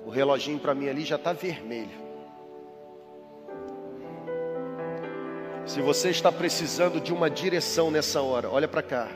O 0.05 0.11
reloginho 0.11 0.59
para 0.59 0.75
mim 0.75 0.89
ali 0.89 1.05
já 1.05 1.17
está 1.17 1.33
vermelho. 1.33 2.11
Se 5.67 5.81
você 5.81 6.11
está 6.11 6.31
precisando 6.31 7.01
de 7.01 7.13
uma 7.13 7.31
direção 7.31 7.91
nessa 7.91 8.21
hora, 8.21 8.51
olha 8.51 8.69
para 8.69 8.83
cá. 8.83 9.09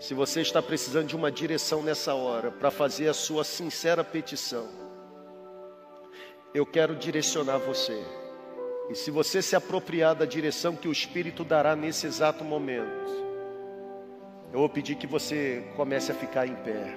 Se 0.00 0.14
você 0.14 0.40
está 0.40 0.62
precisando 0.62 1.08
de 1.08 1.14
uma 1.14 1.30
direção 1.30 1.82
nessa 1.82 2.14
hora 2.14 2.50
para 2.50 2.70
fazer 2.70 3.06
a 3.06 3.12
sua 3.12 3.44
sincera 3.44 4.02
petição, 4.02 4.66
eu 6.54 6.64
quero 6.64 6.96
direcionar 6.96 7.58
você. 7.58 8.02
E 8.88 8.94
se 8.94 9.10
você 9.10 9.42
se 9.42 9.54
apropriar 9.54 10.14
da 10.14 10.24
direção 10.24 10.74
que 10.74 10.88
o 10.88 10.92
Espírito 10.92 11.44
dará 11.44 11.76
nesse 11.76 12.06
exato 12.06 12.42
momento, 12.42 13.10
eu 14.50 14.60
vou 14.60 14.70
pedir 14.70 14.94
que 14.94 15.06
você 15.06 15.62
comece 15.76 16.10
a 16.10 16.14
ficar 16.14 16.46
em 16.46 16.54
pé. 16.54 16.96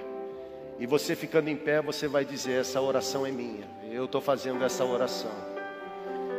E 0.78 0.86
você 0.86 1.14
ficando 1.14 1.50
em 1.50 1.56
pé, 1.56 1.82
você 1.82 2.08
vai 2.08 2.24
dizer: 2.24 2.62
essa 2.62 2.80
oração 2.80 3.26
é 3.26 3.30
minha. 3.30 3.68
Eu 3.92 4.06
estou 4.06 4.22
fazendo 4.22 4.64
essa 4.64 4.82
oração. 4.82 5.30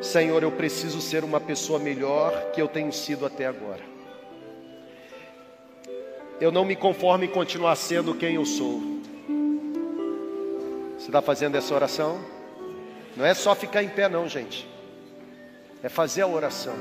Senhor, 0.01 0.41
eu 0.41 0.51
preciso 0.51 0.99
ser 0.99 1.23
uma 1.23 1.39
pessoa 1.39 1.77
melhor 1.77 2.51
que 2.51 2.59
eu 2.59 2.67
tenho 2.67 2.91
sido 2.91 3.23
até 3.23 3.45
agora 3.45 3.94
eu 6.39 6.51
não 6.51 6.65
me 6.65 6.75
conformo 6.75 7.23
em 7.23 7.29
continuar 7.29 7.75
sendo 7.75 8.13
quem 8.13 8.35
eu 8.35 8.45
sou. 8.45 8.81
Você 10.97 11.07
está 11.07 11.21
fazendo 11.21 11.55
essa 11.55 11.73
oração? 11.73 12.19
Não 13.15 13.25
é 13.25 13.33
só 13.33 13.55
ficar 13.55 13.83
em 13.83 13.89
pé, 13.89 14.09
não, 14.09 14.27
gente. 14.27 14.67
É 15.81 15.87
fazer 15.87 16.23
a 16.23 16.27
oração. 16.27 16.75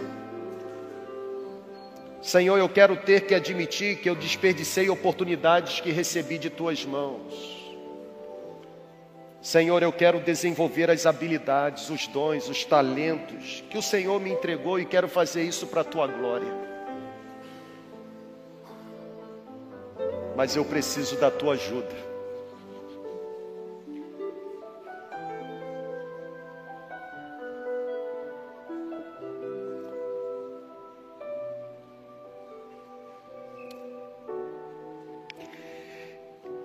Senhor, 2.20 2.56
eu 2.58 2.68
quero 2.68 2.96
ter 2.96 3.26
que 3.26 3.34
admitir 3.34 3.98
que 3.98 4.08
eu 4.08 4.14
desperdicei 4.14 4.88
oportunidades 4.88 5.80
que 5.80 5.92
recebi 5.92 6.38
de 6.38 6.48
tuas 6.48 6.84
mãos. 6.84 7.54
Senhor, 9.42 9.82
eu 9.82 9.92
quero 9.92 10.18
desenvolver 10.20 10.90
as 10.90 11.04
habilidades, 11.04 11.90
os 11.90 12.06
dons, 12.06 12.48
os 12.48 12.64
talentos 12.64 13.62
que 13.68 13.76
o 13.76 13.82
Senhor 13.82 14.18
me 14.18 14.30
entregou 14.30 14.80
e 14.80 14.86
quero 14.86 15.06
fazer 15.06 15.44
isso 15.44 15.66
para 15.66 15.82
a 15.82 15.84
tua 15.84 16.06
glória. 16.06 16.73
Mas 20.34 20.56
eu 20.56 20.64
preciso 20.64 21.16
da 21.16 21.30
tua 21.30 21.54
ajuda. 21.54 22.14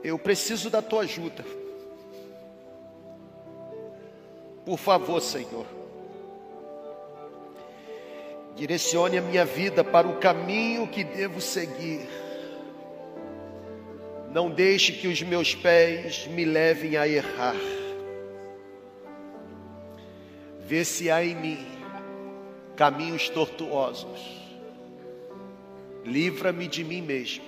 Eu 0.03 0.17
preciso 0.17 0.71
da 0.71 0.81
tua 0.81 1.01
ajuda. 1.01 1.45
Por 4.65 4.77
favor, 4.77 5.21
Senhor, 5.21 5.65
direcione 8.55 9.17
a 9.17 9.21
minha 9.21 9.45
vida 9.45 9.83
para 9.83 10.07
o 10.07 10.17
caminho 10.19 10.87
que 10.87 11.03
devo 11.03 11.39
seguir. 11.39 12.07
Não 14.31 14.49
deixe 14.49 14.91
que 14.93 15.07
os 15.07 15.21
meus 15.23 15.55
pés 15.55 16.27
me 16.27 16.45
levem 16.45 16.97
a 16.97 17.07
errar. 17.07 17.55
Vê 20.59 20.85
se 20.85 21.09
há 21.09 21.23
em 21.23 21.35
mim 21.35 21.67
caminhos 22.75 23.27
tortuosos. 23.27 24.37
Livra-me 26.05 26.67
de 26.67 26.83
mim 26.83 27.01
mesmo 27.01 27.43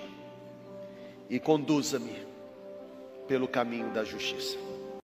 e 1.30 1.40
conduza-me 1.40 2.26
pelo 3.28 3.48
caminho 3.48 3.90
da 3.92 4.04
justiça. 4.04 4.71